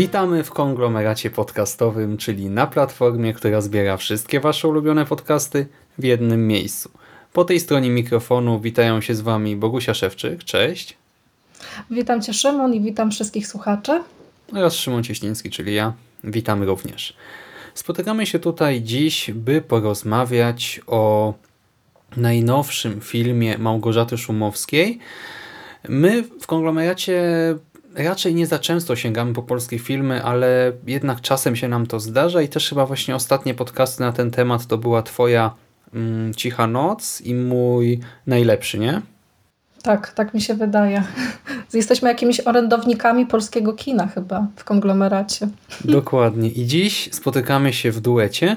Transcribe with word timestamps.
Witamy 0.00 0.44
w 0.44 0.50
konglomeracie 0.50 1.30
podcastowym, 1.30 2.16
czyli 2.16 2.50
na 2.50 2.66
platformie, 2.66 3.34
która 3.34 3.60
zbiera 3.60 3.96
wszystkie 3.96 4.40
Wasze 4.40 4.68
ulubione 4.68 5.06
podcasty 5.06 5.66
w 5.98 6.04
jednym 6.04 6.46
miejscu. 6.46 6.90
Po 7.32 7.44
tej 7.44 7.60
stronie 7.60 7.90
mikrofonu 7.90 8.60
witają 8.60 9.00
się 9.00 9.14
z 9.14 9.20
Wami 9.20 9.56
Bogusia 9.56 9.94
Szewczyk, 9.94 10.44
cześć. 10.44 10.96
Witam 11.90 12.22
Cię 12.22 12.32
Szymon 12.32 12.74
i 12.74 12.80
witam 12.80 13.10
wszystkich 13.10 13.46
słuchaczy. 13.46 14.02
Oraz 14.52 14.74
Szymon 14.74 15.04
Cieśliński, 15.04 15.50
czyli 15.50 15.74
ja. 15.74 15.92
Witamy 16.24 16.66
również. 16.66 17.14
Spotykamy 17.74 18.26
się 18.26 18.38
tutaj 18.38 18.82
dziś, 18.82 19.30
by 19.34 19.62
porozmawiać 19.62 20.80
o 20.86 21.34
najnowszym 22.16 23.00
filmie 23.00 23.58
Małgorzaty 23.58 24.18
Szumowskiej. 24.18 24.98
My 25.88 26.22
w 26.22 26.46
konglomeracie 26.46 27.22
raczej 27.94 28.34
nie 28.34 28.46
za 28.46 28.58
często 28.58 28.96
sięgamy 28.96 29.32
po 29.32 29.42
polskie 29.42 29.78
filmy, 29.78 30.24
ale 30.24 30.72
jednak 30.86 31.20
czasem 31.20 31.56
się 31.56 31.68
nam 31.68 31.86
to 31.86 32.00
zdarza 32.00 32.42
i 32.42 32.48
też 32.48 32.68
chyba 32.68 32.86
właśnie 32.86 33.14
ostatnie 33.14 33.54
podcasty 33.54 34.02
na 34.02 34.12
ten 34.12 34.30
temat 34.30 34.66
to 34.66 34.78
była 34.78 35.02
twoja 35.02 35.54
mm, 35.94 36.34
Cicha 36.34 36.66
Noc 36.66 37.20
i 37.20 37.34
mój 37.34 38.00
najlepszy, 38.26 38.78
nie? 38.78 39.02
Tak, 39.82 40.12
tak 40.12 40.34
mi 40.34 40.40
się 40.40 40.54
wydaje. 40.54 41.02
Jesteśmy 41.74 42.08
jakimiś 42.08 42.40
orędownikami 42.40 43.26
polskiego 43.26 43.72
kina 43.72 44.06
chyba 44.06 44.46
w 44.56 44.64
konglomeracie. 44.64 45.48
Dokładnie. 45.84 46.48
I 46.48 46.66
dziś 46.66 47.08
spotykamy 47.12 47.72
się 47.72 47.92
w 47.92 48.00
duecie, 48.00 48.56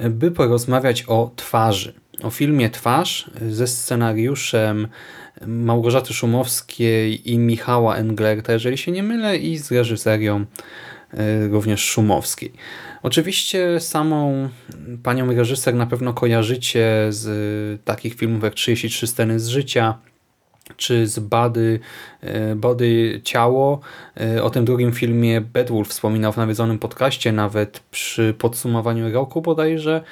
by 0.00 0.30
porozmawiać 0.30 1.04
o 1.08 1.30
twarzy. 1.36 1.94
O 2.22 2.30
filmie 2.30 2.70
Twarz 2.70 3.30
ze 3.50 3.66
scenariuszem 3.66 4.88
Małgorzaty 5.46 6.14
Szumowskiej 6.14 7.30
i 7.32 7.38
Michała 7.38 7.96
Englerta, 7.96 8.52
jeżeli 8.52 8.78
się 8.78 8.92
nie 8.92 9.02
mylę, 9.02 9.36
i 9.36 9.58
z 9.58 9.72
reżyserią 9.72 10.44
e, 11.12 11.48
również 11.48 11.84
Szumowskiej. 11.84 12.52
Oczywiście 13.02 13.80
samą 13.80 14.48
panią 15.02 15.34
reżyser 15.34 15.74
na 15.74 15.86
pewno 15.86 16.14
kojarzycie 16.14 17.06
z 17.08 17.84
takich 17.84 18.14
filmów 18.14 18.42
jak 18.42 18.54
33 18.54 19.06
sceny 19.06 19.40
z 19.40 19.48
życia, 19.48 19.98
czy 20.76 21.06
z 21.06 21.18
Body, 21.18 21.80
e, 22.20 22.54
Body 22.54 23.20
Ciało. 23.24 23.80
E, 24.20 24.42
o 24.42 24.50
tym 24.50 24.64
drugim 24.64 24.92
filmie 24.92 25.40
Bedwulf 25.40 25.88
wspominał 25.88 26.32
w 26.32 26.36
nawiedzonym 26.36 26.78
podcaście, 26.78 27.32
nawet 27.32 27.80
przy 27.90 28.34
podsumowaniu 28.38 29.12
roku 29.12 29.42
bodajże. 29.42 30.02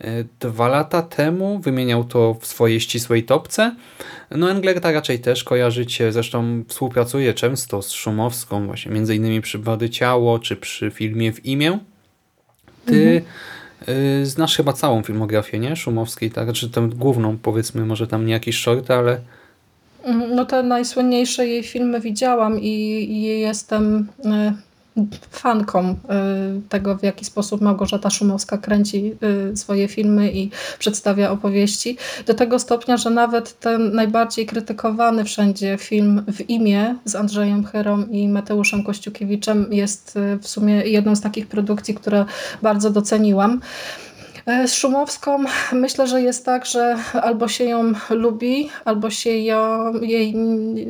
E, 0.00 0.24
dwa 0.40 0.68
lata 0.68 1.02
temu 1.02 1.58
wymieniał 1.58 2.04
to 2.04 2.36
w 2.40 2.46
swojej 2.46 2.80
ścisłej 2.80 3.24
topce. 3.24 3.76
No 4.30 4.50
Englerta 4.50 4.92
raczej 4.92 5.18
też 5.18 5.44
kojarzycie, 5.44 6.12
zresztą 6.12 6.64
współpracuje 6.68 7.34
często 7.34 7.82
z 7.82 7.90
Szumowską, 7.90 8.66
właśnie 8.66 8.92
między 8.92 9.14
innymi 9.16 9.40
przy 9.40 9.58
Body 9.58 9.90
Ciało, 9.90 10.38
czy 10.38 10.56
przy 10.56 10.90
filmie 10.90 11.32
W 11.32 11.46
imię. 11.46 11.78
Ty 12.86 13.22
mhm. 13.80 14.26
znasz 14.26 14.56
chyba 14.56 14.72
całą 14.72 15.02
filmografię, 15.02 15.58
nie? 15.58 15.76
Szumowskiej, 15.76 16.30
tak? 16.30 16.52
Czy 16.52 16.66
znaczy 16.66 16.70
tę 16.70 16.96
główną, 16.96 17.38
powiedzmy, 17.38 17.86
może 17.86 18.06
tam 18.06 18.26
nie 18.26 18.32
jakiś 18.32 18.62
short, 18.62 18.90
ale 18.90 19.20
no 20.06 20.44
te 20.44 20.62
najsłynniejsze 20.62 21.46
jej 21.46 21.62
filmy 21.62 22.00
widziałam 22.00 22.60
i, 22.60 23.06
i 23.10 23.22
jestem 23.22 24.08
e, 24.24 24.52
fanką 25.30 25.80
e, 25.80 25.94
tego, 26.68 26.98
w 26.98 27.02
jaki 27.02 27.24
sposób 27.24 27.60
Małgorzata 27.60 28.10
Szumowska 28.10 28.58
kręci 28.58 29.12
e, 29.52 29.56
swoje 29.56 29.88
filmy 29.88 30.32
i 30.32 30.50
przedstawia 30.78 31.30
opowieści. 31.30 31.96
Do 32.26 32.34
tego 32.34 32.58
stopnia, 32.58 32.96
że 32.96 33.10
nawet 33.10 33.58
ten 33.60 33.94
najbardziej 33.94 34.46
krytykowany 34.46 35.24
wszędzie 35.24 35.76
film 35.78 36.22
w 36.32 36.50
imię 36.50 36.96
z 37.04 37.14
Andrzejem 37.14 37.64
Chyrą 37.64 38.04
i 38.10 38.28
Mateuszem 38.28 38.84
Kościukiewiczem 38.84 39.66
jest 39.70 40.18
w 40.40 40.48
sumie 40.48 40.74
jedną 40.74 41.16
z 41.16 41.20
takich 41.20 41.46
produkcji, 41.46 41.94
które 41.94 42.24
bardzo 42.62 42.90
doceniłam. 42.90 43.60
E, 44.46 44.68
z 44.68 44.74
Szumowską 44.74 45.44
myślę, 45.72 46.06
że 46.06 46.22
jest 46.22 46.44
tak, 46.44 46.66
że 46.66 46.96
albo 47.22 47.48
się 47.48 47.64
ją 47.64 47.92
lubi, 48.10 48.70
albo 48.84 49.10
się 49.10 49.30
ją, 49.30 49.92
jej, 50.00 50.34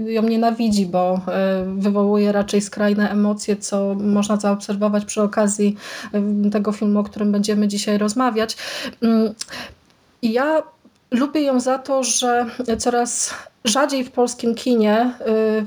ją 0.06 0.22
nienawidzi, 0.22 0.86
bo 0.86 1.20
e, 1.28 1.64
wywołuje 1.76 2.32
raczej 2.32 2.60
skrajne 2.60 3.10
emocje, 3.10 3.56
co 3.56 3.94
można 3.94 4.36
zaobserwować 4.36 5.04
przy 5.04 5.22
okazji 5.22 5.76
e, 6.12 6.50
tego 6.50 6.72
filmu, 6.72 7.00
o 7.00 7.04
którym 7.04 7.32
będziemy 7.32 7.68
dzisiaj 7.68 7.98
rozmawiać. 7.98 8.56
Mm, 9.02 9.34
ja 10.22 10.62
lubię 11.10 11.40
ją 11.40 11.60
za 11.60 11.78
to, 11.78 12.04
że 12.04 12.46
coraz 12.78 13.34
Rzadziej 13.64 14.04
w 14.04 14.10
polskim 14.10 14.54
kinie, 14.54 15.14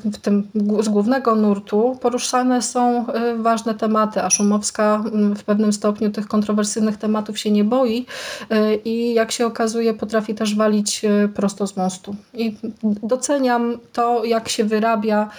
y, 0.06 0.12
w 0.12 0.18
tym 0.18 0.48
z 0.80 0.90
głównego 0.90 1.36
nurtu, 1.36 1.98
poruszane 2.02 2.62
są 2.62 3.06
y, 3.10 3.38
ważne 3.38 3.76
tematy, 3.76 4.22
a 4.24 4.30
Szumowska 4.30 5.04
mm, 5.14 5.36
w 5.36 5.44
pewnym 5.44 5.74
stopniu 5.74 6.12
tych 6.12 6.28
kontrowersyjnych 6.28 6.98
tematów 6.98 7.40
się 7.40 7.52
nie 7.52 7.64
boi 7.64 8.06
y, 8.52 8.76
i 8.86 9.14
jak 9.14 9.32
się 9.32 9.46
okazuje 9.46 9.94
potrafi 9.94 10.36
też 10.36 10.56
walić 10.56 11.02
prosto 11.36 11.68
z 11.68 11.78
mostu. 11.78 12.16
I 12.34 12.56
doceniam 12.84 13.78
to, 13.94 14.26
jak 14.26 14.50
się 14.50 14.64
wyrabia 14.64 15.30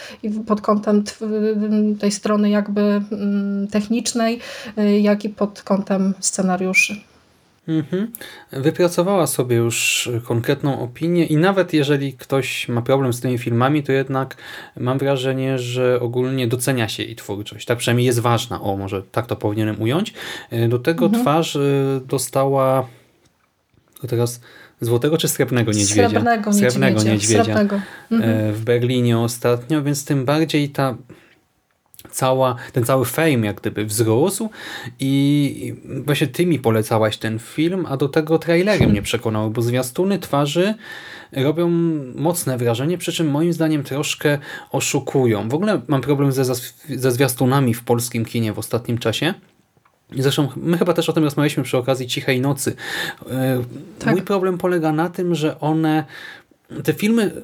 pod 0.46 0.60
kątem 0.60 1.04
tej 2.00 2.12
strony 2.12 2.50
jakby 2.50 2.80
mm, 2.80 3.68
technicznej, 3.68 4.40
jak 5.00 5.24
i 5.24 5.28
pod 5.28 5.62
kątem 5.62 6.14
scenariuszy. 6.20 6.96
Mhm. 7.68 8.12
Wypracowała 8.52 9.26
sobie 9.26 9.56
już 9.56 10.10
konkretną 10.24 10.80
opinię 10.80 11.26
i 11.26 11.36
nawet 11.36 11.72
jeżeli 11.72 12.12
ktoś 12.12 12.68
ma 12.68 12.82
problem 12.82 13.12
z 13.12 13.20
tymi 13.20 13.38
filmami, 13.38 13.82
to 13.82 13.92
jednak 13.92 14.36
mam 14.76 14.98
wrażenie, 14.98 15.58
że 15.58 16.00
ogólnie 16.00 16.46
docenia 16.46 16.88
się 16.88 17.02
jej 17.02 17.16
twórczość. 17.16 17.66
Tak 17.66 17.78
przynajmniej 17.78 18.06
jest 18.06 18.18
ważna. 18.18 18.60
O, 18.60 18.76
może 18.76 19.02
tak 19.02 19.26
to 19.26 19.36
powinienem 19.36 19.82
ująć. 19.82 20.14
E, 20.50 20.68
do 20.68 20.78
tego 20.78 21.04
mhm. 21.04 21.24
twarz 21.24 21.56
e, 21.56 21.60
dostała 22.06 22.86
teraz 24.08 24.40
złotego 24.80 25.18
czy 25.18 25.28
srebrnego 25.28 25.72
niedźwiedzia? 25.72 26.08
Srebrnego 26.08 26.50
niedźwiedzia. 26.50 26.70
Srebrnego 26.70 27.02
niedźwiedzia. 27.02 27.44
Srebrnego. 27.44 27.76
E, 27.76 27.80
mhm. 28.10 28.52
W 28.54 28.64
Berlinie 28.64 29.18
ostatnio, 29.18 29.82
więc 29.82 30.04
tym 30.04 30.24
bardziej 30.24 30.68
ta 30.68 30.96
cała, 32.18 32.56
ten 32.72 32.84
cały 32.84 33.04
fame 33.04 33.46
jak 33.46 33.60
gdyby 33.60 33.84
wzrósł 33.84 34.50
i 35.00 35.74
właśnie 36.04 36.26
ty 36.26 36.46
mi 36.46 36.58
polecałaś 36.58 37.16
ten 37.16 37.38
film, 37.38 37.86
a 37.88 37.96
do 37.96 38.08
tego 38.08 38.38
trailery 38.38 38.86
mnie 38.86 39.02
przekonały, 39.02 39.50
bo 39.50 39.62
zwiastuny 39.62 40.18
twarzy 40.18 40.74
robią 41.32 41.68
mocne 42.14 42.58
wrażenie, 42.58 42.98
przy 42.98 43.12
czym 43.12 43.30
moim 43.30 43.52
zdaniem 43.52 43.82
troszkę 43.82 44.38
oszukują. 44.70 45.48
W 45.48 45.54
ogóle 45.54 45.80
mam 45.88 46.00
problem 46.00 46.32
ze, 46.32 46.44
ze 46.96 47.12
zwiastunami 47.12 47.74
w 47.74 47.82
polskim 47.82 48.24
kinie 48.24 48.52
w 48.52 48.58
ostatnim 48.58 48.98
czasie. 48.98 49.34
Zresztą 50.18 50.48
my 50.56 50.78
chyba 50.78 50.94
też 50.94 51.08
o 51.08 51.12
tym 51.12 51.24
rozmawialiśmy 51.24 51.62
przy 51.62 51.78
okazji 51.78 52.06
Cichej 52.06 52.40
Nocy. 52.40 52.76
E, 53.30 53.62
tak. 53.98 54.14
Mój 54.14 54.22
problem 54.22 54.58
polega 54.58 54.92
na 54.92 55.08
tym, 55.08 55.34
że 55.34 55.60
one, 55.60 56.04
te 56.84 56.92
filmy 56.92 57.42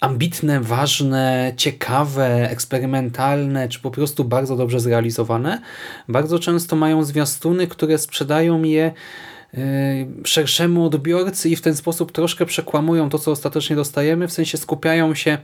ambitne, 0.00 0.60
ważne, 0.60 1.52
ciekawe, 1.56 2.50
eksperymentalne, 2.50 3.68
czy 3.68 3.80
po 3.80 3.90
prostu 3.90 4.24
bardzo 4.24 4.56
dobrze 4.56 4.80
zrealizowane, 4.80 5.60
bardzo 6.08 6.38
często 6.38 6.76
mają 6.76 7.04
zwiastuny, 7.04 7.66
które 7.66 7.98
sprzedają 7.98 8.62
je 8.62 8.92
y, 9.54 9.58
szerszemu 10.24 10.84
odbiorcy 10.84 11.48
i 11.48 11.56
w 11.56 11.60
ten 11.60 11.76
sposób 11.76 12.12
troszkę 12.12 12.46
przekłamują 12.46 13.08
to, 13.08 13.18
co 13.18 13.30
ostatecznie 13.30 13.76
dostajemy, 13.76 14.28
w 14.28 14.32
sensie 14.32 14.58
skupiają 14.58 15.14
się 15.14 15.38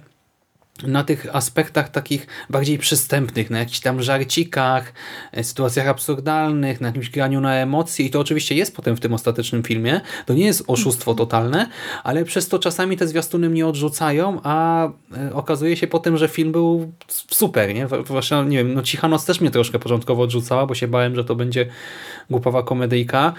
na 0.82 1.04
tych 1.04 1.36
aspektach 1.36 1.88
takich 1.88 2.26
bardziej 2.50 2.78
przystępnych, 2.78 3.50
na 3.50 3.58
jakichś 3.58 3.80
tam 3.80 4.02
żarcikach, 4.02 4.92
e, 5.32 5.44
sytuacjach 5.44 5.88
absurdalnych, 5.88 6.80
na 6.80 6.86
jakimś 6.86 7.10
graniu 7.10 7.40
na 7.40 7.54
emocje 7.54 8.06
i 8.06 8.10
to 8.10 8.20
oczywiście 8.20 8.54
jest 8.54 8.76
potem 8.76 8.96
w 8.96 9.00
tym 9.00 9.14
ostatecznym 9.14 9.62
filmie. 9.62 10.00
To 10.26 10.34
nie 10.34 10.44
jest 10.44 10.64
oszustwo 10.66 11.14
totalne, 11.14 11.68
ale 12.04 12.24
przez 12.24 12.48
to 12.48 12.58
czasami 12.58 12.96
te 12.96 13.08
zwiastuny 13.08 13.48
mnie 13.48 13.66
odrzucają, 13.66 14.40
a 14.42 14.88
e, 15.16 15.34
okazuje 15.34 15.76
się 15.76 15.86
potem, 15.86 16.16
że 16.16 16.28
film 16.28 16.52
był 16.52 16.92
super, 17.08 17.74
nie? 17.74 17.86
Właśnie, 17.86 18.44
nie 18.44 18.58
wiem, 18.58 18.74
no 18.74 18.82
Cicha 18.82 19.08
Noc 19.08 19.24
też 19.24 19.40
mnie 19.40 19.50
troszkę 19.50 19.78
początkowo 19.78 20.22
odrzucała, 20.22 20.66
bo 20.66 20.74
się 20.74 20.88
bałem, 20.88 21.14
że 21.14 21.24
to 21.24 21.34
będzie 21.34 21.66
głupowa 22.30 22.62
komedyjka. 22.62 23.32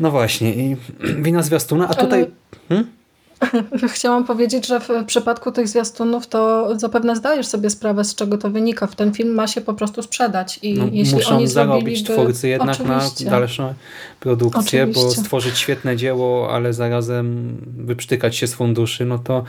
No 0.00 0.10
właśnie 0.10 0.54
i 0.54 0.76
wina 1.24 1.42
zwiastuna, 1.42 1.88
a 1.88 1.94
tutaj... 1.94 2.26
Hmm? 2.68 2.99
Chciałam 3.94 4.24
powiedzieć, 4.24 4.66
że 4.66 4.80
w 4.80 4.88
przypadku 5.06 5.52
tych 5.52 5.68
zwiastunów 5.68 6.26
to 6.26 6.68
zapewne 6.78 7.16
zdajesz 7.16 7.46
sobie 7.46 7.70
sprawę, 7.70 8.04
z 8.04 8.14
czego 8.14 8.38
to 8.38 8.50
wynika. 8.50 8.86
W 8.86 8.96
ten 8.96 9.12
film 9.12 9.34
ma 9.34 9.46
się 9.46 9.60
po 9.60 9.74
prostu 9.74 10.02
sprzedać 10.02 10.58
i 10.62 10.74
no, 10.74 10.86
jeśli 10.92 11.14
muszą 11.14 11.36
oni 11.36 11.46
zarobić 11.46 12.04
twórcy 12.04 12.48
jednak 12.48 12.80
Oczywiście. 12.80 13.24
na 13.24 13.30
dalsze 13.30 13.74
produkcje, 14.20 14.86
bo 14.86 15.00
Oczywiście. 15.00 15.20
stworzyć 15.22 15.58
świetne 15.58 15.96
dzieło, 15.96 16.52
ale 16.52 16.72
zarazem 16.72 17.56
wyprztykać 17.76 18.36
się 18.36 18.46
z 18.46 18.54
funduszy, 18.54 19.04
no 19.04 19.18
to 19.18 19.44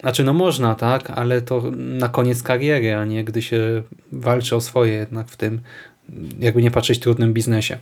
znaczy 0.00 0.24
no 0.24 0.32
można, 0.32 0.74
tak, 0.74 1.10
ale 1.10 1.42
to 1.42 1.62
na 1.76 2.08
koniec 2.08 2.42
kariery, 2.42 2.94
a 2.94 3.04
nie 3.04 3.24
gdy 3.24 3.42
się 3.42 3.82
walczy 4.12 4.56
o 4.56 4.60
swoje 4.60 4.92
jednak 4.92 5.28
w 5.28 5.36
tym, 5.36 5.60
jakby 6.38 6.62
nie 6.62 6.70
patrzeć, 6.70 6.98
trudnym 6.98 7.32
biznesie. 7.32 7.78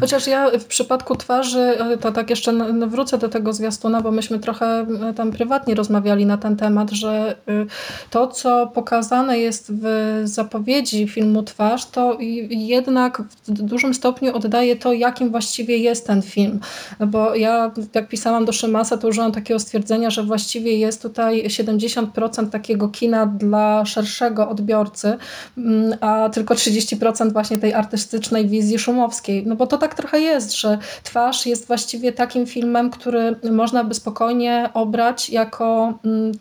Chociaż 0.00 0.26
ja 0.26 0.50
w 0.58 0.64
przypadku 0.64 1.16
twarzy, 1.16 1.60
e, 1.60 1.96
to 1.98 2.12
tak 2.12 2.30
jeszcze 2.30 2.52
wrócę 2.88 3.18
do 3.18 3.28
tego 3.28 3.52
zwiastuna, 3.52 4.00
bo 4.00 4.10
myśmy 4.10 4.38
trochę 4.38 4.86
e, 5.10 5.14
tam 5.14 5.32
prywatnie 5.32 5.74
rozmawiali 5.74 6.26
na 6.26 6.38
ten 6.38 6.56
temat, 6.56 6.90
że 6.90 7.36
y, 7.48 7.66
to, 8.10 8.26
co 8.26 8.66
pokazane 8.66 9.38
jest 9.38 9.72
w 9.74 10.22
zapowiedzi 10.24 11.08
filmu 11.08 11.42
Twarz, 11.42 11.86
to 11.86 12.16
jednak 12.50 13.22
w 13.48 13.62
dużym 13.62 13.94
stopniu 13.94 14.36
oddaje 14.36 14.76
to, 14.76 14.92
jakim 14.92 15.30
właściwie 15.30 15.78
jest 15.78 16.06
ten 16.06 16.22
film. 16.22 16.60
Bo 17.06 17.34
ja, 17.34 17.72
jak 17.94 18.08
pisałam 18.08 18.44
do 18.44 18.52
Szymasa, 18.52 18.96
to 18.96 19.08
użyłam 19.08 19.32
takiego 19.32 19.60
stwierdzenia, 19.60 20.10
że 20.10 20.22
właściwie 20.22 20.78
jest 20.78 21.02
tutaj 21.02 21.46
70% 21.46 22.50
takiego 22.50 22.88
kina 22.88 23.26
dla 23.26 23.84
szerszego 23.84 24.48
odbiorcy, 24.48 25.16
mm, 25.58 25.98
a 26.00 26.28
tylko 26.28 26.54
30% 26.54 27.32
właśnie 27.32 27.58
tej 27.58 27.74
artystycznej 27.74 28.48
wizji 28.48 28.78
szumowskiej. 28.78 29.43
No 29.46 29.56
bo 29.56 29.66
to 29.66 29.78
tak 29.78 29.94
trochę 29.94 30.20
jest, 30.20 30.56
że 30.56 30.78
Twarz 31.02 31.46
jest 31.46 31.66
właściwie 31.66 32.12
takim 32.12 32.46
filmem, 32.46 32.90
który 32.90 33.36
można 33.50 33.84
by 33.84 33.94
spokojnie 33.94 34.70
obrać 34.74 35.30
jako 35.30 35.98
mm, 36.04 36.32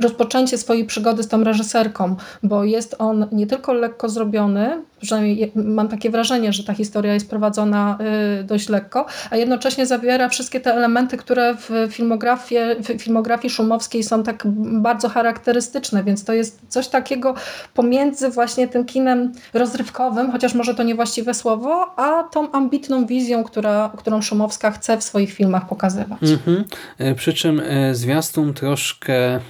rozpoczęcie 0.00 0.58
swojej 0.58 0.84
przygody 0.84 1.22
z 1.22 1.28
tą 1.28 1.44
reżyserką, 1.44 2.16
bo 2.42 2.64
jest 2.64 2.96
on 2.98 3.26
nie 3.32 3.46
tylko 3.46 3.72
lekko 3.72 4.08
zrobiony, 4.08 4.82
przynajmniej 5.00 5.52
mam 5.54 5.88
takie 5.88 6.10
wrażenie, 6.10 6.52
że 6.52 6.64
ta 6.64 6.74
historia 6.74 7.14
jest 7.14 7.30
prowadzona 7.30 7.98
y, 8.40 8.44
dość 8.44 8.68
lekko, 8.68 9.06
a 9.30 9.36
jednocześnie 9.36 9.86
zawiera 9.86 10.28
wszystkie 10.28 10.60
te 10.60 10.74
elementy, 10.74 11.16
które 11.16 11.54
w, 11.54 11.70
filmografie, 11.90 12.76
w 12.80 13.02
filmografii 13.02 13.54
szumowskiej 13.54 14.02
są 14.02 14.22
tak 14.22 14.42
bardzo 14.80 15.08
charakterystyczne, 15.08 16.04
więc 16.04 16.24
to 16.24 16.32
jest 16.32 16.60
coś 16.68 16.88
takiego 16.88 17.34
pomiędzy 17.74 18.30
właśnie 18.30 18.68
tym 18.68 18.84
kinem 18.84 19.32
rozrywkowym, 19.54 20.32
chociaż 20.32 20.54
może 20.54 20.74
to 20.74 20.82
niewłaściwe 20.82 21.34
słowo, 21.34 21.94
a 21.96 22.22
tą 22.22 22.52
ambitną 22.52 23.06
wizją, 23.06 23.44
która, 23.44 23.92
którą 23.96 24.22
Szumowska 24.22 24.70
chce 24.70 24.98
w 24.98 25.04
swoich 25.04 25.32
filmach 25.32 25.68
pokazywać. 25.68 26.18
Mhm. 26.22 26.64
E, 26.98 27.14
Przy 27.14 27.32
czym 27.32 27.60
e, 27.60 27.94
zwiastun 27.94 28.54
troszkę 28.54 29.40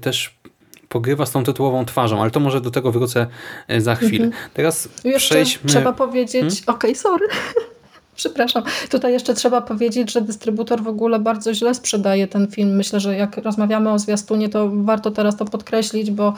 też 0.00 0.40
pogrywa 0.88 1.26
z 1.26 1.30
tą 1.30 1.44
tytułową 1.44 1.84
twarzą, 1.84 2.22
ale 2.22 2.30
to 2.30 2.40
może 2.40 2.60
do 2.60 2.70
tego 2.70 2.92
wrócę 2.92 3.26
e, 3.68 3.80
za 3.80 3.94
chwilę. 3.94 4.30
Teraz 4.54 4.88
Jeszcze 5.04 5.28
przejdźmy... 5.34 5.70
trzeba 5.70 5.92
powiedzieć, 5.92 6.42
Hmm? 6.42 6.76
okej, 6.78 6.94
sorry. 6.94 7.26
Przepraszam. 8.20 8.62
Tutaj 8.90 9.12
jeszcze 9.12 9.34
trzeba 9.34 9.60
powiedzieć, 9.60 10.12
że 10.12 10.20
dystrybutor 10.20 10.82
w 10.82 10.88
ogóle 10.88 11.18
bardzo 11.18 11.54
źle 11.54 11.74
sprzedaje 11.74 12.28
ten 12.28 12.48
film. 12.48 12.76
Myślę, 12.76 13.00
że 13.00 13.16
jak 13.16 13.36
rozmawiamy 13.36 13.90
o 13.92 13.98
zwiastunie, 13.98 14.48
to 14.48 14.70
warto 14.72 15.10
teraz 15.10 15.36
to 15.36 15.44
podkreślić, 15.44 16.10
bo 16.10 16.34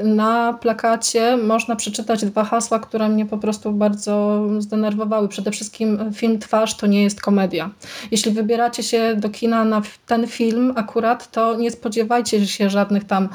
y, 0.00 0.04
na 0.04 0.52
plakacie 0.52 1.36
można 1.36 1.76
przeczytać 1.76 2.24
dwa 2.24 2.44
hasła, 2.44 2.78
które 2.78 3.08
mnie 3.08 3.26
po 3.26 3.38
prostu 3.38 3.72
bardzo 3.72 4.42
zdenerwowały. 4.58 5.28
Przede 5.28 5.50
wszystkim 5.50 6.12
film 6.14 6.38
Twarz 6.38 6.76
to 6.76 6.86
nie 6.86 7.02
jest 7.02 7.20
komedia. 7.20 7.70
Jeśli 8.10 8.32
wybieracie 8.32 8.82
się 8.82 9.16
do 9.16 9.28
kina 9.28 9.64
na 9.64 9.82
ten 10.06 10.26
film 10.26 10.72
akurat, 10.76 11.30
to 11.30 11.54
nie 11.54 11.70
spodziewajcie 11.70 12.46
się 12.46 12.70
żadnych 12.70 13.04
tam 13.04 13.28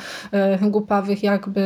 y, 0.63 0.69
głupawych 0.69 1.23
jakby 1.23 1.61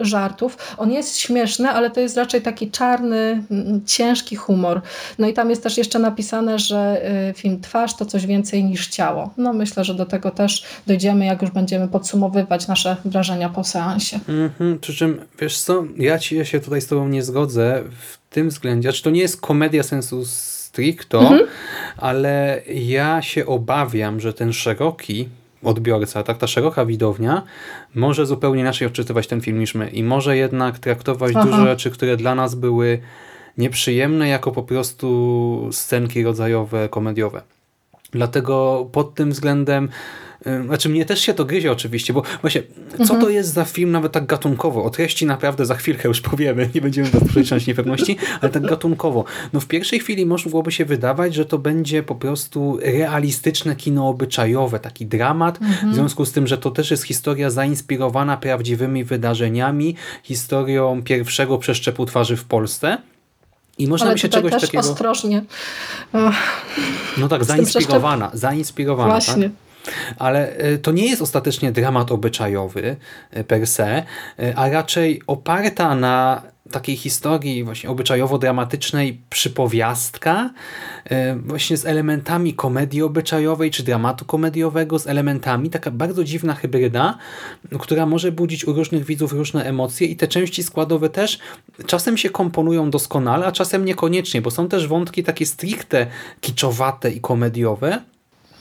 y, 0.00 0.04
żartów. 0.04 0.58
On 0.78 0.92
jest 0.92 1.18
śmieszny, 1.18 1.70
ale 1.70 1.90
to 1.90 2.00
jest 2.00 2.16
raczej 2.16 2.42
taki 2.42 2.70
czarny, 2.70 3.42
ciężki 3.86 4.36
humor. 4.36 4.85
No 5.18 5.28
i 5.28 5.32
tam 5.32 5.50
jest 5.50 5.62
też 5.62 5.78
jeszcze 5.78 5.98
napisane, 5.98 6.58
że 6.58 7.02
y, 7.30 7.34
film 7.34 7.60
Twarz 7.60 7.96
to 7.96 8.06
coś 8.06 8.26
więcej 8.26 8.64
niż 8.64 8.88
ciało. 8.88 9.30
No 9.36 9.52
myślę, 9.52 9.84
że 9.84 9.94
do 9.94 10.06
tego 10.06 10.30
też 10.30 10.64
dojdziemy, 10.86 11.26
jak 11.26 11.42
już 11.42 11.50
będziemy 11.50 11.88
podsumowywać 11.88 12.68
nasze 12.68 12.96
wrażenia 13.04 13.48
po 13.48 13.64
seansie. 13.64 14.20
Mhm, 14.28 14.78
przy 14.78 14.94
czym, 14.94 15.20
wiesz 15.40 15.58
co, 15.58 15.84
ja 15.96 16.18
ci 16.18 16.46
się 16.46 16.60
tutaj 16.60 16.80
z 16.80 16.86
tobą 16.86 17.08
nie 17.08 17.22
zgodzę 17.22 17.82
w 18.00 18.18
tym 18.30 18.48
względzie, 18.48 18.92
czy 18.92 19.02
to 19.02 19.10
nie 19.10 19.20
jest 19.20 19.40
komedia 19.40 19.82
sensu 19.82 20.24
stricto, 20.24 21.30
ale 21.96 22.62
ja 22.74 23.22
się 23.22 23.46
obawiam, 23.46 24.20
że 24.20 24.32
ten 24.32 24.52
szeroki 24.52 25.28
odbiorca, 25.64 26.22
tak, 26.22 26.38
ta 26.38 26.46
szeroka 26.46 26.86
widownia 26.86 27.42
może 27.94 28.26
zupełnie 28.26 28.60
inaczej 28.60 28.86
odczytywać 28.86 29.26
ten 29.26 29.40
film 29.40 29.58
niż 29.58 29.74
my 29.74 29.88
i 29.90 30.02
może 30.02 30.36
jednak 30.36 30.78
traktować 30.78 31.32
Aha. 31.36 31.44
dużo 31.44 31.64
rzeczy, 31.64 31.90
które 31.90 32.16
dla 32.16 32.34
nas 32.34 32.54
były 32.54 32.98
nieprzyjemne, 33.58 34.28
jako 34.28 34.52
po 34.52 34.62
prostu 34.62 35.68
scenki 35.72 36.22
rodzajowe, 36.22 36.88
komediowe. 36.88 37.42
Dlatego 38.10 38.88
pod 38.92 39.14
tym 39.14 39.30
względem, 39.30 39.88
znaczy 40.66 40.88
mnie 40.88 41.04
też 41.04 41.20
się 41.20 41.34
to 41.34 41.44
gryzie 41.44 41.72
oczywiście, 41.72 42.12
bo 42.12 42.22
właśnie, 42.40 42.62
co 43.06 43.14
to 43.14 43.30
jest 43.30 43.52
za 43.52 43.64
film 43.64 43.90
nawet 43.90 44.12
tak 44.12 44.26
gatunkowo? 44.26 44.84
O 44.84 44.90
treści 44.90 45.26
naprawdę 45.26 45.66
za 45.66 45.74
chwilkę 45.74 46.08
już 46.08 46.20
powiemy, 46.20 46.70
nie 46.74 46.80
będziemy 46.80 47.08
przeliczać 47.28 47.66
niepewności, 47.66 48.16
ale 48.40 48.52
tak 48.52 48.62
gatunkowo. 48.62 49.24
No 49.52 49.60
w 49.60 49.66
pierwszej 49.66 50.00
chwili 50.00 50.26
mogłoby 50.26 50.72
się 50.72 50.84
wydawać, 50.84 51.34
że 51.34 51.44
to 51.44 51.58
będzie 51.58 52.02
po 52.02 52.14
prostu 52.14 52.78
realistyczne 52.82 53.76
kino 53.76 54.08
obyczajowe, 54.08 54.80
taki 54.80 55.06
dramat, 55.06 55.58
w 55.90 55.94
związku 55.94 56.24
z 56.24 56.32
tym, 56.32 56.46
że 56.46 56.58
to 56.58 56.70
też 56.70 56.90
jest 56.90 57.02
historia 57.02 57.50
zainspirowana 57.50 58.36
prawdziwymi 58.36 59.04
wydarzeniami, 59.04 59.94
historią 60.22 61.02
pierwszego 61.02 61.58
przeszczepu 61.58 62.06
twarzy 62.06 62.36
w 62.36 62.44
Polsce. 62.44 62.98
I 63.78 63.86
można 63.88 64.06
Ale 64.06 64.14
by 64.14 64.18
się 64.18 64.28
czegoś 64.28 64.52
też 64.52 64.62
takiego... 64.62 64.90
ostrożnie. 64.90 65.42
No 67.16 67.28
tak, 67.28 67.44
zainspirowana, 67.44 68.30
zainspirowana. 68.34 69.10
właśnie. 69.10 69.42
Tak? 69.44 69.52
Ale 70.18 70.56
e, 70.56 70.78
to 70.78 70.92
nie 70.92 71.06
jest 71.06 71.22
ostatecznie 71.22 71.72
dramat 71.72 72.12
obyczajowy 72.12 72.96
e, 73.30 73.44
per 73.44 73.66
se, 73.66 74.02
e, 74.38 74.54
a 74.56 74.68
raczej 74.70 75.22
oparta 75.26 75.94
na 75.94 76.42
takiej 76.70 76.96
historii 76.96 77.64
właśnie 77.64 77.90
obyczajowo-dramatycznej 77.90 79.16
przypowiastka, 79.30 80.50
e, 81.04 81.36
właśnie 81.36 81.76
z 81.76 81.86
elementami 81.86 82.54
komedii 82.54 83.02
obyczajowej 83.02 83.70
czy 83.70 83.82
dramatu 83.82 84.24
komediowego, 84.24 84.98
z 84.98 85.06
elementami, 85.06 85.70
taka 85.70 85.90
bardzo 85.90 86.24
dziwna 86.24 86.54
hybryda, 86.54 87.18
która 87.80 88.06
może 88.06 88.32
budzić 88.32 88.64
u 88.64 88.72
różnych 88.72 89.04
widzów 89.04 89.32
różne 89.32 89.64
emocje 89.64 90.06
i 90.06 90.16
te 90.16 90.28
części 90.28 90.62
składowe 90.62 91.08
też 91.08 91.38
czasem 91.86 92.16
się 92.16 92.30
komponują 92.30 92.90
doskonale, 92.90 93.46
a 93.46 93.52
czasem 93.52 93.84
niekoniecznie, 93.84 94.42
bo 94.42 94.50
są 94.50 94.68
też 94.68 94.88
wątki 94.88 95.24
takie 95.24 95.46
stricte 95.46 96.06
kiczowate 96.40 97.10
i 97.10 97.20
komediowe, 97.20 98.02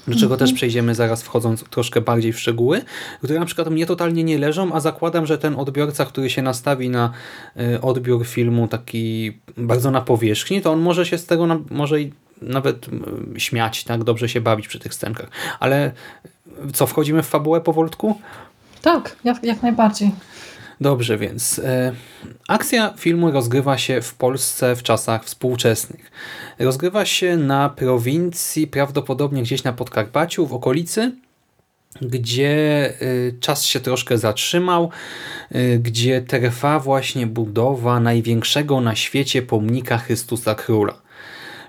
do 0.07 0.19
czego 0.19 0.37
też 0.37 0.53
przejdziemy 0.53 0.95
zaraz 0.95 1.23
wchodząc 1.23 1.63
troszkę 1.63 2.01
bardziej 2.01 2.33
w 2.33 2.39
szczegóły, 2.39 2.81
które 3.17 3.39
na 3.39 3.45
przykład 3.45 3.69
mnie 3.69 3.85
totalnie 3.85 4.23
nie 4.23 4.37
leżą, 4.37 4.73
a 4.73 4.79
zakładam, 4.79 5.25
że 5.25 5.37
ten 5.37 5.55
odbiorca, 5.55 6.05
który 6.05 6.29
się 6.29 6.41
nastawi 6.41 6.89
na 6.89 7.11
y, 7.57 7.81
odbiór 7.81 8.25
filmu 8.25 8.67
taki 8.67 9.37
bardzo 9.57 9.91
na 9.91 10.01
powierzchni, 10.01 10.61
to 10.61 10.71
on 10.71 10.79
może 10.79 11.05
się 11.05 11.17
z 11.17 11.25
tego 11.25 11.47
na, 11.47 11.59
może 11.69 12.01
i 12.01 12.11
nawet 12.41 12.85
śmiać, 13.37 13.83
tak, 13.83 14.03
dobrze 14.03 14.29
się 14.29 14.41
bawić 14.41 14.67
przy 14.67 14.79
tych 14.79 14.93
scenkach. 14.93 15.29
Ale 15.59 15.91
co, 16.73 16.87
wchodzimy 16.87 17.23
w 17.23 17.27
fabułę 17.27 17.61
powolutku? 17.61 18.21
Tak, 18.81 19.15
jak, 19.23 19.43
jak 19.43 19.63
najbardziej. 19.63 20.11
Dobrze, 20.81 21.17
więc 21.17 21.59
e, 21.59 21.91
akcja 22.47 22.93
filmu 22.97 23.31
rozgrywa 23.31 23.77
się 23.77 24.01
w 24.01 24.13
Polsce 24.13 24.75
w 24.75 24.83
czasach 24.83 25.25
współczesnych. 25.25 26.11
Rozgrywa 26.59 27.05
się 27.05 27.37
na 27.37 27.69
prowincji, 27.69 28.67
prawdopodobnie 28.67 29.43
gdzieś 29.43 29.63
na 29.63 29.73
Podkarpaciu, 29.73 30.47
w 30.47 30.53
okolicy, 30.53 31.11
gdzie 32.01 32.53
e, 32.89 32.95
czas 33.39 33.65
się 33.65 33.79
troszkę 33.79 34.17
zatrzymał, 34.17 34.89
e, 35.51 35.77
gdzie 35.77 36.21
trwa 36.21 36.79
właśnie 36.79 37.27
budowa 37.27 37.99
największego 37.99 38.81
na 38.81 38.95
świecie 38.95 39.41
pomnika 39.41 39.97
Chrystusa 39.97 40.55
Króla. 40.55 41.01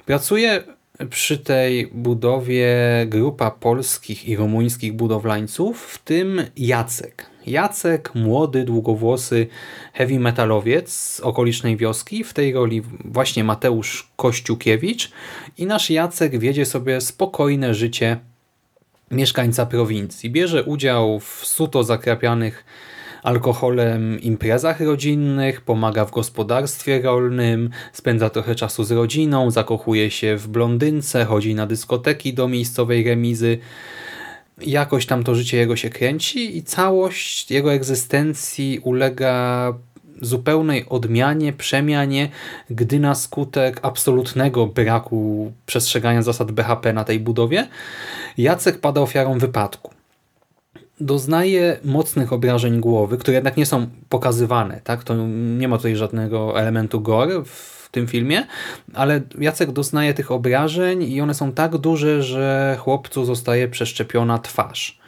Pracuje 0.07 0.63
przy 1.11 1.39
tej 1.39 1.87
budowie 1.87 2.77
grupa 3.07 3.51
polskich 3.51 4.29
i 4.29 4.37
rumuńskich 4.37 4.93
budowlańców, 4.93 5.83
w 5.83 5.99
tym 5.99 6.43
Jacek. 6.57 7.36
Jacek, 7.47 8.15
młody, 8.15 8.65
długowłosy 8.65 9.47
heavy 9.93 10.19
metalowiec 10.21 10.93
z 10.93 11.21
okolicznej 11.21 11.77
wioski, 11.77 12.25
w 12.25 12.33
tej 12.33 12.53
roli 12.53 12.83
właśnie 13.05 13.45
Mateusz 13.45 14.11
Kościukiewicz 14.17 15.11
i 15.59 15.67
nasz 15.67 15.91
Jacek 15.91 16.39
wiedzie 16.39 16.67
sobie 16.67 17.01
spokojne 17.01 17.75
życie 17.75 18.19
mieszkańca 19.11 19.67
prowincji. 19.67 20.31
Bierze 20.31 20.65
udział 20.65 21.21
w 21.21 21.47
suto 21.47 21.85
zakrapianych 21.85 22.65
alkoholem 23.23 24.21
imprezach 24.21 24.81
rodzinnych, 24.81 25.61
pomaga 25.61 26.05
w 26.05 26.11
gospodarstwie 26.11 27.03
rolnym, 27.03 27.71
spędza 27.93 28.31
trochę 28.31 28.55
czasu 28.55 28.85
z 28.85 28.93
rodziną, 28.93 29.51
zakochuje 29.51 30.11
się 30.11 30.37
w 30.37 30.49
blondynce, 30.49 31.25
chodzi 31.25 31.55
na 31.55 31.67
dyskoteki 31.67 32.35
do 32.35 32.49
miejscowej 32.49 33.05
remizy. 33.05 33.59
Jakoś 34.61 35.07
tam 35.07 35.25
to 35.25 35.35
życie 35.35 35.57
jego 35.57 35.77
się 35.77 35.91
kręci 35.91 36.57
i 36.57 36.63
całość 36.63 37.51
jego 37.51 37.73
egzystencji 37.73 38.81
ulega 38.85 39.75
zupełnej 40.21 40.89
odmianie, 40.89 41.53
przemianie, 41.53 42.29
gdy 42.71 43.01
na 43.01 43.15
skutek 43.15 43.81
absolutnego 43.83 44.67
braku 44.67 45.53
przestrzegania 45.67 46.23
zasad 46.23 46.53
BHP 46.53 46.93
na 46.93 47.05
tej 47.05 47.21
budowie 47.21 47.69
Jacek 48.39 48.81
pada 48.81 49.01
ofiarą 49.01 49.39
wypadku 49.39 49.91
doznaje 51.01 51.79
mocnych 51.85 52.33
obrażeń 52.33 52.81
głowy, 52.81 53.19
które 53.19 53.35
jednak 53.35 53.57
nie 53.57 53.67
są 53.67 53.87
pokazywane. 54.09 54.81
Tak? 54.85 55.05
To 55.05 55.15
nie 55.59 55.69
ma 55.69 55.77
tutaj 55.77 55.97
żadnego 55.97 56.61
elementu 56.61 57.01
gore 57.01 57.45
w 57.45 57.76
tym 57.91 58.07
filmie, 58.07 58.47
ale 58.95 59.21
Jacek 59.39 59.73
doznaje 59.73 60.15
tych 60.15 60.31
obrażeń 60.31 61.03
i 61.03 61.21
one 61.21 61.35
są 61.35 61.53
tak 61.53 61.77
duże, 61.77 62.23
że 62.23 62.77
chłopcu 62.81 63.25
zostaje 63.25 63.69
przeszczepiona 63.69 64.39
twarz. 64.39 64.99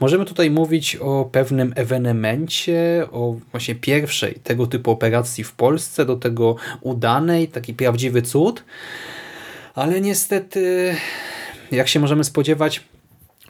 Możemy 0.00 0.24
tutaj 0.24 0.50
mówić 0.50 0.96
o 0.96 1.28
pewnym 1.32 1.72
ewenemencie, 1.76 3.06
o 3.12 3.36
właśnie 3.50 3.74
pierwszej 3.74 4.34
tego 4.34 4.66
typu 4.66 4.90
operacji 4.90 5.44
w 5.44 5.52
Polsce, 5.52 6.04
do 6.04 6.16
tego 6.16 6.56
udanej, 6.80 7.48
taki 7.48 7.74
prawdziwy 7.74 8.22
cud, 8.22 8.64
ale 9.74 10.00
niestety, 10.00 10.94
jak 11.72 11.88
się 11.88 12.00
możemy 12.00 12.24
spodziewać, 12.24 12.84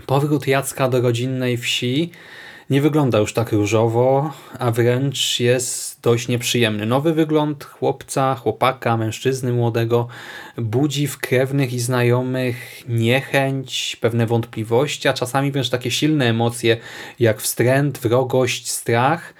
Powrót 0.07 0.47
Jacka 0.47 0.88
do 0.88 1.00
rodzinnej 1.00 1.57
wsi 1.57 2.11
nie 2.70 2.80
wygląda 2.80 3.18
już 3.18 3.32
tak 3.32 3.52
różowo, 3.52 4.32
a 4.58 4.70
wręcz 4.70 5.40
jest 5.40 6.00
dość 6.00 6.28
nieprzyjemny. 6.28 6.87
Nowy 6.87 7.14
wygląd 7.14 7.64
chłopca, 7.64 8.35
chłopaka, 8.35 8.96
mężczyzny 8.96 9.52
młodego 9.52 10.08
budzi 10.56 11.06
w 11.06 11.18
krewnych 11.18 11.73
i 11.73 11.80
znajomych 11.80 12.88
niechęć, 12.88 13.96
pewne 14.00 14.26
wątpliwości, 14.26 15.08
a 15.08 15.12
czasami 15.12 15.52
wręcz 15.52 15.70
takie 15.70 15.90
silne 15.90 16.25
emocje 16.25 16.76
jak 17.18 17.40
wstręt, 17.40 17.99
wrogość, 17.99 18.70
strach. 18.70 19.35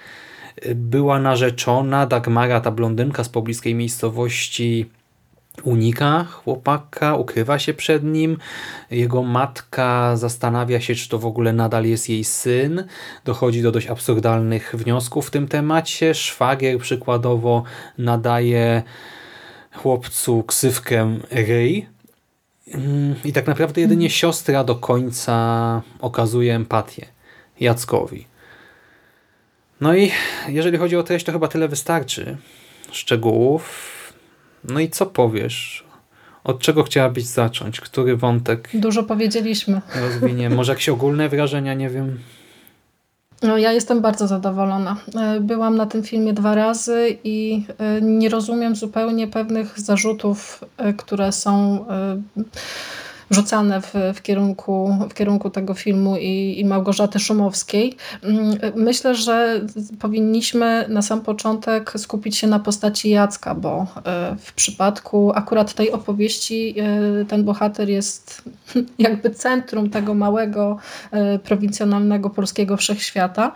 Była 0.75 1.19
narzeczona 1.19 2.05
Dagmara, 2.05 2.61
ta 2.61 2.71
blondynka 2.71 3.23
z 3.23 3.29
pobliskiej 3.29 3.75
miejscowości 3.75 4.89
unika 5.63 6.23
chłopaka, 6.23 7.15
ukrywa 7.15 7.59
się 7.59 7.73
przed 7.73 8.03
nim. 8.03 8.37
Jego 8.91 9.23
matka 9.23 10.15
zastanawia 10.15 10.81
się, 10.81 10.95
czy 10.95 11.09
to 11.09 11.19
w 11.19 11.25
ogóle 11.25 11.53
nadal 11.53 11.85
jest 11.85 12.09
jej 12.09 12.23
syn. 12.23 12.83
Dochodzi 13.25 13.61
do 13.61 13.71
dość 13.71 13.87
absurdalnych 13.87 14.75
wniosków 14.77 15.27
w 15.27 15.31
tym 15.31 15.47
temacie. 15.47 16.15
Szwagier 16.15 16.79
przykładowo 16.79 17.63
nadaje 17.97 18.83
chłopcu 19.75 20.43
ksywkę 20.43 21.19
ryj. 21.31 21.87
I 23.25 23.33
tak 23.33 23.47
naprawdę 23.47 23.81
jedynie 23.81 24.09
siostra 24.09 24.63
do 24.63 24.75
końca 24.75 25.81
okazuje 25.99 26.55
empatię 26.55 27.05
Jackowi. 27.59 28.27
No 29.81 29.95
i 29.95 30.11
jeżeli 30.47 30.77
chodzi 30.77 30.97
o 30.97 31.03
treść, 31.03 31.25
to 31.25 31.31
chyba 31.31 31.47
tyle 31.47 31.67
wystarczy 31.67 32.37
szczegółów. 32.91 33.96
No 34.63 34.79
i 34.79 34.89
co 34.89 35.05
powiesz? 35.05 35.87
Od 36.43 36.59
czego 36.59 36.83
chciałabyś 36.83 37.23
zacząć? 37.23 37.81
Który 37.81 38.17
wątek? 38.17 38.69
Dużo 38.73 39.03
powiedzieliśmy. 39.03 39.81
Rozwinie. 40.01 40.49
Może 40.55 40.71
jakieś 40.71 40.89
ogólne 40.89 41.29
wrażenia, 41.29 41.73
nie 41.73 41.89
wiem. 41.89 42.19
No, 43.43 43.57
ja 43.57 43.71
jestem 43.71 44.01
bardzo 44.01 44.27
zadowolona. 44.27 44.97
E, 45.15 45.39
byłam 45.39 45.75
na 45.75 45.85
tym 45.85 46.03
filmie 46.03 46.33
dwa 46.33 46.55
razy 46.55 47.17
i 47.23 47.65
e, 47.77 48.01
nie 48.01 48.29
rozumiem 48.29 48.75
zupełnie 48.75 49.27
pewnych 49.27 49.79
zarzutów, 49.79 50.63
e, 50.77 50.93
które 50.93 51.31
są 51.31 51.85
rzucane 53.31 53.81
w, 53.81 53.93
w, 54.13 54.21
kierunku, 54.21 54.97
w 55.09 55.13
kierunku 55.13 55.49
tego 55.49 55.73
filmu 55.73 56.17
i, 56.17 56.55
i 56.59 56.65
Małgorzaty 56.65 57.19
Szumowskiej. 57.19 57.95
Mm, 58.23 58.57
myślę, 58.75 59.15
że 59.15 59.61
powinniśmy 59.99 60.85
na 60.89 61.01
sam 61.01 61.21
początek 61.21 61.93
skupić 61.97 62.37
się 62.37 62.47
na 62.47 62.59
postaci 62.59 63.09
Jacka, 63.09 63.55
bo 63.55 63.87
e, 64.05 64.35
w 64.39 64.53
przypadku 64.53 65.31
akurat 65.35 65.73
tej 65.73 65.91
opowieści 65.91 66.75
e, 66.79 67.25
ten 67.25 67.43
bohater 67.43 67.89
jest 67.89 68.41
jakby 68.99 69.29
centrum 69.29 69.89
tego 69.89 70.13
małego, 70.13 70.77
e, 71.11 71.39
prowincjonalnego 71.39 72.29
polskiego 72.29 72.77
wszechświata. 72.77 73.51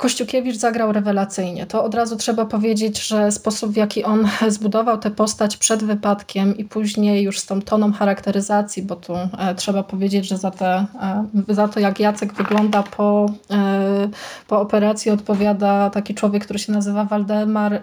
Kościukiewicz 0.00 0.56
zagrał 0.56 0.92
rewelacyjnie. 0.92 1.66
To 1.66 1.84
od 1.84 1.94
razu 1.94 2.16
trzeba 2.16 2.44
powiedzieć, 2.44 3.06
że 3.06 3.32
sposób 3.32 3.72
w 3.72 3.76
jaki 3.76 4.04
on 4.04 4.28
zbudował 4.48 4.98
tę 4.98 5.10
postać 5.10 5.56
przed 5.56 5.84
wypadkiem 5.84 6.56
i 6.56 6.64
później 6.64 7.22
już 7.22 7.38
z 7.38 7.46
tą 7.46 7.62
toną 7.62 7.92
charakteryzacji, 7.92 8.82
bo 8.82 8.96
tu 8.96 9.14
e, 9.14 9.54
trzeba 9.56 9.82
powiedzieć, 9.82 10.28
że 10.28 10.36
za, 10.36 10.50
te, 10.50 10.86
e, 11.00 11.24
za 11.48 11.68
to 11.68 11.80
jak 11.80 12.00
Jacek 12.00 12.34
wygląda 12.34 12.82
po, 12.82 13.26
e, 13.50 14.08
po 14.48 14.60
operacji 14.60 15.10
odpowiada 15.10 15.90
taki 15.90 16.14
człowiek, 16.14 16.44
który 16.44 16.58
się 16.58 16.72
nazywa 16.72 17.04
Waldemar 17.04 17.82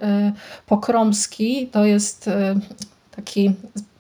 Pokromski. 0.66 1.68
To 1.68 1.86
jest 1.86 2.30
taki 3.16 3.54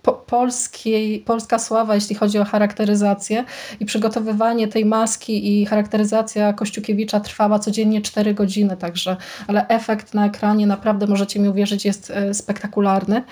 po, 0.07 0.13
polskiej, 0.13 1.19
polska 1.19 1.59
sława, 1.59 1.95
jeśli 1.95 2.15
chodzi 2.15 2.39
o 2.39 2.45
charakteryzację 2.45 3.43
i 3.79 3.85
przygotowywanie 3.85 4.67
tej 4.67 4.85
maski 4.85 5.61
i 5.61 5.65
charakteryzacja 5.65 6.53
Kościukiewicza 6.53 7.19
trwała 7.19 7.59
codziennie 7.59 8.01
4 8.01 8.33
godziny, 8.33 8.77
także, 8.77 9.17
ale 9.47 9.67
efekt 9.67 10.13
na 10.13 10.25
ekranie 10.25 10.67
naprawdę 10.67 11.07
możecie 11.07 11.39
mi 11.39 11.49
uwierzyć 11.49 11.85
jest 11.85 12.11
e, 12.11 12.33
spektakularny. 12.33 13.23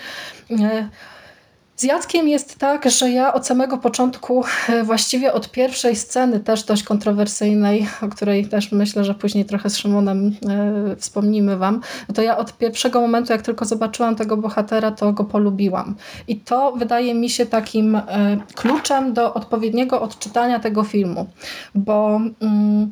Z 1.76 1.82
Jackiem 1.82 2.28
jest 2.28 2.58
tak, 2.58 2.90
że 2.90 3.10
ja 3.10 3.32
od 3.32 3.46
samego 3.46 3.78
początku, 3.78 4.44
e, 4.68 4.84
właściwie 4.84 5.32
od 5.32 5.50
pierwszej 5.50 5.96
sceny, 5.96 6.40
też 6.40 6.62
dość 6.62 6.82
kontrowersyjnej, 6.82 7.86
o 8.02 8.08
której 8.08 8.48
też 8.48 8.72
myślę, 8.72 9.04
że 9.04 9.14
później 9.14 9.44
trochę 9.44 9.70
z 9.70 9.76
Szymonem 9.78 10.36
e, 10.48 10.96
wspomnimy 10.96 11.56
Wam, 11.56 11.80
to 12.14 12.22
ja 12.22 12.38
od 12.38 12.58
pierwszego 12.58 13.00
momentu, 13.00 13.32
jak 13.32 13.42
tylko 13.42 13.64
zobaczyłam 13.64 14.16
tego 14.16 14.36
bohatera, 14.36 14.90
to 14.90 15.12
go 15.12 15.24
polubiłam. 15.24 15.94
I 16.28 16.36
to 16.40 16.72
wydaje 16.72 17.14
mi 17.14 17.30
się 17.30 17.46
takim 17.46 17.96
e, 17.96 18.02
kluczem 18.54 19.12
do 19.12 19.34
odpowiedniego 19.34 20.02
odczytania 20.02 20.60
tego 20.60 20.84
filmu, 20.84 21.26
bo. 21.74 22.20
Mm, 22.40 22.90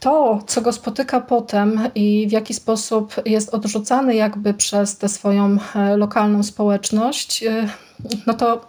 to, 0.00 0.42
co 0.46 0.60
go 0.60 0.72
spotyka 0.72 1.20
potem 1.20 1.80
i 1.94 2.26
w 2.28 2.32
jaki 2.32 2.54
sposób 2.54 3.14
jest 3.26 3.54
odrzucany 3.54 4.14
jakby 4.14 4.54
przez 4.54 4.98
tę 4.98 5.08
swoją 5.08 5.56
lokalną 5.96 6.42
społeczność, 6.42 7.44
no 8.26 8.34
to 8.34 8.68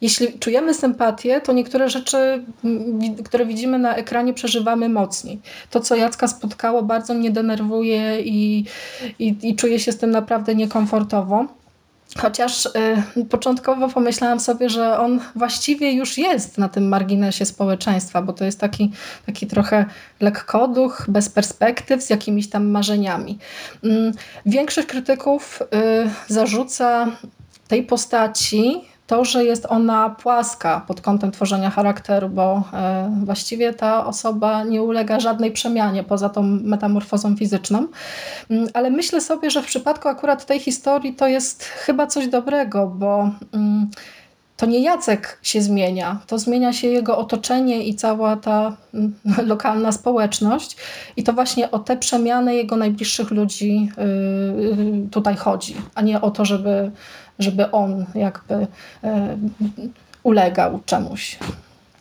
jeśli 0.00 0.38
czujemy 0.38 0.74
sympatię, 0.74 1.40
to 1.40 1.52
niektóre 1.52 1.88
rzeczy, 1.88 2.44
które 3.24 3.46
widzimy 3.46 3.78
na 3.78 3.96
ekranie, 3.96 4.34
przeżywamy 4.34 4.88
mocniej. 4.88 5.40
To, 5.70 5.80
co 5.80 5.96
Jacka 5.96 6.28
spotkało, 6.28 6.82
bardzo 6.82 7.14
mnie 7.14 7.30
denerwuje 7.30 8.20
i, 8.20 8.64
i, 9.18 9.36
i 9.42 9.56
czuję 9.56 9.78
się 9.78 9.92
z 9.92 9.98
tym 9.98 10.10
naprawdę 10.10 10.54
niekomfortowo. 10.54 11.46
Chociaż 12.18 12.66
y, 12.66 13.24
początkowo 13.30 13.88
pomyślałam 13.88 14.40
sobie, 14.40 14.70
że 14.70 14.98
on 14.98 15.20
właściwie 15.34 15.92
już 15.92 16.18
jest 16.18 16.58
na 16.58 16.68
tym 16.68 16.88
marginesie 16.88 17.44
społeczeństwa, 17.44 18.22
bo 18.22 18.32
to 18.32 18.44
jest 18.44 18.60
taki, 18.60 18.92
taki 19.26 19.46
trochę 19.46 19.84
lekkoduch, 20.20 21.04
bez 21.08 21.28
perspektyw, 21.28 22.02
z 22.02 22.10
jakimiś 22.10 22.50
tam 22.50 22.66
marzeniami. 22.66 23.38
Y, 23.84 24.12
większość 24.46 24.88
krytyków 24.88 25.62
y, 25.62 26.34
zarzuca 26.34 27.06
tej 27.68 27.82
postaci 27.82 28.80
to, 29.06 29.24
że 29.24 29.44
jest 29.44 29.66
ona 29.68 30.10
płaska 30.10 30.84
pod 30.86 31.00
kątem 31.00 31.30
tworzenia 31.30 31.70
charakteru, 31.70 32.28
bo 32.28 32.62
e, 32.72 33.10
właściwie 33.24 33.74
ta 33.74 34.06
osoba 34.06 34.64
nie 34.64 34.82
ulega 34.82 35.20
żadnej 35.20 35.52
przemianie 35.52 36.04
poza 36.04 36.28
tą 36.28 36.42
metamorfozą 36.42 37.36
fizyczną. 37.36 37.86
Mm, 38.50 38.68
ale 38.74 38.90
myślę 38.90 39.20
sobie, 39.20 39.50
że 39.50 39.62
w 39.62 39.66
przypadku 39.66 40.08
akurat 40.08 40.46
tej 40.46 40.60
historii 40.60 41.14
to 41.14 41.28
jest 41.28 41.64
chyba 41.64 42.06
coś 42.06 42.28
dobrego, 42.28 42.86
bo 42.86 43.30
mm, 43.52 43.90
to 44.56 44.66
nie 44.66 44.80
Jacek 44.80 45.38
się 45.42 45.62
zmienia, 45.62 46.20
to 46.26 46.38
zmienia 46.38 46.72
się 46.72 46.88
jego 46.88 47.18
otoczenie 47.18 47.84
i 47.84 47.94
cała 47.94 48.36
ta 48.36 48.76
mm, 48.94 49.14
lokalna 49.52 49.92
społeczność. 49.92 50.76
I 51.16 51.22
to 51.22 51.32
właśnie 51.32 51.70
o 51.70 51.78
te 51.78 51.96
przemiany 51.96 52.54
jego 52.54 52.76
najbliższych 52.76 53.30
ludzi 53.30 53.90
yy, 53.96 55.08
tutaj 55.10 55.36
chodzi, 55.36 55.76
a 55.94 56.02
nie 56.02 56.20
o 56.20 56.30
to, 56.30 56.44
żeby, 56.44 56.90
żeby 57.38 57.70
on 57.70 58.06
jakby 58.14 58.54
yy, 58.54 59.10
ulegał 60.22 60.80
czemuś. 60.86 61.38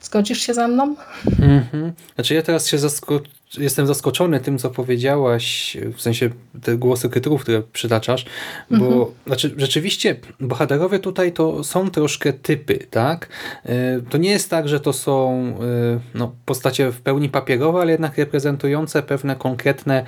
Zgodzisz 0.02 0.40
się 0.40 0.54
ze 0.54 0.68
mną? 0.68 0.96
Mhm. 1.40 1.94
Znaczy 2.16 2.34
ja 2.34 2.42
teraz 2.42 2.68
się 2.68 2.78
zasko 2.78 3.20
jestem 3.58 3.88
zaskoczony 3.88 4.40
tym, 4.40 4.58
co 4.58 4.70
powiedziałaś, 4.70 5.78
w 5.96 6.02
sensie 6.02 6.30
te 6.63 6.78
głosy 6.78 7.10
krytyków, 7.10 7.42
które 7.42 7.62
przytaczasz, 7.74 8.25
bo 8.72 8.75
Mhm. 8.86 9.06
znaczy, 9.28 9.54
rzeczywiście 9.58 10.16
bohaterowie 10.40 11.00
tutaj 11.00 11.32
to 11.32 11.63
są 11.63 11.90
troszkę 11.90 12.34
typy, 12.34 12.80
tak? 12.90 13.28
E, 13.66 14.00
To 14.10 14.18
nie 14.18 14.30
jest 14.30 14.50
tak, 14.50 14.68
że 14.68 14.80
to 14.80 14.94
są 14.94 15.32
e, 15.42 16.00
no, 16.18 16.32
postacie 16.46 16.92
w 16.92 17.02
pełni 17.02 17.30
papierowe, 17.30 17.82
ale 17.82 17.92
jednak 17.92 18.18
reprezentujące 18.18 19.04
pewne 19.04 19.36
konkretne 19.36 20.06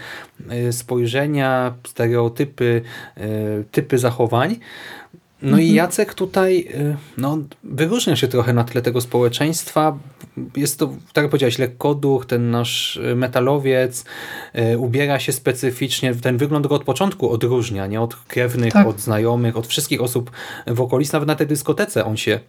e, 0.49 0.71
spojrzenia, 0.73 1.73
stereotypy, 1.87 2.81
e, 3.17 3.21
typy 3.71 3.97
zachowań. 3.97 4.55
No 5.51 5.59
i 5.59 5.73
Jacek 5.73 6.13
tutaj 6.13 6.67
y, 6.75 6.95
no, 7.17 7.37
wyróżnia 7.63 8.15
się 8.15 8.27
trochę 8.27 8.53
na 8.53 8.63
tle 8.63 8.81
tego 8.81 9.01
społeczeństwa. 9.01 9.97
Jest 10.55 10.79
to, 10.79 10.87
tak 11.13 11.23
jak 11.23 11.31
powiedziałeś, 11.31 11.59
lekkoduch, 11.59 12.25
ten 12.25 12.51
nasz 12.51 12.97
y, 12.97 13.15
metalowiec, 13.15 14.05
y, 14.73 14.77
ubiera 14.77 15.19
się 15.19 15.31
specyficznie. 15.31 16.15
Ten 16.15 16.37
wygląd 16.37 16.67
go 16.67 16.75
od 16.75 16.83
początku 16.83 17.29
odróżnia, 17.29 17.87
nie 17.87 18.01
od 18.01 18.15
krewnych, 18.15 18.73
Tak. 18.73 18.87
od 18.87 18.99
znajomych, 18.99 19.57
od 19.57 19.67
wszystkich 19.67 20.01
osób 20.01 20.31
w 20.67 20.81
okolicy. 20.81 21.13
Nawet 21.13 21.27
na 21.27 21.35
tej 21.35 21.47
dyskotece 21.47 22.05
on 22.05 22.17
się 22.17 22.39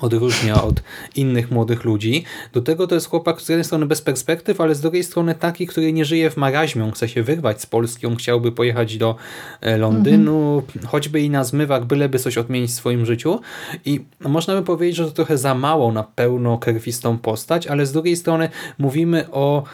odróżnia 0.00 0.62
od 0.62 0.82
innych 1.16 1.50
młodych 1.50 1.84
ludzi. 1.84 2.24
Do 2.52 2.62
tego 2.62 2.86
to 2.86 2.94
jest 2.94 3.08
chłopak 3.08 3.40
z 3.40 3.48
jednej 3.48 3.64
strony 3.64 3.86
bez 3.86 4.02
perspektyw, 4.02 4.60
ale 4.60 4.74
z 4.74 4.80
drugiej 4.80 5.04
strony 5.04 5.34
taki, 5.34 5.66
który 5.66 5.92
nie 5.92 6.04
żyje 6.04 6.30
w 6.30 6.36
maraźmie. 6.36 6.84
On 6.84 6.92
chce 6.92 7.08
się 7.08 7.22
wyrwać 7.22 7.62
z 7.62 7.66
Polski, 7.66 8.06
on 8.06 8.16
chciałby 8.16 8.52
pojechać 8.52 8.96
do 8.96 9.16
e, 9.60 9.76
Londynu, 9.76 10.62
choćby 10.86 11.20
i 11.20 11.30
na 11.30 11.44
zmywak, 11.44 11.84
byleby 11.84 12.18
coś 12.18 12.38
odmienić 12.38 12.70
w 12.70 12.74
swoim 12.74 13.06
życiu. 13.06 13.40
I 13.84 14.04
można 14.20 14.54
by 14.54 14.62
powiedzieć, 14.62 14.96
że 14.96 15.04
to 15.04 15.10
trochę 15.10 15.38
za 15.38 15.54
mało 15.54 15.92
na 15.92 16.02
pełnokrwistą 16.02 17.18
postać, 17.18 17.66
ale 17.66 17.86
z 17.86 17.92
drugiej 17.92 18.16
strony 18.16 18.48
mówimy 18.78 19.24
o 19.32 19.64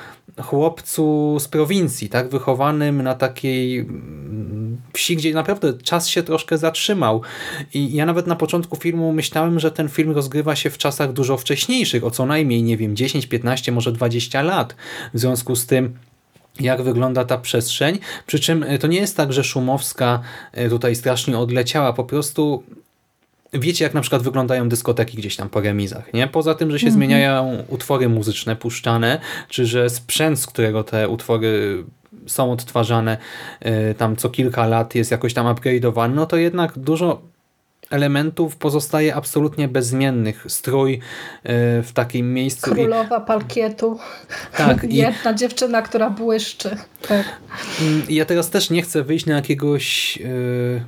chłopcu 0.42 1.36
z 1.40 1.48
prowincji, 1.48 2.08
tak, 2.08 2.28
wychowanym 2.28 3.02
na 3.02 3.14
takiej 3.14 3.78
mm, 3.78 4.80
wsi, 4.92 5.16
gdzie 5.16 5.34
naprawdę 5.34 5.72
czas 5.72 6.08
się 6.08 6.22
troszkę 6.22 6.58
zatrzymał. 6.58 7.22
I 7.74 7.94
ja 7.94 8.06
nawet 8.06 8.26
na 8.26 8.36
początku 8.36 8.76
filmu 8.76 9.12
myślałem, 9.12 9.60
że 9.60 9.70
ten 9.70 9.88
film 9.88 10.10
rozgrywa 10.10 10.56
się 10.56 10.70
w 10.70 10.78
czasach 10.78 11.12
dużo 11.12 11.36
wcześniejszych, 11.36 12.04
o 12.04 12.10
co 12.10 12.26
najmniej, 12.26 12.62
nie 12.62 12.76
wiem, 12.76 12.96
10, 12.96 13.26
15, 13.26 13.72
może 13.72 13.92
20 13.92 14.42
lat. 14.42 14.76
W 15.14 15.18
związku 15.18 15.56
z 15.56 15.66
tym 15.66 15.98
jak 16.60 16.82
wygląda 16.82 17.24
ta 17.24 17.38
przestrzeń. 17.38 17.98
Przy 18.26 18.40
czym 18.40 18.62
e, 18.62 18.78
to 18.78 18.86
nie 18.86 18.98
jest 18.98 19.16
tak, 19.16 19.32
że 19.32 19.44
Szumowska 19.44 20.20
e, 20.52 20.68
tutaj 20.68 20.94
strasznie 20.94 21.38
odleciała, 21.38 21.92
po 21.92 22.04
prostu 22.04 22.62
wiecie, 23.52 23.84
jak 23.84 23.94
na 23.94 24.00
przykład 24.00 24.22
wyglądają 24.22 24.68
dyskoteki 24.68 25.16
gdzieś 25.16 25.36
tam 25.36 25.48
po 25.48 25.60
remizach, 25.60 26.12
nie? 26.14 26.26
Poza 26.26 26.54
tym, 26.54 26.70
że 26.70 26.78
się 26.78 26.90
zmieniają 26.90 27.62
utwory 27.68 28.08
muzyczne 28.08 28.56
puszczane, 28.56 29.20
czy 29.48 29.66
że 29.66 29.90
sprzęt, 29.90 30.40
z 30.40 30.46
którego 30.46 30.84
te 30.84 31.08
utwory 31.08 31.84
są 32.26 32.52
odtwarzane 32.52 33.18
y, 33.90 33.94
tam 33.94 34.16
co 34.16 34.28
kilka 34.30 34.66
lat 34.66 34.94
jest 34.94 35.10
jakoś 35.10 35.34
tam 35.34 35.46
upgrade'owany, 35.46 36.14
no 36.14 36.26
to 36.26 36.36
jednak 36.36 36.78
dużo 36.78 37.22
elementów 37.90 38.56
pozostaje 38.56 39.14
absolutnie 39.14 39.68
bezmiennych. 39.68 40.44
Strój 40.48 40.94
y, 40.94 40.98
w 41.82 41.90
takim 41.94 42.34
miejscu. 42.34 42.70
i- 42.70 42.74
Królowa 42.74 43.20
parkietu. 43.20 43.98
Tak, 44.56 44.84
i- 44.84 44.96
Jedna 44.96 45.34
dziewczyna, 45.34 45.82
która 45.82 46.10
błyszczy. 46.10 46.76
Tak. 47.08 47.26
Mm, 47.80 48.02
Ja 48.08 48.24
teraz 48.24 48.50
też 48.50 48.70
nie 48.70 48.82
chcę 48.82 49.02
wyjść 49.02 49.26
na 49.26 49.34
jakiegoś 49.36 50.16
yy, 50.16 50.26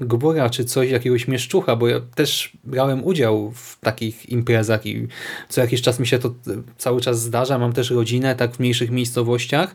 gbura 0.00 0.50
czy 0.50 0.64
coś, 0.64 0.90
jakiegoś 0.90 1.28
mieszczucha, 1.28 1.76
bo 1.76 1.88
ja 1.88 2.00
też 2.14 2.52
brałem 2.64 3.05
udział 3.05 3.50
w 3.55 3.78
takich 3.81 4.28
imprezach 4.28 4.87
i 4.87 5.09
co 5.49 5.61
jakiś 5.61 5.83
czas 5.83 5.99
mi 6.00 6.07
się 6.07 6.19
to 6.19 6.28
e, 6.28 6.33
cały 6.78 7.00
czas 7.00 7.21
zdarza. 7.23 7.59
Mam 7.59 7.73
też 7.73 7.90
rodzinę 7.90 8.37
tak 8.37 8.52
w 8.55 8.59
mniejszych 8.61 8.90
miejscowościach, 8.90 9.75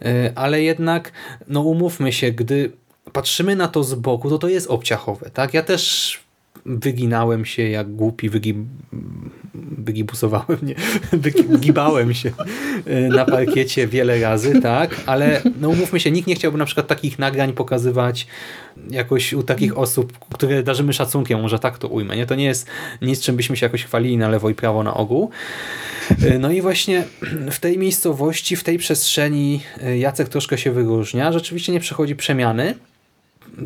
yy, 0.00 0.08
ale 0.34 0.62
jednak 0.62 1.12
no 1.48 1.60
umówmy 1.60 2.12
się, 2.12 2.32
gdy 2.32 2.72
patrzymy 3.12 3.56
na 3.56 3.68
to 3.68 3.84
z 3.84 3.94
boku, 3.94 4.30
to 4.30 4.38
to 4.38 4.48
jest 4.48 4.66
obciachowe. 4.70 5.30
Tak? 5.30 5.54
Ja 5.54 5.62
też 5.62 6.20
wyginałem 6.66 7.44
się 7.44 7.62
jak 7.62 7.92
głupi, 7.94 8.28
wygib... 8.28 8.56
wygibusowałem, 9.54 10.58
nie, 10.62 10.74
wygibałem 11.48 12.14
się 12.14 12.32
y, 12.86 13.08
na 13.08 13.24
parkiecie 13.24 13.86
wiele 13.86 14.20
razy, 14.20 14.60
tak, 14.60 15.00
ale 15.06 15.42
no 15.60 15.68
umówmy 15.68 16.00
się, 16.00 16.10
nikt 16.10 16.28
nie 16.28 16.34
chciałby 16.34 16.58
na 16.58 16.64
przykład 16.64 16.86
takich 16.86 17.18
nagrań 17.18 17.52
pokazywać 17.52 18.26
jakoś 18.90 19.32
u 19.32 19.42
takich 19.42 19.78
osób, 19.78 20.18
które 20.34 20.62
darzymy 20.62 20.92
szacunkiem, 20.92 21.40
może 21.40 21.58
tak 21.58 21.78
to 21.78 21.88
ujmę, 21.88 22.16
nie? 22.16 22.26
To 22.26 22.34
nie 22.34 22.44
jest 22.44 22.66
nic, 23.02 23.20
czym 23.20 23.36
byśmy 23.36 23.56
się 23.56 23.66
jakoś 23.66 23.84
chwalili 23.84 24.16
na 24.16 24.28
lewo 24.28 24.50
i 24.50 24.54
prawo 24.54 24.82
na 24.82 24.94
ogół. 24.94 25.30
Y, 26.10 26.38
No 26.38 26.50
i 26.50 26.62
właśnie 26.62 27.04
w 27.50 27.58
tej 27.58 27.78
miejscowości, 27.78 28.56
w 28.56 28.64
tej 28.64 28.78
przestrzeni 28.78 29.60
y, 29.82 29.98
Jacek 29.98 30.28
troszkę 30.28 30.58
się 30.58 30.72
wyróżnia. 30.72 31.32
Rzeczywiście 31.32 31.72
nie 31.72 31.80
przechodzi 31.80 32.16
przemiany, 32.16 32.74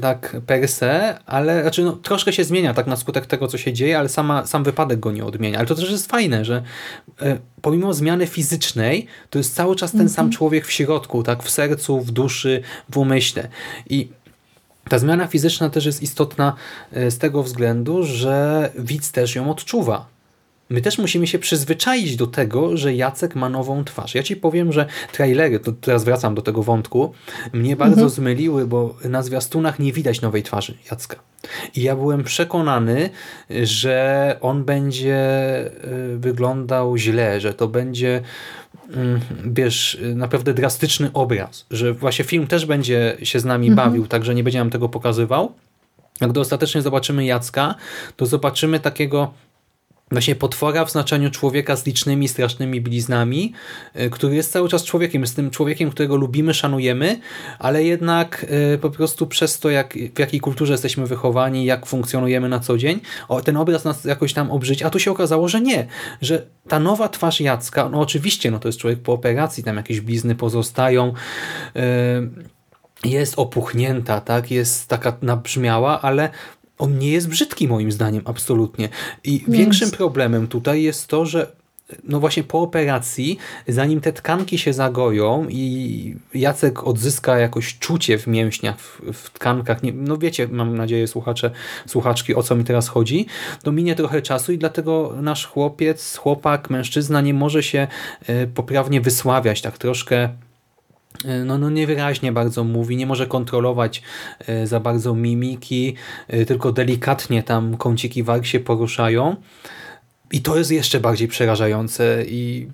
tak 0.01 0.37
per 0.47 0.69
se, 0.69 1.19
ale 1.27 1.63
znaczy 1.63 1.85
no, 1.85 1.93
troszkę 1.93 2.33
się 2.33 2.45
zmienia 2.45 2.75
tak 2.75 2.87
na 2.87 2.97
skutek 2.97 3.27
tego, 3.27 3.49
co 3.49 3.59
się 3.59 3.73
dzieje, 3.73 3.99
ale 3.99 4.09
sama, 4.09 4.47
sam 4.47 4.65
wypadek 4.65 5.01
go 5.01 5.13
nie 5.13 5.25
odmienia. 5.25 5.59
Ale 5.59 5.67
to 5.67 5.75
też 5.75 5.91
jest 5.91 6.11
fajne, 6.11 6.45
że 6.45 6.63
e, 7.23 7.39
pomimo 7.63 7.95
zmiany 7.95 8.27
fizycznej, 8.27 9.07
to 9.31 9.39
jest 9.39 9.55
cały 9.55 9.77
czas 9.77 9.93
ten 9.93 10.09
sam 10.09 10.31
człowiek 10.31 10.67
w 10.67 10.73
środku, 10.73 11.23
tak 11.23 11.43
w 11.43 11.51
sercu, 11.51 12.01
w 12.01 12.11
duszy, 12.11 12.63
w 12.91 12.97
umyśle. 12.99 13.49
I 13.91 14.09
ta 14.89 14.99
zmiana 14.99 15.27
fizyczna 15.27 15.71
też 15.71 15.87
jest 15.87 16.03
istotna 16.03 16.55
e, 16.93 17.11
z 17.11 17.19
tego 17.19 17.43
względu, 17.43 18.03
że 18.03 18.71
widz 18.79 19.13
też 19.13 19.35
ją 19.35 19.51
odczuwa. 19.51 20.13
My 20.70 20.81
też 20.81 20.98
musimy 20.98 21.27
się 21.27 21.38
przyzwyczaić 21.38 22.16
do 22.16 22.27
tego, 22.27 22.77
że 22.77 22.94
Jacek 22.94 23.35
ma 23.35 23.48
nową 23.48 23.85
twarz. 23.85 24.14
Ja 24.14 24.22
ci 24.22 24.37
powiem, 24.37 24.72
że 24.72 24.87
trailery, 25.12 25.61
to 25.61 25.72
teraz 25.72 26.05
wracam 26.05 26.35
do 26.35 26.42
tego 26.42 26.62
wątku, 26.62 27.12
mnie 27.53 27.77
bardzo 27.77 28.09
zmyliły, 28.09 28.66
bo 28.66 28.96
na 29.05 29.22
zwiastunach 29.22 29.79
nie 29.79 29.92
widać 29.92 30.20
nowej 30.20 30.42
twarzy 30.42 30.74
Jacka. 30.90 31.16
I 31.74 31.83
ja 31.83 31.96
byłem 31.96 32.24
przekonany, 32.24 33.11
że 33.62 34.37
on 34.40 34.64
będzie 34.64 35.16
y, 36.14 36.18
wyglądał 36.18 36.96
źle, 36.96 37.40
że 37.40 37.55
to 37.55 37.68
będzie 37.68 38.20
mm, 38.94 39.20
wiesz, 39.44 39.98
naprawdę 40.14 40.55
drastyczny 40.55 41.11
obraz, 41.12 41.66
że 41.70 41.92
właśnie 41.92 42.24
film 42.24 42.46
też 42.46 42.66
będzie 42.66 43.16
się 43.22 43.40
z 43.40 43.44
nami 43.44 43.70
bawił, 43.70 44.07
także 44.07 44.35
nie 44.35 44.44
będzie 44.44 44.59
nam 44.59 44.70
tego 44.70 44.88
pokazywał. 44.88 45.53
Jak 46.20 46.31
gdy 46.31 46.40
ostatecznie 46.40 46.83
zobaczymy 46.83 47.24
Jacka, 47.24 47.74
to 48.16 48.27
zobaczymy 48.27 48.81
takiego 48.81 49.33
właśnie 50.14 50.35
potwora 50.35 50.85
w 50.85 50.90
znaczeniu 50.90 51.31
człowieka 51.31 51.77
z 51.77 51.87
licznymi, 51.87 52.29
strasznymi 52.29 52.81
bliznami, 52.81 53.53
y, 53.96 54.11
który 54.11 54.35
jest 54.35 54.53
cały 54.53 54.68
czas 54.68 54.85
człowiekiem, 54.85 55.22
jest 55.22 55.37
tym 55.37 55.50
człowiekiem, 55.50 55.90
którego 55.90 56.16
lubimy, 56.16 56.55
szanujemy, 56.55 57.20
ale 57.59 57.85
jednak 57.85 58.46
y, 58.74 58.79
po 58.79 58.90
prostu 58.90 59.27
przez 59.27 59.59
to, 59.59 59.70
jak, 59.70 59.94
w 60.14 60.18
jakiej 60.18 60.40
kulturze 60.40 60.72
jesteśmy 60.72 61.07
wychowani, 61.07 61.64
jak 61.64 61.87
funkcjonujemy 61.87 62.48
na 62.48 62.61
co 62.61 62.79
dzień, 62.79 63.00
o, 63.29 63.40
ten 63.40 63.57
obraz 63.57 63.85
nas 63.85 64.05
jakoś 64.05 64.33
tam 64.33 64.50
obrzydzi, 64.50 64.85
a 64.85 64.90
tu 64.90 64.98
się 64.98 65.11
okazało, 65.11 65.48
że 65.48 65.61
nie, 65.61 65.87
że 66.22 66.46
ta 66.68 66.81
nowa 66.81 67.09
twarz 67.09 67.40
Jacka, 67.40 67.88
no 67.88 68.00
oczywiście, 68.00 68.50
no 68.50 68.59
to 68.59 68.68
jest 68.68 68.79
człowiek 68.79 69.00
po 69.00 69.12
operacji, 69.12 69.64
tam 69.64 69.77
jakieś 69.77 70.00
blizny 70.00 70.35
pozostają, 70.35 71.12
y, 71.77 72.55
jest 73.05 73.35
opuchnięta, 73.37 74.20
tak, 74.20 74.50
jest 74.50 74.88
taka 74.88 75.16
nabrzmiała, 75.22 76.03
ale 76.03 76.31
on 76.79 76.99
nie 76.99 77.13
jest 77.13 77.29
brzydki 77.29 77.69
moim 77.69 77.93
zdaniem, 77.93 78.23
absolutnie. 78.25 78.89
I 79.25 79.45
Nie 79.49 79.59
większym 79.59 79.87
jest. 79.87 79.97
problemem 79.97 80.47
tutaj 80.47 80.83
jest 80.83 81.07
to, 81.07 81.27
że 81.27 81.53
no 82.05 82.21
właśnie 82.21 82.45
po 82.45 82.63
operacji, 82.63 83.39
zanim 83.69 84.01
te 84.01 84.13
tkanki 84.13 84.59
się 84.59 84.73
zagoją 84.73 85.47
i 85.49 86.17
Jacek 86.35 86.87
odzyska 86.87 87.39
jakoś 87.39 87.79
czucie 87.79 88.19
w 88.19 88.27
mięśniach, 88.27 88.79
w, 88.79 89.01
w 89.13 89.31
tkankach, 89.31 89.83
nie, 89.83 89.93
no 89.93 90.19
wiecie, 90.19 90.49
mam 90.49 90.77
nadzieję 90.77 91.07
słuchacze, 91.07 91.51
słuchaczki, 91.87 92.35
o 92.35 92.43
co 92.43 92.57
mi 92.57 92.65
teraz 92.65 92.89
chodzi, 92.89 93.27
to 93.63 93.73
minie 93.73 93.95
trochę 93.95 94.23
czasu 94.23 94.53
i 94.53 94.59
dlatego 94.59 95.15
nasz 95.23 95.47
chłopiec, 95.47 96.17
chłopak, 96.17 96.71
mężczyzna 96.71 97.21
nie 97.21 97.35
może 97.35 97.63
się 97.63 97.87
e, 98.27 98.47
poprawnie 98.47 99.01
wysławiać, 99.01 99.63
tak 99.63 99.79
troszkę 99.79 100.29
no, 101.44 101.59
no 101.59 101.70
niewyraźnie 101.70 102.33
bardzo 102.33 102.64
mówi, 102.64 102.96
nie 102.96 103.07
może 103.07 103.27
kontrolować 103.27 104.03
e, 104.46 104.66
za 104.66 104.81
bardzo 104.81 105.14
mimiki, 105.14 105.94
e, 106.29 106.44
tylko 106.44 106.72
delikatnie 106.72 107.42
tam 107.42 107.77
kąciki 107.77 108.22
warg 108.22 108.46
się 108.46 108.61
poruszają. 108.61 109.37
I 110.33 110.40
to 110.40 110.57
jest 110.57 110.70
jeszcze 110.70 111.00
bardziej 111.00 111.29
przerażające 111.29 112.24
i 112.29 112.68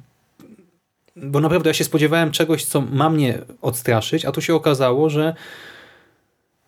bo 1.16 1.40
naprawdę 1.40 1.70
ja 1.70 1.74
się 1.74 1.84
spodziewałem 1.84 2.30
czegoś, 2.30 2.64
co 2.64 2.80
ma 2.80 3.10
mnie 3.10 3.38
odstraszyć, 3.62 4.24
a 4.24 4.32
tu 4.32 4.40
się 4.40 4.54
okazało, 4.54 5.10
że 5.10 5.34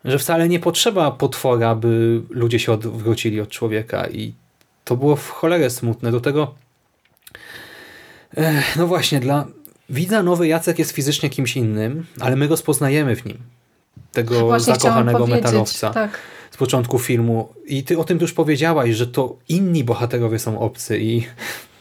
że 0.05 0.19
wcale 0.19 0.49
nie 0.49 0.61
potrzeba 0.61 1.11
potwora, 1.11 1.75
by 1.75 2.23
ludzie 2.31 2.59
się 2.59 2.73
odwrócili 2.73 3.41
od 3.41 3.49
człowieka 3.49 4.07
i 4.07 4.35
to 4.85 4.97
było 4.97 5.17
w 5.17 5.31
cholerę 5.31 5.71
smutne. 5.71 6.13
Do 6.13 6.21
tego 6.21 6.55
no 8.77 8.87
właśnie, 8.87 9.21
dla 9.21 9.47
widza 9.93 10.23
nowy 10.23 10.49
Jacek 10.49 10.79
jest 10.79 10.91
fizycznie 10.91 11.31
kimś 11.31 11.57
innym, 11.57 12.07
ale 12.21 12.37
my 12.37 12.47
rozpoznajemy 12.49 13.17
w 13.17 13.25
nim 13.25 13.39
tego 14.13 14.41
Właśnie 14.47 14.75
zakochanego 14.75 15.27
metalowca 15.27 15.91
tak. 15.91 16.19
z 16.51 16.57
początku 16.57 16.99
filmu. 16.99 17.49
I 17.67 17.83
ty 17.85 17.99
o 17.99 18.05
tym 18.05 18.19
już 18.21 18.33
powiedziałaś, 18.33 18.91
że 18.91 19.07
to 19.07 19.37
inni 19.49 19.85
bohaterowie 19.85 20.39
są 20.39 20.59
obcy 20.61 20.99
i 20.99 21.27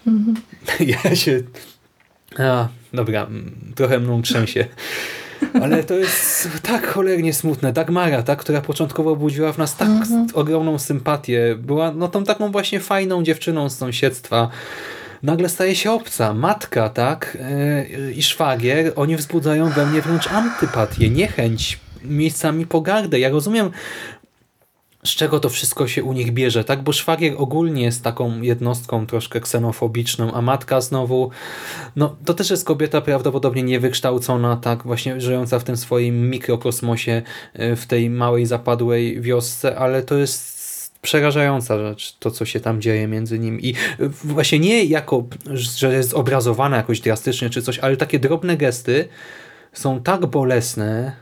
Mhm. 0.07 0.35
ja 1.05 1.15
się... 1.15 1.41
A, 2.39 2.67
dobra, 2.93 3.21
mm, 3.23 3.71
trochę 3.75 3.99
mną 3.99 4.21
trzęsie. 4.21 4.65
Ale 5.61 5.83
to 5.83 5.93
jest 5.93 6.49
tak 6.61 6.87
cholernie 6.87 7.33
smutne. 7.33 7.73
Dagmara, 7.73 8.23
ta, 8.23 8.35
która 8.35 8.61
początkowo 8.61 9.15
budziła 9.15 9.53
w 9.53 9.57
nas 9.57 9.75
tak 9.77 9.89
Mhm. 9.89 10.27
ogromną 10.33 10.79
sympatię, 10.79 11.55
była 11.59 11.91
no 11.91 12.07
tą 12.07 12.23
taką 12.23 12.51
właśnie 12.51 12.79
fajną 12.79 13.23
dziewczyną 13.23 13.69
z 13.69 13.77
sąsiedztwa. 13.77 14.49
Nagle 15.23 15.49
staje 15.49 15.75
się 15.75 15.91
obca. 15.91 16.33
Matka, 16.33 16.89
tak? 16.89 17.37
Yy, 17.97 18.13
I 18.13 18.23
szwagier, 18.23 18.93
oni 18.95 19.15
wzbudzają 19.15 19.69
we 19.69 19.85
mnie 19.85 20.01
wręcz 20.01 20.31
antypatię, 20.31 21.09
niechęć, 21.09 21.79
miejscami 22.03 22.65
pogardę. 22.65 23.19
Ja 23.19 23.29
rozumiem 23.29 23.71
z 25.05 25.09
czego 25.09 25.39
to 25.39 25.49
wszystko 25.49 25.87
się 25.87 26.03
u 26.03 26.13
nich 26.13 26.33
bierze, 26.33 26.63
tak? 26.63 26.83
Bo 26.83 26.91
szwagier 26.91 27.33
ogólnie 27.37 27.83
jest 27.83 28.03
taką 28.03 28.41
jednostką 28.41 29.07
troszkę 29.07 29.39
ksenofobiczną, 29.39 30.33
a 30.33 30.41
matka 30.41 30.81
znowu, 30.81 31.31
no 31.95 32.15
to 32.25 32.33
też 32.33 32.49
jest 32.49 32.65
kobieta 32.65 33.01
prawdopodobnie 33.01 33.63
niewykształcona, 33.63 34.57
tak? 34.57 34.83
Właśnie 34.83 35.21
żyjąca 35.21 35.59
w 35.59 35.63
tym 35.63 35.77
swoim 35.77 36.29
mikrokosmosie, 36.29 37.21
y, 37.59 37.75
w 37.75 37.85
tej 37.85 38.09
małej, 38.09 38.45
zapadłej 38.45 39.21
wiosce, 39.21 39.77
ale 39.77 40.03
to 40.03 40.17
jest 40.17 40.60
przerażająca 41.01 41.77
rzecz, 41.77 42.17
to 42.19 42.31
co 42.31 42.45
się 42.45 42.59
tam 42.59 42.81
dzieje 42.81 43.07
między 43.07 43.39
nimi. 43.39 43.65
I 43.65 43.75
y, 43.99 44.09
właśnie 44.09 44.59
nie 44.59 44.85
jako, 44.85 45.23
że 45.53 45.93
jest 45.93 46.13
obrazowana 46.13 46.77
jakoś 46.77 46.99
drastycznie 46.99 47.49
czy 47.49 47.61
coś, 47.61 47.79
ale 47.79 47.97
takie 47.97 48.19
drobne 48.19 48.57
gesty 48.57 49.07
są 49.73 50.03
tak 50.03 50.25
bolesne, 50.25 51.15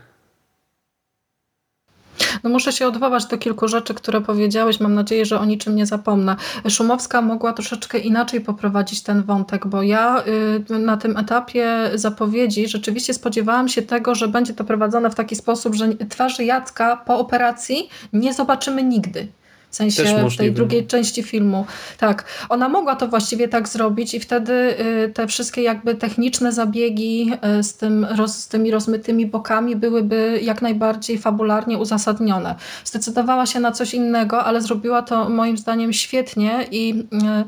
No 2.44 2.50
muszę 2.50 2.72
się 2.72 2.86
odwołać 2.86 3.26
do 3.26 3.38
kilku 3.38 3.68
rzeczy, 3.68 3.94
które 3.94 4.20
powiedziałeś. 4.20 4.80
Mam 4.80 4.94
nadzieję, 4.94 5.24
że 5.24 5.40
o 5.40 5.44
niczym 5.44 5.76
nie 5.76 5.86
zapomnę. 5.86 6.36
Szumowska 6.68 7.22
mogła 7.22 7.52
troszeczkę 7.52 7.98
inaczej 7.98 8.40
poprowadzić 8.40 9.02
ten 9.02 9.22
wątek, 9.22 9.66
bo 9.66 9.82
ja 9.82 10.24
y, 10.70 10.78
na 10.78 10.96
tym 10.96 11.16
etapie 11.16 11.90
zapowiedzi 11.94 12.68
rzeczywiście 12.68 13.14
spodziewałam 13.14 13.68
się 13.68 13.82
tego, 13.82 14.14
że 14.14 14.28
będzie 14.28 14.54
to 14.54 14.64
prowadzone 14.64 15.10
w 15.10 15.14
taki 15.14 15.36
sposób, 15.36 15.74
że 15.74 15.88
twarzy 16.08 16.44
Jacka 16.44 16.96
po 16.96 17.18
operacji 17.18 17.88
nie 18.12 18.34
zobaczymy 18.34 18.82
nigdy. 18.82 19.28
W 19.70 19.76
Też 19.76 19.94
sensie 19.94 20.02
w 20.02 20.14
tej 20.14 20.22
możliwe. 20.22 20.54
drugiej 20.54 20.86
części 20.86 21.22
filmu. 21.22 21.66
Tak, 21.98 22.24
ona 22.48 22.68
mogła 22.68 22.96
to 22.96 23.08
właściwie 23.08 23.48
tak 23.48 23.68
zrobić 23.68 24.14
i 24.14 24.20
wtedy 24.20 24.52
y, 24.52 25.12
te 25.14 25.26
wszystkie 25.26 25.62
jakby 25.62 25.94
techniczne 25.94 26.52
zabiegi 26.52 27.32
y, 27.58 27.62
z, 27.62 27.74
tym 27.76 28.06
z 28.26 28.48
tymi 28.48 28.70
rozmytymi 28.70 29.26
bokami 29.26 29.76
byłyby 29.76 30.40
jak 30.42 30.62
najbardziej 30.62 31.18
fabularnie 31.18 31.78
uzasadnione. 31.78 32.54
Zdecydowała 32.84 33.46
się 33.46 33.60
na 33.60 33.72
coś 33.72 33.94
innego, 33.94 34.44
ale 34.44 34.60
zrobiła 34.62 35.02
to 35.02 35.28
moim 35.28 35.58
zdaniem 35.58 35.92
świetnie 35.92 36.66
i 36.70 37.04
y, 37.12 37.44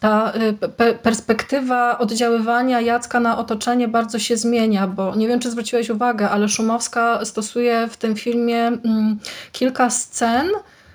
ta 0.00 0.32
pe 0.76 0.94
perspektywa 0.94 1.98
oddziaływania 1.98 2.80
Jacka 2.80 3.20
na 3.20 3.38
otoczenie 3.38 3.88
bardzo 3.88 4.18
się 4.18 4.36
zmienia, 4.36 4.86
bo 4.86 5.14
nie 5.14 5.28
wiem, 5.28 5.40
czy 5.40 5.50
zwróciłeś 5.50 5.90
uwagę, 5.90 6.30
ale 6.30 6.48
Szumowska 6.48 7.24
stosuje 7.24 7.88
w 7.90 7.96
tym 7.96 8.16
filmie 8.16 8.66
mm, 8.66 9.18
kilka 9.52 9.90
scen, 9.90 10.46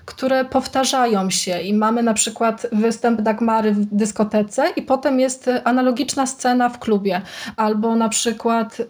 które 0.05 0.45
powtarzają 0.45 1.29
się 1.29 1.61
i 1.61 1.73
mamy 1.73 2.03
na 2.03 2.13
przykład 2.13 2.67
występ 2.71 3.21
Dagmary 3.21 3.71
w 3.71 3.85
dyskotece 3.85 4.63
i 4.75 4.81
potem 4.81 5.19
jest 5.19 5.49
analogiczna 5.63 6.25
scena 6.25 6.69
w 6.69 6.79
klubie 6.79 7.21
albo 7.55 7.95
na 7.95 8.09
przykład 8.09 8.79
y, 8.79 8.85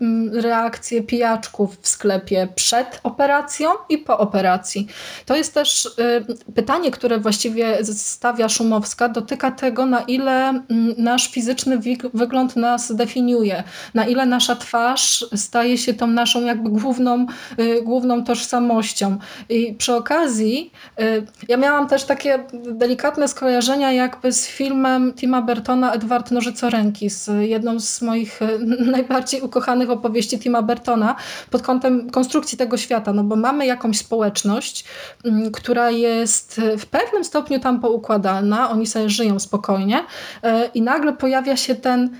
mm, 0.00 0.34
reakcje 0.34 1.02
pijaczków 1.02 1.78
w 1.80 1.88
sklepie 1.88 2.48
przed 2.54 3.00
operacją 3.02 3.70
i 3.88 3.98
po 3.98 4.18
operacji. 4.18 4.86
To 5.26 5.36
jest 5.36 5.54
też 5.54 5.86
y, 5.86 6.52
pytanie, 6.54 6.90
które 6.90 7.18
właściwie 7.18 7.84
stawia 7.84 8.48
Szumowska, 8.48 9.08
dotyka 9.08 9.50
tego, 9.50 9.86
na 9.86 10.00
ile 10.00 10.48
mm, 10.48 10.94
nasz 10.98 11.30
fizyczny 11.30 11.78
wygląd 12.14 12.56
nas 12.56 12.96
definiuje, 12.96 13.64
na 13.94 14.06
ile 14.06 14.26
nasza 14.26 14.56
twarz 14.56 15.24
staje 15.34 15.78
się 15.78 15.94
tą 15.94 16.06
naszą 16.06 16.44
jakby 16.44 16.70
główną, 16.70 17.26
y, 17.58 17.82
główną 17.82 18.24
tożsamością. 18.24 19.18
I 19.48 19.74
przy 19.74 19.94
okazji 19.94 20.31
y, 20.40 21.26
ja 21.48 21.56
miałam 21.56 21.88
też 21.88 22.04
takie 22.04 22.44
delikatne 22.52 23.28
skojarzenia 23.28 23.92
jakby 23.92 24.32
z 24.32 24.46
filmem 24.46 25.12
Tima 25.14 25.42
Bertona 25.42 25.92
Edward 25.92 26.30
Nożycoręki, 26.30 27.10
z 27.10 27.30
jedną 27.40 27.80
z 27.80 28.02
moich 28.02 28.42
y, 28.42 28.58
najbardziej 28.96 29.40
ukochanych 29.40 29.90
opowieści 29.90 30.38
Tima 30.38 30.62
Bertona 30.62 31.16
pod 31.50 31.62
kątem 31.62 32.10
konstrukcji 32.10 32.58
tego 32.58 32.76
świata, 32.76 33.12
no 33.12 33.24
bo 33.24 33.36
mamy 33.36 33.66
jakąś 33.66 33.98
społeczność, 33.98 34.84
mm, 35.24 35.52
która 35.52 35.90
jest 35.90 36.60
w 36.78 36.86
pewnym 36.86 37.24
stopniu 37.24 37.60
tam 37.60 37.80
poukładana, 37.80 38.70
oni 38.70 38.86
sobie 38.86 39.10
żyją 39.10 39.38
spokojnie 39.38 39.98
y, 39.98 40.48
i 40.74 40.82
nagle 40.82 41.12
pojawia 41.12 41.56
się 41.56 41.74
ten 41.74 42.10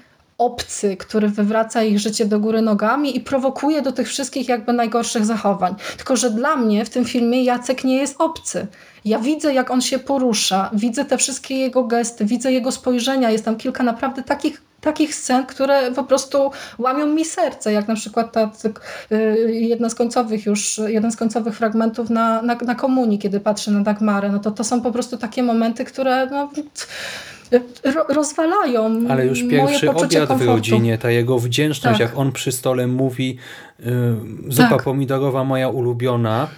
obcy, 0.44 0.96
który 0.96 1.28
wywraca 1.28 1.82
ich 1.82 1.98
życie 1.98 2.26
do 2.26 2.40
góry 2.40 2.62
nogami 2.62 3.16
i 3.16 3.20
prowokuje 3.20 3.82
do 3.82 3.92
tych 3.92 4.08
wszystkich 4.08 4.48
jakby 4.48 4.72
najgorszych 4.72 5.26
zachowań. 5.26 5.74
Tylko, 5.96 6.16
że 6.16 6.30
dla 6.30 6.56
mnie 6.56 6.84
w 6.84 6.90
tym 6.90 7.04
filmie 7.04 7.44
Jacek 7.44 7.84
nie 7.84 7.96
jest 7.96 8.20
obcy. 8.20 8.66
Ja 9.04 9.18
widzę, 9.18 9.54
jak 9.54 9.70
on 9.70 9.80
się 9.80 9.98
porusza, 9.98 10.70
widzę 10.72 11.04
te 11.04 11.18
wszystkie 11.18 11.56
jego 11.58 11.84
gesty, 11.84 12.24
widzę 12.24 12.52
jego 12.52 12.72
spojrzenia. 12.72 13.30
Jest 13.30 13.44
tam 13.44 13.56
kilka 13.56 13.82
naprawdę 13.82 14.22
takich 14.22 14.62
takich 14.82 15.14
scen, 15.14 15.46
które 15.46 15.92
po 15.92 16.04
prostu 16.04 16.50
łamią 16.78 17.06
mi 17.06 17.24
serce, 17.24 17.72
jak 17.72 17.88
na 17.88 17.94
przykład 17.94 18.32
ta, 18.32 18.50
y, 19.12 19.52
jedna 19.52 19.88
z 19.88 19.94
końcowych 19.94 20.46
już, 20.46 20.80
jeden 20.86 21.12
z 21.12 21.16
końcowych 21.16 21.56
fragmentów 21.56 22.10
na, 22.10 22.42
na, 22.42 22.54
na 22.54 22.74
komunii, 22.74 23.18
kiedy 23.18 23.40
patrzę 23.40 23.70
na 23.70 23.80
Dagmarę, 23.80 24.28
no 24.28 24.38
to 24.38 24.50
to 24.50 24.64
są 24.64 24.80
po 24.80 24.92
prostu 24.92 25.16
takie 25.16 25.42
momenty, 25.42 25.84
które 25.84 26.26
no, 26.26 26.50
ro, 27.84 28.04
rozwalają 28.08 29.04
Ale 29.08 29.26
już 29.26 29.42
moje 29.42 29.50
pierwszy 29.50 29.86
poczucie 29.86 30.18
obiad 30.18 30.24
w 30.24 30.28
komfortu. 30.28 30.52
rodzinie, 30.52 30.98
ta 30.98 31.10
jego 31.10 31.38
wdzięczność, 31.38 31.98
Tak. 31.98 32.08
jak 32.08 32.18
on 32.18 32.32
przy 32.32 32.52
stole 32.52 32.86
mówi 32.86 33.36
zupa 34.48 34.68
Tak. 34.68 34.82
pomidorowa 34.82 35.44
moja 35.44 35.68
ulubiona 35.68 36.48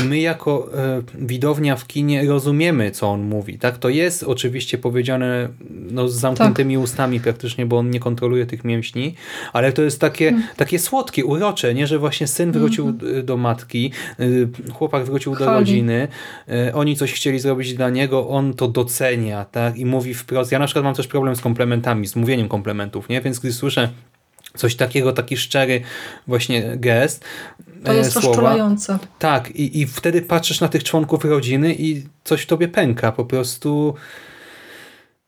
i 0.00 0.08
my 0.08 0.18
jako 0.18 0.68
y, 1.18 1.26
widownia 1.26 1.76
w 1.76 1.86
kinie 1.86 2.26
rozumiemy, 2.28 2.90
co 2.90 3.10
on 3.10 3.22
mówi. 3.22 3.58
Tak, 3.58 3.78
To 3.78 3.88
jest 3.88 4.22
oczywiście 4.22 4.78
powiedziane 4.78 5.48
no, 5.70 6.08
z 6.08 6.14
zamkniętymi 6.14 6.74
Tak. 6.74 6.84
ustami 6.84 7.20
praktycznie, 7.20 7.66
bo 7.66 7.78
on 7.78 7.90
nie 7.90 8.00
kontroluje 8.00 8.46
tych 8.46 8.64
mięśni, 8.64 9.14
ale 9.52 9.72
to 9.72 9.82
jest 9.82 10.00
takie, 10.00 10.28
Mm. 10.28 10.42
takie 10.56 10.78
słodkie, 10.78 11.24
urocze, 11.24 11.74
nie, 11.74 11.86
że 11.86 11.98
właśnie 11.98 12.26
syn 12.26 12.52
wrócił 12.52 12.92
y, 13.18 13.22
do 13.22 13.36
matki, 13.36 13.92
y, 14.20 14.48
chłopak 14.72 15.04
wrócił 15.04 15.36
do 15.36 15.44
rodziny, 15.46 16.08
y, 16.68 16.74
oni 16.74 16.96
coś 16.96 17.12
chcieli 17.12 17.38
zrobić 17.38 17.74
dla 17.74 17.90
niego, 17.90 18.28
on 18.28 18.54
to 18.54 18.68
docenia 18.68 19.44
tak, 19.44 19.76
i 19.78 19.86
mówi 19.86 20.14
wprost. 20.14 20.52
Ja 20.52 20.58
na 20.58 20.64
przykład 20.66 20.84
mam 20.84 20.94
też 20.94 21.06
problem 21.06 21.36
z 21.36 21.40
komplementami, 21.40 22.06
z 22.06 22.16
mówieniem 22.16 22.48
komplementów, 22.48 23.08
nie? 23.08 23.20
więc 23.20 23.38
gdy 23.38 23.52
słyszę 23.52 23.88
coś 24.56 24.76
takiego, 24.76 25.12
taki 25.12 25.36
szczery 25.36 25.80
właśnie 26.26 26.62
gest, 26.76 27.24
To 27.84 27.92
e, 27.92 27.96
jest 27.96 28.12
słowa, 28.12 28.26
rozczulające. 28.28 28.98
tak, 29.18 29.50
i, 29.50 29.80
i 29.80 29.86
wtedy 29.86 30.22
patrzysz 30.22 30.60
na 30.60 30.68
tych 30.68 30.84
członków 30.84 31.24
rodziny 31.24 31.74
i 31.74 32.06
coś 32.24 32.42
w 32.42 32.46
tobie 32.46 32.68
pęka, 32.68 33.12
po 33.12 33.24
prostu 33.24 33.94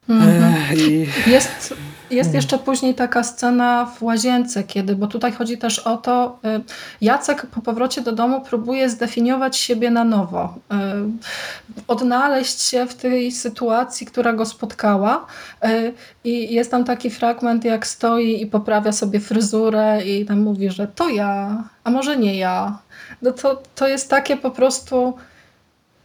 Mhm. 0.08 0.54
e, 0.70 0.76
i, 0.76 1.06
Jest, 1.26 1.74
jest 2.10 2.34
jeszcze 2.34 2.58
później 2.58 2.94
taka 2.94 3.22
scena 3.22 3.86
w 3.86 4.02
łazience, 4.02 4.64
kiedy, 4.64 4.96
bo 4.96 5.06
tutaj 5.06 5.32
chodzi 5.32 5.58
też 5.58 5.78
o 5.78 5.96
to, 5.96 6.38
y, 6.44 6.60
Jacek 7.00 7.46
po 7.46 7.62
powrocie 7.62 8.00
do 8.00 8.12
domu 8.12 8.40
próbuje 8.40 8.90
zdefiniować 8.90 9.56
siebie 9.56 9.90
na 9.90 10.04
nowo, 10.04 10.54
y, 10.72 10.76
odnaleźć 11.88 12.62
się 12.62 12.86
w 12.86 12.94
tej 12.94 13.32
sytuacji, 13.32 14.06
która 14.06 14.32
go 14.32 14.46
spotkała 14.46 15.26
y, 15.64 15.92
i 16.24 16.54
jest 16.54 16.70
tam 16.70 16.84
taki 16.84 17.10
fragment, 17.10 17.64
jak 17.64 17.86
stoi 17.86 18.42
i 18.42 18.46
poprawia 18.46 18.92
sobie 18.92 19.20
fryzurę 19.20 20.04
i 20.04 20.26
tam 20.26 20.40
mówi, 20.40 20.70
że 20.70 20.86
to 20.86 21.08
ja, 21.08 21.64
a 21.84 21.90
może 21.90 22.16
nie 22.16 22.36
ja. 22.36 22.78
No 23.22 23.32
to, 23.32 23.62
to 23.74 23.88
jest 23.88 24.10
takie 24.10 24.36
po 24.36 24.50
prostu 24.50 25.14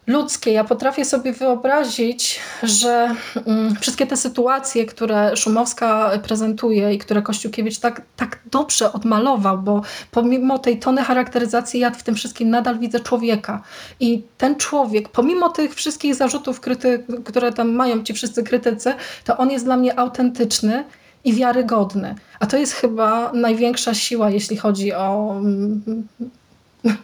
ludzkie. 0.08 0.52
Ja 0.52 0.64
potrafię 0.64 1.06
sobie 1.06 1.34
wyobrazić, 1.34 2.40
że 2.64 3.16
mm, 3.46 3.76
wszystkie 3.76 4.08
te 4.08 4.18
sytuacje, 4.18 4.86
które 4.86 5.38
Szumowska 5.38 6.12
prezentuje 6.24 6.94
i 6.94 6.98
które 6.98 7.22
Kościukiewicz 7.22 7.80
tak, 7.80 8.02
tak 8.16 8.40
dobrze 8.52 8.94
odmalował, 8.94 9.58
bo 9.58 9.82
pomimo 10.12 10.60
tej 10.60 10.80
tony 10.80 11.04
charakteryzacji 11.04 11.80
ja 11.80 11.92
w 11.92 12.04
tym 12.04 12.16
wszystkim 12.16 12.50
nadal 12.50 12.80
widzę 12.80 13.00
człowieka. 13.00 13.62
I 14.00 14.24
ten 14.38 14.56
człowiek, 14.56 15.10
pomimo 15.10 15.50
tych 15.50 15.76
wszystkich 15.76 16.16
zarzutów, 16.16 16.60
kryty, 16.60 17.04
które 17.26 17.54
tam 17.54 17.72
mają 17.72 18.04
ci 18.04 18.14
wszyscy 18.14 18.44
krytycy, 18.44 18.94
to 19.24 19.38
on 19.38 19.52
jest 19.52 19.66
dla 19.66 19.78
mnie 19.78 20.00
autentyczny 20.00 20.84
i 21.24 21.34
wiarygodny. 21.34 22.16
A 22.40 22.46
to 22.46 22.58
jest 22.58 22.74
chyba 22.74 23.32
największa 23.34 23.94
siła, 23.94 24.30
jeśli 24.30 24.58
chodzi 24.58 24.94
o, 24.94 25.36
mm, 25.38 26.08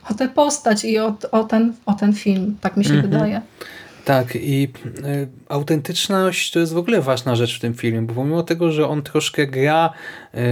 o 0.10 0.14
tę 0.14 0.30
postać 0.30 0.86
i 0.86 1.00
o, 1.00 1.16
o, 1.32 1.44
ten, 1.44 1.74
o 1.86 1.94
ten 1.94 2.14
film, 2.14 2.58
tak 2.62 2.78
mi 2.78 2.84
się 2.86 2.94
Mhm. 2.94 3.12
wydaje. 3.12 3.42
Tak, 4.06 4.36
i 4.36 4.68
y, 5.06 5.28
autentyczność 5.50 6.52
to 6.52 6.60
jest 6.60 6.74
w 6.74 6.78
ogóle 6.78 7.02
ważna 7.02 7.36
rzecz 7.36 7.58
w 7.58 7.60
tym 7.60 7.74
filmie, 7.74 8.02
bo 8.02 8.14
pomimo 8.14 8.44
tego, 8.44 8.72
że 8.72 8.88
on 8.88 9.02
troszkę 9.02 9.48
gra 9.48 9.90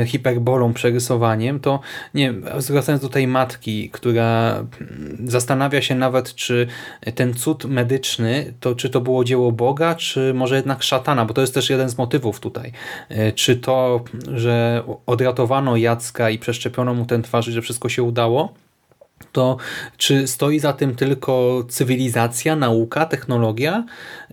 y, 0.01 0.05
hiperbolą, 0.05 0.73
przerysowaniem, 0.73 1.59
to 1.59 1.79
nie 2.13 2.33
zwracając 2.57 3.01
do 3.01 3.09
tej 3.09 3.27
matki, 3.27 3.89
która 3.89 4.51
mm, 4.81 5.17
zastanawia 5.29 5.81
się 5.81 5.95
nawet, 5.95 6.35
czy 6.35 6.67
ten 7.15 7.33
cud 7.33 7.65
medyczny, 7.65 8.53
to 8.59 8.75
czy 8.75 8.89
to 8.89 9.01
było 9.01 9.23
dzieło 9.23 9.51
Boga, 9.51 9.95
czy 9.95 10.33
może 10.33 10.55
jednak 10.55 10.83
szatana, 10.83 11.25
bo 11.25 11.33
to 11.33 11.41
jest 11.41 11.53
też 11.53 11.69
jeden 11.69 11.89
z 11.89 11.97
motywów 11.97 12.39
tutaj. 12.39 12.71
Y, 13.11 13.31
czy 13.35 13.55
to, 13.55 14.03
że 14.35 14.83
odratowano 15.05 15.77
Jacka 15.77 16.29
i 16.29 16.39
przeszczepiono 16.39 16.93
mu 16.93 17.05
ten 17.05 17.21
twarz, 17.21 17.45
że 17.45 17.61
wszystko 17.61 17.89
się 17.89 18.03
udało, 18.03 18.53
to 19.31 19.57
czy 19.97 20.27
stoi 20.27 20.59
za 20.59 20.73
tym 20.73 20.95
tylko 20.95 21.63
cywilizacja, 21.69 22.55
nauka, 22.55 23.05
technologia, 23.05 23.85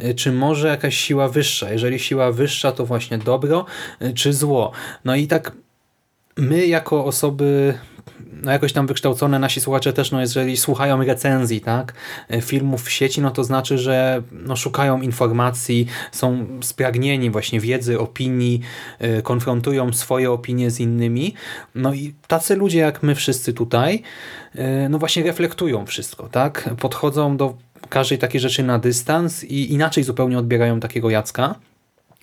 y, 0.05 0.15
czy 0.15 0.33
może 0.33 0.69
jakaś 0.69 0.97
siła 0.97 1.29
wyższa? 1.29 1.73
Jeżeli 1.73 1.99
siła 1.99 2.33
wyższa, 2.33 2.73
to 2.73 2.87
właśnie 2.87 3.19
dobro, 3.19 3.67
y, 4.03 4.15
czy 4.15 4.33
zło? 4.33 4.73
No 5.05 5.17
i 5.17 5.27
tak 5.27 5.53
my 6.37 6.67
jako 6.67 7.05
osoby 7.05 7.79
no 8.43 8.53
jakoś 8.53 8.73
tam 8.73 8.87
wykształcone, 8.87 9.39
nasi 9.39 9.61
słuchacze 9.61 9.93
też, 9.93 10.11
no 10.11 10.21
jeżeli 10.21 10.57
słuchają 10.57 11.05
recenzji, 11.05 11.61
tak, 11.61 11.95
y, 12.35 12.41
filmów 12.41 12.83
w 12.83 12.91
sieci, 12.91 13.21
no 13.21 13.31
to 13.31 13.45
znaczy, 13.45 13.79
że 13.79 14.23
no, 14.33 14.57
szukają 14.57 15.01
informacji, 15.01 15.87
są 16.13 16.47
spragnieni 16.63 17.31
właśnie 17.31 17.61
wiedzy, 17.61 18.01
opinii, 18.01 18.61
konfrontują 19.23 19.93
swoje 19.93 20.33
opinie 20.33 20.71
z 20.71 20.81
innymi. 20.81 21.35
No 21.75 21.95
i 21.95 22.15
tacy 22.27 22.57
ludzie 22.57 22.79
jak 22.79 23.03
my 23.03 23.15
wszyscy 23.15 23.53
tutaj, 23.53 24.03
E, 24.55 24.89
no 24.89 24.99
właśnie 24.99 25.23
reflektują 25.23 25.87
wszystko, 25.87 26.29
tak? 26.29 26.71
Podchodzą 26.81 27.37
do 27.37 27.57
każdej 27.89 28.19
takiej 28.19 28.41
rzeczy 28.41 28.63
na 28.63 28.79
dystans 28.79 29.45
i 29.45 29.73
inaczej 29.73 30.05
zupełnie 30.05 30.39
odbierają 30.39 30.81
takiego 30.81 31.11
Jacka. 31.11 31.55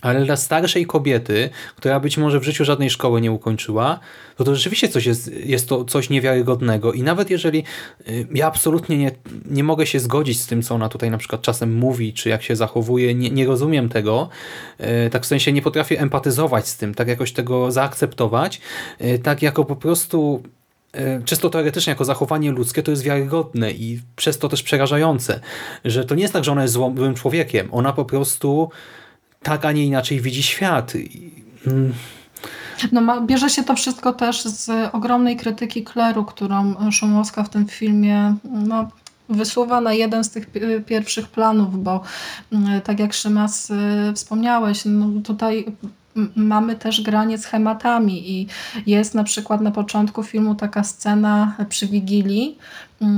Ale 0.01 0.25
dla 0.25 0.35
starszej 0.35 0.85
kobiety, 0.85 1.49
która 1.75 1.99
być 1.99 2.17
może 2.17 2.39
w 2.39 2.43
życiu 2.43 2.65
żadnej 2.65 2.89
szkoły 2.89 3.21
nie 3.21 3.31
ukończyła, 3.31 3.99
to 4.35 4.43
to 4.43 4.55
rzeczywiście 4.55 4.89
coś 4.89 5.05
jest, 5.05 5.31
jest 5.33 5.69
to 5.69 5.85
coś 5.85 6.09
niewiarygodnego. 6.09 6.93
I 6.93 7.03
nawet 7.03 7.29
jeżeli 7.29 7.63
y, 8.07 8.27
ja 8.33 8.47
absolutnie 8.47 8.97
nie, 8.97 9.11
nie 9.45 9.63
mogę 9.63 9.85
się 9.85 9.99
zgodzić 9.99 10.41
z 10.41 10.47
tym, 10.47 10.61
co 10.61 10.75
ona 10.75 10.89
tutaj 10.89 11.11
na 11.11 11.17
przykład 11.17 11.41
czasem 11.41 11.75
mówi, 11.75 12.13
czy 12.13 12.29
jak 12.29 12.43
się 12.43 12.55
zachowuje, 12.55 13.15
nie, 13.15 13.29
nie 13.29 13.45
rozumiem 13.45 13.89
tego, 13.89 14.29
y, 14.79 15.09
tak 15.09 15.23
w 15.23 15.25
sensie 15.25 15.53
nie 15.53 15.61
potrafię 15.61 15.99
empatyzować 15.99 16.67
z 16.67 16.77
tym, 16.77 16.93
tak 16.93 17.07
jakoś 17.07 17.33
tego 17.33 17.71
zaakceptować, 17.71 18.61
y, 19.01 19.19
tak 19.19 19.41
jako 19.41 19.65
po 19.65 19.75
prostu 19.75 20.43
czysto 21.25 21.49
teoretycznie 21.49 21.91
jako 21.91 22.05
zachowanie 22.05 22.51
ludzkie 22.51 22.83
to 22.83 22.91
jest 22.91 23.03
wiarygodne 23.03 23.71
i 23.71 23.99
przez 24.15 24.37
to 24.37 24.49
też 24.49 24.63
przerażające, 24.63 25.39
że 25.85 26.05
to 26.05 26.15
nie 26.15 26.21
jest 26.21 26.33
tak, 26.33 26.43
że 26.43 26.51
ona 26.51 26.61
jest 26.61 26.73
złym 26.73 27.15
człowiekiem, 27.15 27.67
ona 27.71 27.93
po 27.93 28.05
prostu 28.05 28.69
tak, 29.43 29.65
a 29.65 29.71
nie 29.71 29.85
inaczej 29.85 30.21
widzi 30.21 30.43
świat. 30.43 30.93
Mm. 31.67 31.93
No, 32.91 33.01
ma, 33.01 33.21
bierze 33.21 33.49
się 33.49 33.63
to 33.63 33.75
wszystko 33.75 34.13
też 34.13 34.43
z 34.43 34.89
ogromnej 34.95 35.37
krytyki 35.37 35.83
kleru, 35.83 36.25
którą 36.25 36.91
Szumowska 36.91 37.43
w 37.43 37.49
tym 37.49 37.67
filmie 37.67 38.35
no, 38.43 38.89
wysuwa 39.29 39.81
na 39.81 39.93
jeden 39.93 40.23
z 40.23 40.29
tych 40.29 40.47
pierwszych 40.85 41.27
planów, 41.27 41.83
bo 41.83 42.03
mm, 42.51 42.81
tak 42.81 42.99
jak 42.99 43.13
Szymas 43.13 43.69
y, 43.69 43.75
wspomniałeś, 44.15 44.81
no 44.85 45.21
tutaj 45.21 45.65
mamy 46.35 46.75
też 46.75 47.01
granie 47.01 47.37
schematami 47.37 48.31
i 48.31 48.47
jest 48.85 49.15
na 49.15 49.23
przykład 49.23 49.61
na 49.61 49.71
początku 49.71 50.23
filmu 50.23 50.55
taka 50.55 50.83
scena 50.83 51.55
przy 51.69 51.87
Wigilii, 51.87 52.57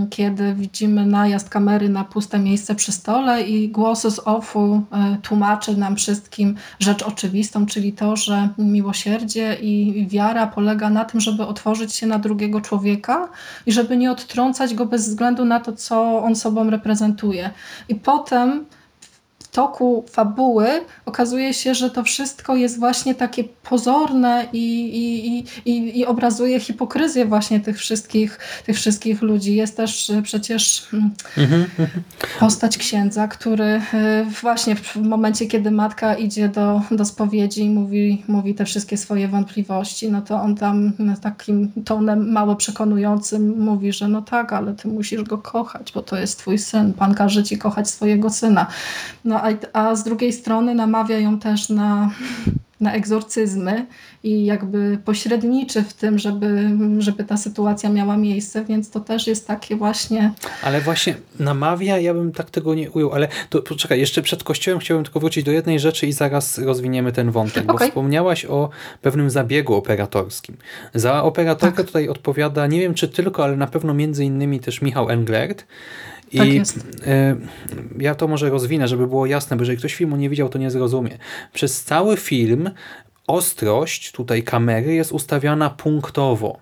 kiedy 0.10 0.54
widzimy 0.54 1.06
najazd 1.06 1.50
kamery 1.50 1.90
na 1.90 2.04
puste 2.04 2.40
miejsce 2.40 2.76
przy 2.76 2.92
stole 2.92 3.42
i 3.42 3.70
głos 3.70 4.02
z 4.02 4.20
offu 4.26 4.82
e, 4.92 5.18
tłumaczy 5.22 5.78
nam 5.78 5.96
wszystkim 5.96 6.56
rzecz 6.80 7.04
oczywistą, 7.04 7.66
czyli 7.66 7.94
to, 7.94 8.16
że 8.16 8.50
miłosierdzie 8.58 9.58
i 9.62 10.06
wiara 10.10 10.48
polega 10.48 10.90
na 10.90 11.06
tym, 11.06 11.20
żeby 11.20 11.46
otworzyć 11.46 11.94
się 11.94 12.08
na 12.08 12.20
drugiego 12.20 12.62
człowieka 12.62 13.30
i 13.66 13.72
żeby 13.72 13.98
nie 13.98 14.12
odtrącać 14.12 14.74
go 14.74 14.86
bez 14.86 15.10
względu 15.10 15.46
na 15.46 15.60
to, 15.60 15.74
co 15.74 16.24
on 16.24 16.36
sobą 16.36 16.70
reprezentuje. 16.70 17.50
I 17.90 17.96
potem 17.96 18.66
toku 19.54 20.06
fabuły 20.10 20.68
okazuje 21.06 21.54
się, 21.54 21.76
że 21.76 21.90
to 21.90 22.04
wszystko 22.04 22.56
jest 22.56 22.80
właśnie 22.80 23.16
takie 23.16 23.44
pozorne 23.44 24.48
i, 24.54 24.66
i, 24.98 25.38
i, 25.72 26.00
i 26.00 26.06
obrazuje 26.06 26.60
hipokryzję 26.60 27.26
właśnie 27.26 27.60
tych 27.60 27.78
wszystkich, 27.78 28.40
tych 28.66 28.76
wszystkich 28.76 29.22
ludzi. 29.22 29.56
Jest 29.56 29.78
też 29.78 30.10
e, 30.10 30.22
przecież 30.22 30.88
mm, 30.94 31.12
mhm, 31.38 31.66
mhm. 31.80 32.04
postać 32.40 32.78
księdza, 32.78 33.28
który 33.28 33.64
e, 33.64 33.82
właśnie 34.42 34.76
w 34.76 34.96
momencie, 34.96 35.46
kiedy 35.46 35.72
matka 35.72 36.16
idzie 36.16 36.50
do, 36.50 36.82
do 36.92 37.06
spowiedzi 37.06 37.64
i 37.64 37.70
mówi, 37.70 38.24
mówi 38.28 38.56
te 38.56 38.66
wszystkie 38.66 38.98
swoje 38.98 39.28
wątpliwości, 39.28 40.12
no 40.12 40.22
to 40.22 40.42
on 40.42 40.56
tam 40.56 40.94
takim 41.22 41.72
tonem 41.86 42.32
mało 42.32 42.56
przekonującym 42.56 43.60
mówi, 43.60 43.94
że 43.94 44.08
no 44.08 44.22
tak, 44.22 44.54
ale 44.54 44.74
ty 44.74 44.88
musisz 44.88 45.24
go 45.24 45.38
kochać, 45.38 45.92
bo 45.92 46.02
to 46.02 46.18
jest 46.18 46.40
twój 46.40 46.58
syn. 46.58 46.94
Pan 46.94 47.16
każe 47.16 47.44
ci 47.44 47.58
kochać 47.58 47.90
swojego 47.90 48.30
syna. 48.30 48.68
No 49.26 49.43
a, 49.44 49.50
a 49.74 49.96
z 49.96 50.04
drugiej 50.04 50.34
strony 50.34 50.76
namawia 50.76 51.20
ją 51.20 51.40
też 51.40 51.70
na, 51.70 52.12
na 52.80 52.94
egzorcyzmy 52.94 53.86
i 54.24 54.46
jakby 54.46 54.98
pośredniczy 55.06 55.84
w 55.84 55.94
tym, 55.94 56.20
żeby, 56.20 56.70
żeby 57.00 57.24
ta 57.24 57.38
sytuacja 57.38 57.90
miała 57.90 58.18
miejsce, 58.18 58.66
więc 58.66 58.90
to 58.90 59.00
też 59.00 59.28
jest 59.28 59.48
takie 59.48 59.76
właśnie... 59.76 60.32
Ale 60.64 60.82
właśnie 60.82 61.16
namawia, 61.40 61.98
ja 61.98 62.14
bym 62.14 62.32
tak 62.32 62.50
tego 62.50 62.76
nie 62.76 62.92
ujął, 62.92 63.14
ale 63.14 63.28
to 63.50 63.62
poczekaj, 63.62 64.00
jeszcze 64.00 64.22
przed 64.22 64.44
kościołem 64.44 64.80
chciałbym 64.80 65.04
tylko 65.04 65.20
wrócić 65.20 65.44
do 65.44 65.52
jednej 65.52 65.80
rzeczy 65.80 66.08
i 66.08 66.14
zaraz 66.14 66.58
rozwiniemy 66.58 67.12
ten 67.12 67.32
wątek, 67.32 67.64
okay. 67.64 67.78
bo 67.80 67.86
wspomniałaś 67.86 68.46
o 68.46 68.70
pewnym 69.02 69.30
zabiegu 69.30 69.74
operatorskim. 69.74 70.58
Za 70.94 71.24
operatorkę 71.24 71.78
tak. 71.78 71.86
tutaj 71.86 72.10
odpowiada, 72.10 72.68
nie 72.68 72.80
wiem 72.80 72.94
czy 72.94 73.08
tylko, 73.08 73.44
ale 73.44 73.58
na 73.58 73.68
pewno 73.68 73.94
między 73.94 74.26
innymi 74.26 74.60
też 74.60 74.82
Michał 74.82 75.10
Englert, 75.10 75.66
i 76.34 76.38
tak 76.38 76.54
jest. 76.54 76.80
E, 77.08 77.36
ja 78.00 78.16
to 78.16 78.28
może 78.28 78.50
rozwinę, 78.50 78.88
żeby 78.88 79.08
było 79.08 79.26
jasne, 79.26 79.58
bo 79.58 79.62
jeżeli 79.62 79.78
ktoś 79.78 79.96
filmu 79.96 80.16
nie 80.16 80.30
widział, 80.30 80.50
to 80.50 80.58
nie 80.60 80.72
zrozumie. 80.72 81.18
Przez 81.54 81.84
cały 81.84 82.18
film 82.18 82.70
ostrość 83.28 84.12
tutaj 84.12 84.44
kamery 84.44 84.94
jest 84.94 85.12
ustawiana 85.12 85.70
punktowo. 85.70 86.60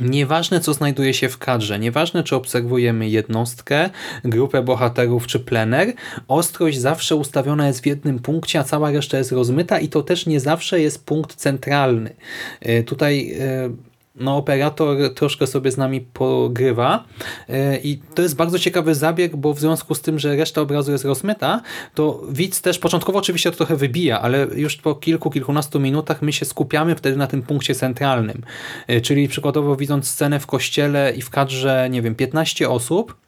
Nieważne, 0.00 0.60
co 0.60 0.74
znajduje 0.74 1.14
się 1.14 1.28
w 1.28 1.38
kadrze, 1.38 1.78
nieważne, 1.78 2.24
czy 2.24 2.36
obserwujemy 2.36 3.08
jednostkę, 3.08 3.90
grupę 4.24 4.62
bohaterów, 4.62 5.26
czy 5.26 5.40
plener, 5.40 5.92
ostrość 6.28 6.78
zawsze 6.78 7.16
ustawiona 7.16 7.66
jest 7.66 7.82
w 7.82 7.86
jednym 7.86 8.18
punkcie, 8.18 8.60
a 8.60 8.64
cała 8.64 8.90
reszta 8.90 9.18
jest 9.18 9.32
rozmyta 9.32 9.80
i 9.80 9.88
to 9.88 10.02
też 10.02 10.26
nie 10.26 10.40
zawsze 10.40 10.80
jest 10.80 11.06
punkt 11.06 11.34
centralny. 11.34 12.14
E, 12.60 12.82
tutaj 12.82 13.32
e, 13.40 13.70
no, 14.16 14.36
operator 14.36 15.14
troszkę 15.14 15.46
sobie 15.46 15.70
z 15.70 15.76
nami 15.76 16.00
pogrywa 16.00 17.04
e, 17.48 17.78
i 17.78 17.98
to 18.14 18.22
jest 18.22 18.36
bardzo 18.36 18.58
ciekawy 18.58 18.94
zabieg, 18.94 19.36
bo 19.36 19.54
w 19.54 19.60
związku 19.60 19.94
z 19.94 20.00
tym, 20.00 20.18
że 20.18 20.36
reszta 20.36 20.60
obrazu 20.60 20.92
jest 20.92 21.04
rozmyta, 21.04 21.62
to 21.94 22.22
widz 22.30 22.60
też 22.60 22.78
początkowo 22.78 23.18
oczywiście 23.18 23.50
to 23.50 23.56
trochę 23.56 23.76
wybija, 23.76 24.20
ale 24.20 24.46
już 24.54 24.76
po 24.76 24.94
kilku, 24.94 25.30
kilkunastu 25.30 25.80
minutach 25.80 26.22
my 26.22 26.32
się 26.32 26.44
skupiamy 26.44 26.94
wtedy 26.94 27.16
na 27.16 27.26
tym 27.26 27.42
punkcie 27.42 27.74
centralnym. 27.74 28.42
E, 28.86 29.00
czyli 29.00 29.28
przykładowo 29.28 29.76
widząc 29.76 30.08
scenę 30.08 30.40
w 30.40 30.46
kościele 30.46 31.12
i 31.16 31.22
w 31.22 31.30
kadrze, 31.30 31.88
nie 31.90 32.02
wiem, 32.02 32.14
15 32.14 32.70
osób, 32.70 33.25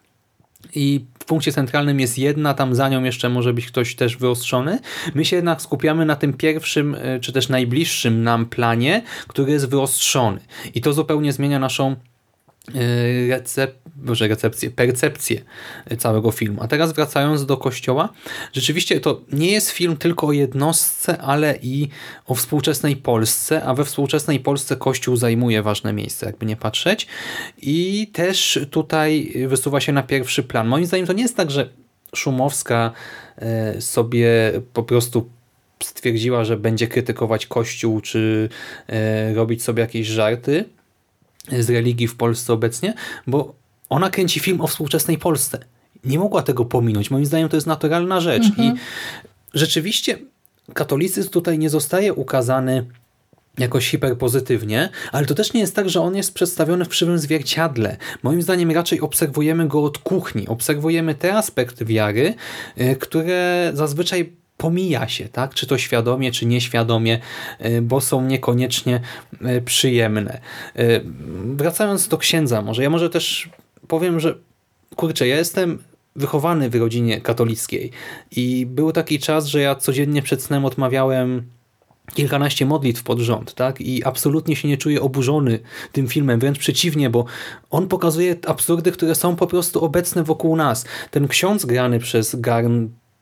i 0.74 1.06
w 1.20 1.24
punkcie 1.24 1.52
centralnym 1.52 2.00
jest 2.00 2.18
jedna, 2.18 2.54
tam 2.54 2.74
za 2.74 2.88
nią 2.88 3.04
jeszcze 3.04 3.28
może 3.28 3.52
być 3.52 3.66
ktoś 3.66 3.94
też 3.94 4.16
wyostrzony. 4.16 4.78
My 5.14 5.24
się 5.24 5.36
jednak 5.36 5.62
skupiamy 5.62 6.04
na 6.04 6.16
tym 6.16 6.32
pierwszym, 6.32 6.94
e, 6.94 7.20
czy 7.20 7.32
też 7.32 7.48
najbliższym 7.48 8.22
nam 8.22 8.46
planie, 8.46 9.02
który 9.28 9.52
jest 9.52 9.68
wyostrzony. 9.68 10.40
I 10.74 10.80
to 10.80 10.92
zupełnie 10.92 11.32
zmienia 11.32 11.58
naszą 11.58 11.96
recep 13.28 13.88
Boże, 13.98 14.28
recepcję, 14.28 14.70
percepcję 14.70 15.40
całego 15.98 16.30
filmu. 16.30 16.62
A 16.62 16.68
teraz 16.68 16.92
wracając 16.92 17.46
do 17.46 17.56
Kościoła, 17.56 18.08
rzeczywiście 18.52 19.00
to 19.00 19.20
nie 19.32 19.50
jest 19.50 19.70
film 19.70 19.96
tylko 19.96 20.26
o 20.26 20.32
jednostce, 20.32 21.18
ale 21.18 21.58
i 21.62 21.88
o 22.26 22.34
współczesnej 22.34 22.96
Polsce, 22.96 23.64
a 23.64 23.74
we 23.74 23.84
współczesnej 23.84 24.40
Polsce 24.40 24.76
Kościół 24.76 25.16
zajmuje 25.16 25.62
ważne 25.62 25.92
miejsce, 25.92 26.26
jakby 26.26 26.46
nie 26.46 26.56
patrzeć. 26.56 27.06
I 27.62 28.10
też 28.12 28.60
tutaj 28.70 29.32
wysuwa 29.48 29.80
się 29.80 29.92
na 29.92 30.02
pierwszy 30.02 30.42
plan. 30.42 30.68
Moim 30.68 30.86
zdaniem 30.86 31.06
to 31.06 31.12
nie 31.12 31.22
jest 31.22 31.36
tak, 31.36 31.50
że 31.50 31.68
Szumowska 32.14 32.92
e, 33.36 33.80
sobie 33.80 34.52
po 34.72 34.82
prostu 34.82 35.30
stwierdziła, 35.82 36.44
że 36.44 36.56
będzie 36.56 36.88
krytykować 36.88 37.46
Kościół, 37.46 38.00
czy 38.00 38.48
e, 38.86 39.34
robić 39.34 39.62
sobie 39.62 39.80
jakieś 39.80 40.06
żarty, 40.06 40.64
z 41.60 41.70
religii 41.70 42.08
w 42.08 42.16
Polsce 42.16 42.52
obecnie, 42.52 42.94
bo 43.26 43.54
ona 43.88 44.10
kręci 44.10 44.40
film 44.40 44.60
o 44.60 44.66
współczesnej 44.66 45.18
Polsce. 45.18 45.58
Nie 46.04 46.18
mogła 46.18 46.42
tego 46.42 46.64
pominąć. 46.64 47.10
Moim 47.10 47.26
zdaniem 47.26 47.48
to 47.48 47.56
jest 47.56 47.66
naturalna 47.66 48.20
rzecz. 48.20 48.46
Mhm. 48.46 48.68
I 48.68 48.78
rzeczywiście 49.54 50.18
katolicyzm 50.74 51.30
tutaj 51.30 51.58
nie 51.58 51.70
zostaje 51.70 52.14
ukazany 52.14 52.86
jakoś 53.58 53.90
hiperpozytywnie, 53.90 54.88
ale 55.12 55.26
to 55.26 55.34
też 55.34 55.52
nie 55.52 55.60
jest 55.60 55.76
tak, 55.76 55.90
że 55.90 56.00
on 56.00 56.16
jest 56.16 56.34
przedstawiony 56.34 56.84
w 56.84 56.88
krzywym 56.88 57.18
zwierciadle. 57.18 57.96
Moim 58.22 58.42
zdaniem 58.42 58.70
raczej 58.70 59.00
obserwujemy 59.00 59.68
go 59.68 59.82
od 59.84 59.98
kuchni. 59.98 60.48
Obserwujemy 60.48 61.14
te 61.14 61.34
aspekty 61.34 61.84
wiary, 61.84 62.34
y, 62.80 62.96
które 62.96 63.70
zazwyczaj 63.74 64.32
pomija 64.58 65.08
się, 65.08 65.28
tak? 65.28 65.54
czy 65.54 65.66
to 65.66 65.78
świadomie, 65.78 66.32
czy 66.32 66.46
nieświadomie, 66.46 67.20
y, 67.64 67.82
bo 67.82 68.00
są 68.00 68.22
niekoniecznie 68.22 69.00
y, 69.32 69.62
przyjemne. 69.62 70.40
Wracając 71.44 72.08
do 72.08 72.18
księdza 72.18 72.62
może, 72.62 72.82
ja 72.82 72.90
może 72.90 73.10
też 73.10 73.48
powiem, 73.88 74.20
że 74.20 74.34
kurczę, 74.96 75.28
ja 75.28 75.36
jestem 75.36 75.78
wychowany 76.16 76.70
w 76.70 76.74
rodzinie 76.74 77.20
katolickiej 77.20 77.90
i 78.30 78.66
był 78.66 78.92
taki 78.92 79.18
czas, 79.18 79.46
że 79.46 79.60
ja 79.60 79.74
codziennie 79.74 80.22
przed 80.22 80.42
snem 80.42 80.64
odmawiałem 80.64 81.42
kilkanaście 82.14 82.66
modlitw 82.66 83.02
pod 83.02 83.18
rząd, 83.18 83.54
tak? 83.54 83.80
I 83.80 84.04
absolutnie 84.04 84.56
się 84.56 84.68
nie 84.68 84.76
czuję 84.76 85.00
oburzony 85.00 85.58
tym 85.92 86.08
filmem, 86.08 86.40
wręcz 86.40 86.58
przeciwnie, 86.58 87.10
bo 87.10 87.24
on 87.70 87.88
pokazuje 87.88 88.36
absurdy, 88.46 88.92
które 88.92 89.14
są 89.14 89.36
po 89.36 89.46
prostu 89.46 89.84
obecne 89.84 90.24
wokół 90.24 90.56
nas. 90.56 90.84
Ten 91.10 91.28
ksiądz 91.28 91.66
grany 91.66 91.98
przez 91.98 92.36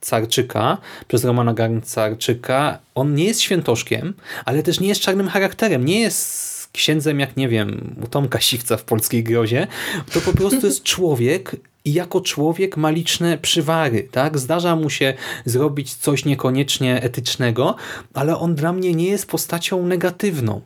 Garncarczyka, 0.00 0.78
przez 1.08 1.24
Romana 1.24 1.54
Garncarczyka, 1.54 2.78
on 2.94 3.14
nie 3.14 3.24
jest 3.24 3.40
świętoszkiem, 3.40 4.14
ale 4.44 4.62
też 4.62 4.80
nie 4.80 4.88
jest 4.88 5.00
czarnym 5.00 5.28
charakterem, 5.28 5.84
nie 5.84 6.00
jest 6.00 6.68
księdzem 6.72 7.20
jak, 7.20 7.36
nie 7.36 7.48
wiem, 7.48 7.96
u 8.04 8.06
Tomka 8.06 8.40
Siwca 8.40 8.76
w 8.76 8.84
polskiej 8.84 9.24
grozie, 9.24 9.66
to 10.12 10.20
po 10.20 10.32
prostu 10.32 10.66
jest 10.66 10.82
człowiek 10.92 11.56
i 11.84 11.92
jako 11.92 12.20
człowiek 12.20 12.76
ma 12.76 12.90
liczne 12.90 13.38
przywary. 13.38 14.08
Tak? 14.10 14.38
Zdarza 14.38 14.76
mu 14.76 14.90
się 14.90 15.14
zrobić 15.44 15.94
coś 15.94 16.24
niekoniecznie 16.24 17.02
etycznego, 17.02 17.76
ale 18.14 18.38
on 18.38 18.54
dla 18.54 18.72
mnie 18.72 18.94
nie 18.94 19.08
jest 19.08 19.26
postacią 19.26 19.86
negatywną. 19.86 20.60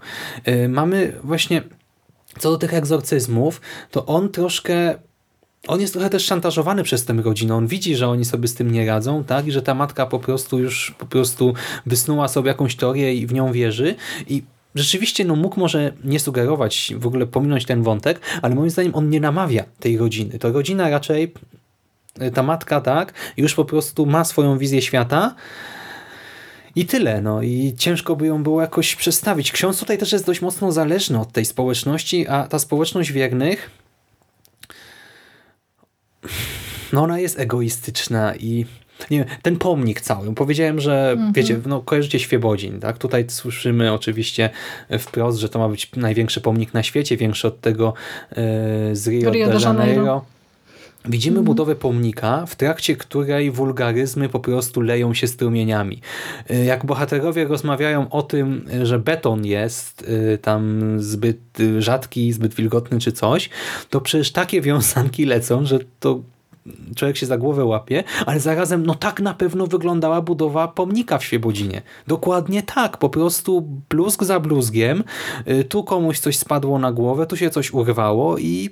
E, 0.44 0.68
mamy 0.68 1.12
właśnie, 1.24 1.62
co 2.38 2.50
do 2.50 2.58
tych 2.58 2.74
egzorcyzmów, 2.74 3.60
to 3.90 4.06
on 4.06 4.28
troszkę 4.28 4.94
on 5.68 5.80
jest 5.80 5.92
trochę 5.92 6.10
też 6.10 6.24
szantażowany 6.24 6.82
przez 6.82 7.04
tę 7.04 7.12
rodzinę. 7.12 7.54
On 7.54 7.66
widzi, 7.66 7.96
że 7.96 8.08
oni 8.08 8.24
sobie 8.24 8.48
z 8.48 8.54
tym 8.54 8.70
nie 8.70 8.86
radzą, 8.86 9.24
tak? 9.24 9.46
I 9.46 9.52
że 9.52 9.62
ta 9.62 9.74
matka 9.74 10.06
po 10.06 10.18
prostu 10.18 10.58
już 10.58 10.94
po 10.98 11.06
prostu 11.06 11.54
wysnuła 11.86 12.28
sobie 12.28 12.48
jakąś 12.48 12.76
teorię 12.76 13.14
i 13.14 13.26
w 13.26 13.32
nią 13.32 13.52
wierzy. 13.52 13.94
I 14.28 14.42
rzeczywiście 14.74 15.24
no, 15.24 15.36
mógł 15.36 15.60
może 15.60 15.92
nie 16.04 16.20
sugerować, 16.20 16.94
w 16.96 17.06
ogóle 17.06 17.26
pominąć 17.26 17.66
ten 17.66 17.82
wątek, 17.82 18.20
ale 18.42 18.54
moim 18.54 18.70
zdaniem 18.70 18.94
on 18.94 19.10
nie 19.10 19.20
namawia 19.20 19.64
tej 19.80 19.98
rodziny. 19.98 20.38
To 20.38 20.52
rodzina 20.52 20.90
raczej, 20.90 21.32
e, 22.18 22.30
ta 22.30 22.42
matka 22.42 22.80
tak, 22.80 23.12
już 23.36 23.54
po 23.54 23.64
prostu 23.64 24.06
ma 24.06 24.24
swoją 24.24 24.58
wizję 24.58 24.82
świata 24.82 25.34
i 26.76 26.86
tyle. 26.86 27.22
No 27.22 27.42
i 27.42 27.74
ciężko 27.78 28.16
by 28.16 28.26
ją 28.26 28.42
było 28.42 28.60
jakoś 28.60 28.96
przestawić. 28.96 29.52
Ksiądz 29.52 29.80
tutaj 29.80 29.98
też 29.98 30.12
jest 30.12 30.26
dość 30.26 30.40
mocno 30.40 30.72
zależny 30.72 31.20
od 31.20 31.32
tej 31.32 31.44
społeczności, 31.44 32.28
a 32.28 32.46
ta 32.46 32.58
społeczność 32.58 33.12
wiernych 33.12 33.79
no 36.92 37.02
ona 37.02 37.18
jest 37.18 37.38
egoistyczna 37.38 38.34
i 38.36 38.66
nie 39.10 39.18
wiem, 39.18 39.26
ten 39.42 39.56
pomnik 39.56 40.00
cały. 40.00 40.34
Powiedziałem, 40.34 40.80
że 40.80 41.10
mhm. 41.10 41.32
wiecie, 41.32 41.60
no, 41.66 41.80
kojarzycie 41.80 42.18
Świebodzin, 42.18 42.80
tak? 42.80 42.98
Tutaj 42.98 43.24
słyszymy 43.28 43.92
oczywiście 43.92 44.50
wprost, 44.98 45.38
że 45.38 45.48
to 45.48 45.58
ma 45.58 45.68
być 45.68 45.90
największy 45.96 46.40
pomnik 46.40 46.74
na 46.74 46.82
świecie, 46.82 47.16
większy 47.16 47.48
od 47.48 47.60
tego 47.60 47.94
e, 48.30 48.34
z 48.96 49.08
Rio, 49.08 49.30
Rio 49.30 49.46
de 49.46 49.52
Janeiro. 49.52 49.86
Janeiro. 49.86 50.24
Widzimy 51.04 51.38
mhm. 51.38 51.44
budowę 51.44 51.76
pomnika, 51.76 52.46
w 52.46 52.56
trakcie 52.56 52.96
której 52.96 53.50
wulgaryzmy 53.50 54.28
po 54.28 54.40
prostu 54.40 54.80
leją 54.80 55.14
się 55.14 55.26
strumieniami. 55.26 56.00
E, 56.50 56.64
jak 56.64 56.86
bohaterowie 56.86 57.44
rozmawiają 57.44 58.10
o 58.10 58.22
tym, 58.22 58.64
że 58.82 58.98
beton 58.98 59.44
jest 59.46 60.06
e, 60.34 60.38
tam 60.38 60.80
zbyt 60.98 61.38
rzadki, 61.78 62.32
zbyt 62.32 62.54
wilgotny 62.54 62.98
czy 62.98 63.12
coś, 63.12 63.50
to 63.90 64.00
przecież 64.00 64.32
takie 64.32 64.60
wiązanki 64.60 65.24
lecą, 65.24 65.66
że 65.66 65.78
to 66.00 66.20
człowiek 66.96 67.16
się 67.16 67.26
za 67.26 67.38
głowę 67.38 67.64
łapie, 67.64 68.04
ale 68.26 68.40
zarazem 68.40 68.86
no 68.86 68.94
tak 68.94 69.20
na 69.20 69.34
pewno 69.34 69.66
wyglądała 69.66 70.22
budowa 70.22 70.68
pomnika 70.68 71.18
w 71.18 71.24
Świebodzinie. 71.24 71.82
Dokładnie 72.06 72.62
tak, 72.62 72.96
po 72.96 73.08
prostu 73.08 73.68
bluzg 73.88 74.24
za 74.24 74.40
bluzgiem, 74.40 75.04
y, 75.48 75.64
tu 75.64 75.84
komuś 75.84 76.18
coś 76.18 76.38
spadło 76.38 76.78
na 76.78 76.92
głowę, 76.92 77.26
tu 77.26 77.36
się 77.36 77.50
coś 77.50 77.72
urwało 77.72 78.38
i 78.38 78.70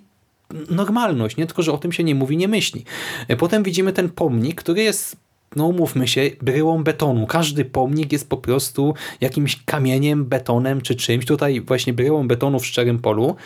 normalność, 0.70 1.36
nie 1.36 1.46
tylko, 1.46 1.62
że 1.62 1.72
o 1.72 1.78
tym 1.78 1.92
się 1.92 2.04
nie 2.04 2.14
mówi, 2.14 2.36
nie 2.36 2.48
myśli. 2.48 2.84
Y, 3.30 3.36
potem 3.36 3.62
widzimy 3.62 3.92
ten 3.92 4.08
pomnik, 4.08 4.62
który 4.62 4.82
jest 4.82 5.16
no 5.56 5.66
umówmy 5.66 6.08
się, 6.08 6.30
bryłą 6.42 6.84
betonu. 6.84 7.26
Każdy 7.26 7.64
pomnik 7.64 8.12
jest 8.12 8.28
po 8.28 8.36
prostu 8.36 8.94
jakimś 9.20 9.64
kamieniem, 9.64 10.24
betonem 10.24 10.80
czy 10.80 10.94
czymś. 10.94 11.26
Tutaj 11.26 11.60
właśnie 11.60 11.92
bryłą 11.92 12.28
betonu 12.28 12.60
w 12.60 12.66
szczerym 12.66 12.98
polu 12.98 13.36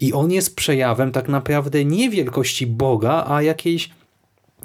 i 0.00 0.12
on 0.12 0.30
jest 0.30 0.56
przejawem 0.56 1.12
tak 1.12 1.28
naprawdę 1.28 1.84
nie 1.84 2.10
wielkości 2.10 2.66
Boga, 2.66 3.24
a 3.28 3.42
jakiejś 3.42 3.90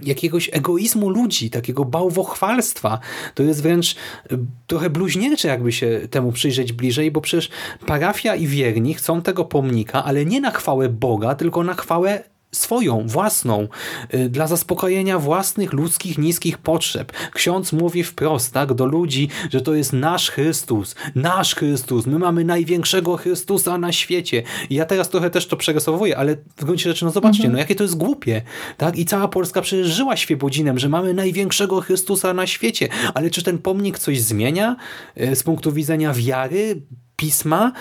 jakiegoś 0.01 0.49
egoizmu 0.53 1.09
ludzi, 1.09 1.49
takiego 1.49 1.85
bałwochwalstwa. 1.85 2.99
To 3.35 3.43
jest 3.43 3.63
wręcz 3.63 3.95
y, 4.31 4.37
trochę 4.67 4.89
bluźniercze, 4.89 5.47
jakby 5.47 5.71
się 5.71 6.01
temu 6.09 6.31
przyjrzeć 6.31 6.73
bliżej, 6.73 7.11
bo 7.11 7.21
przecież 7.21 7.49
parafia 7.85 8.35
i 8.35 8.47
wierni 8.47 8.93
chcą 8.93 9.21
tego 9.21 9.45
pomnika, 9.45 10.03
ale 10.03 10.25
nie 10.25 10.41
na 10.41 10.51
chwałę 10.51 10.89
Boga, 10.89 11.35
tylko 11.35 11.63
na 11.63 11.73
chwałę 11.73 12.23
swoją, 12.53 13.07
własną, 13.07 13.67
y, 14.13 14.29
dla 14.29 14.47
zaspokojenia 14.47 15.19
własnych 15.19 15.73
ludzkich, 15.73 16.17
niskich 16.17 16.57
potrzeb. 16.57 17.11
Ksiądz 17.33 17.73
mówi 17.73 18.03
wprost 18.03 18.53
tak, 18.53 18.73
do 18.73 18.85
ludzi, 18.85 19.29
że 19.51 19.61
to 19.61 19.73
jest 19.73 19.93
nasz 19.93 20.31
Chrystus, 20.31 20.95
nasz 21.15 21.55
Chrystus, 21.55 22.05
my 22.05 22.19
mamy 22.19 22.43
największego 22.43 23.17
Chrystusa 23.17 23.77
na 23.77 23.91
świecie. 23.91 24.43
I 24.69 24.75
ja 24.75 24.85
teraz 24.85 25.09
trochę 25.09 25.29
też 25.29 25.47
to 25.47 25.57
przerysowuję, 25.57 26.17
ale 26.17 26.35
w 26.57 26.65
gruncie 26.65 26.89
rzeczy, 26.89 27.05
no 27.05 27.11
zobaczcie, 27.11 27.43
mhm. 27.43 27.53
no 27.53 27.59
jakie 27.59 27.75
to 27.75 27.83
jest 27.83 27.97
głupie. 27.97 28.41
tak? 28.77 28.97
I 28.97 29.05
cała 29.05 29.27
Polska 29.27 29.61
przecież 29.61 29.87
żyła 29.87 30.17
świebodzinem, 30.17 30.79
że 30.79 30.89
mamy 30.89 31.13
największego 31.13 31.81
Chrystusa 31.81 32.33
na 32.33 32.47
świecie. 32.47 32.89
Ale 33.13 33.29
czy 33.29 33.43
ten 33.43 33.57
pomnik 33.57 33.99
coś 33.99 34.21
zmienia 34.21 34.75
y, 35.21 35.35
z 35.35 35.43
punktu 35.43 35.71
widzenia 35.71 36.13
wiary, 36.13 36.81
pisma, 37.15 37.71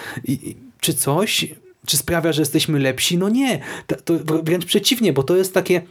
czy 0.80 0.94
coś? 0.94 1.46
Czy 1.86 1.96
sprawia, 1.96 2.32
że 2.32 2.42
jesteśmy 2.42 2.78
lepsi? 2.78 3.18
No 3.18 3.28
nie. 3.28 3.60
To, 3.86 4.18
to 4.18 4.42
wręcz 4.42 4.64
przeciwnie, 4.64 5.12
bo 5.12 5.22
to 5.22 5.36
jest 5.36 5.54
takie 5.54 5.82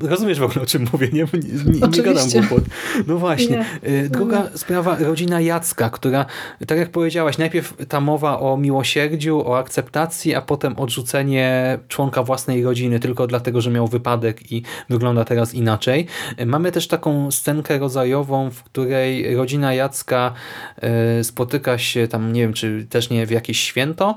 Rozumiesz 0.00 0.40
w 0.40 0.42
ogóle, 0.42 0.62
o 0.62 0.66
czym 0.66 0.86
mówię, 0.92 1.08
nie? 1.12 1.26
Nie, 1.66 1.80
nie, 1.80 2.02
gadam 2.02 2.28
głupot. 2.30 2.64
No 3.06 3.18
właśnie. 3.18 3.64
Nie. 3.82 3.90
Y, 3.90 4.08
druga 4.08 4.42
nie. 4.42 4.58
sprawa, 4.58 4.96
rodzina 4.98 5.40
Jacka, 5.40 5.90
która, 5.90 6.26
tak 6.66 6.78
jak 6.78 6.90
powiedziałaś, 6.90 7.38
najpierw 7.38 7.74
ta 7.88 8.00
mowa 8.00 8.40
o 8.40 8.56
miłosierdziu, 8.56 9.48
o 9.48 9.58
akceptacji, 9.58 10.34
a 10.34 10.42
potem 10.42 10.78
odrzucenie 10.78 11.78
członka 11.88 12.22
własnej 12.22 12.64
rodziny 12.64 13.00
tylko 13.00 13.26
dlatego, 13.26 13.60
że 13.60 13.70
miał 13.70 13.86
wypadek 13.86 14.52
i 14.52 14.62
wygląda 14.90 15.24
teraz 15.24 15.54
inaczej. 15.54 16.06
Y, 16.40 16.46
mamy 16.46 16.72
też 16.72 16.88
taką 16.88 17.30
scenkę 17.30 17.78
rodzajową, 17.78 18.50
w 18.50 18.62
której 18.62 19.36
rodzina 19.36 19.74
Jacka 19.74 20.32
y, 21.20 21.24
spotyka 21.24 21.78
się 21.78 22.08
tam, 22.08 22.32
nie 22.32 22.40
wiem, 22.40 22.52
czy 22.52 22.86
też 22.90 23.10
nie 23.10 23.26
w 23.26 23.30
jakieś 23.30 23.60
święto, 23.60 24.16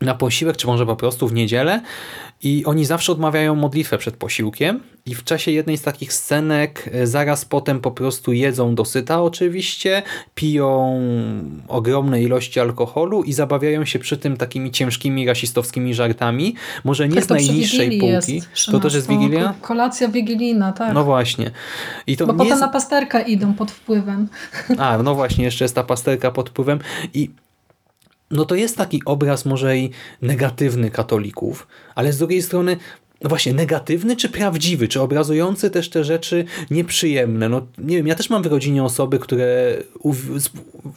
na 0.00 0.14
posiłek, 0.14 0.56
czy 0.56 0.66
może 0.66 0.86
po 0.86 0.96
prostu 0.96 1.28
w 1.28 1.32
niedzielę 1.32 1.80
i 2.42 2.64
oni 2.64 2.84
zawsze 2.84 3.12
odmawiają 3.12 3.54
modlitwę 3.54 3.98
przed 3.98 4.16
posiłkiem 4.16 4.80
i 5.06 5.14
w 5.14 5.24
czasie 5.24 5.50
jednej 5.50 5.78
z 5.78 5.82
takich 5.82 6.12
scenek 6.12 6.90
e, 6.92 7.06
zaraz 7.06 7.44
potem 7.44 7.80
po 7.80 7.90
prostu 7.90 8.32
jedzą 8.32 8.74
dosyta 8.74 9.22
oczywiście, 9.22 10.02
piją 10.34 11.00
ogromne 11.68 12.22
ilości 12.22 12.60
alkoholu 12.60 13.22
i 13.22 13.32
zabawiają 13.32 13.84
się 13.84 13.98
przy 13.98 14.16
tym 14.16 14.36
takimi 14.36 14.70
ciężkimi 14.70 15.26
rasistowskimi 15.26 15.94
żartami. 15.94 16.54
Może 16.84 17.08
nie 17.08 17.14
tak, 17.14 17.24
z 17.24 17.28
najniższej 17.28 17.98
półki. 17.98 18.34
Jest, 18.34 18.66
to 18.70 18.80
też 18.80 18.94
jest 18.94 19.08
Wigilia? 19.08 19.54
Kolacja 19.60 20.08
wigilijna, 20.08 20.72
tak. 20.72 20.94
No 20.94 21.04
właśnie. 21.04 21.50
I 22.06 22.16
to 22.16 22.26
Bo 22.26 22.32
potem 22.32 22.48
jest... 22.48 22.60
na 22.60 22.68
pasterkę 22.68 23.22
idą 23.22 23.54
pod 23.54 23.70
wpływem. 23.70 24.28
A, 24.78 24.98
no 24.98 25.14
właśnie, 25.14 25.44
jeszcze 25.44 25.64
jest 25.64 25.74
ta 25.74 25.82
pasterka 25.82 26.30
pod 26.30 26.50
wpływem 26.50 26.78
i 27.14 27.30
no 28.30 28.44
to 28.44 28.54
jest 28.54 28.76
taki 28.76 29.02
obraz 29.04 29.44
może 29.44 29.76
i 29.76 29.90
negatywny 30.22 30.90
katolików, 30.90 31.66
ale 31.94 32.12
z 32.12 32.18
drugiej 32.18 32.42
strony 32.42 32.76
no 33.22 33.28
właśnie, 33.28 33.52
negatywny 33.52 34.16
czy 34.16 34.28
prawdziwy? 34.28 34.88
Czy 34.88 35.00
obrazujący 35.00 35.70
też 35.70 35.90
te 35.90 36.04
rzeczy 36.04 36.44
nieprzyjemne? 36.70 37.48
No 37.48 37.66
nie 37.78 37.96
wiem, 37.96 38.06
ja 38.06 38.14
też 38.14 38.30
mam 38.30 38.42
w 38.42 38.46
rodzinie 38.46 38.84
osoby, 38.84 39.18
które 39.18 39.76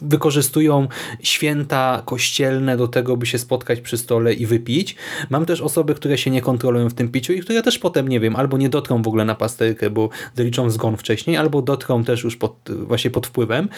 wykorzystują 0.00 0.88
święta 1.22 2.02
kościelne 2.04 2.76
do 2.76 2.88
tego, 2.88 3.16
by 3.16 3.26
się 3.26 3.38
spotkać 3.38 3.80
przy 3.80 3.98
stole 3.98 4.34
i 4.34 4.46
wypić. 4.46 4.96
Mam 5.30 5.46
też 5.46 5.60
osoby, 5.60 5.94
które 5.94 6.18
się 6.18 6.30
nie 6.30 6.40
kontrolują 6.40 6.88
w 6.88 6.94
tym 6.94 7.08
piciu 7.08 7.32
i 7.32 7.40
które 7.40 7.62
też 7.62 7.78
potem, 7.78 8.08
nie 8.08 8.20
wiem, 8.20 8.36
albo 8.36 8.58
nie 8.58 8.68
dotrą 8.68 9.02
w 9.02 9.08
ogóle 9.08 9.24
na 9.24 9.34
pasterkę, 9.34 9.90
bo 9.90 10.08
zaliczą 10.34 10.70
zgon 10.70 10.96
wcześniej, 10.96 11.36
albo 11.36 11.62
dotrą 11.62 12.04
też 12.04 12.24
już 12.24 12.36
pod, 12.36 12.56
właśnie 12.70 13.10
pod 13.10 13.26
wpływem. 13.26 13.68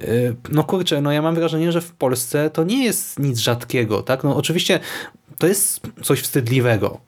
Y, 0.00 0.36
no 0.50 0.64
kurczę, 0.64 1.00
no 1.00 1.12
ja 1.12 1.22
mam 1.22 1.34
wrażenie, 1.34 1.72
że 1.72 1.80
w 1.80 1.92
Polsce 1.92 2.50
to 2.50 2.64
nie 2.64 2.84
jest 2.84 3.18
nic 3.18 3.38
rzadkiego, 3.38 4.02
tak? 4.02 4.24
No 4.24 4.36
oczywiście 4.36 4.80
to 5.38 5.46
jest 5.46 5.80
coś 6.02 6.20
wstydliwego, 6.20 7.00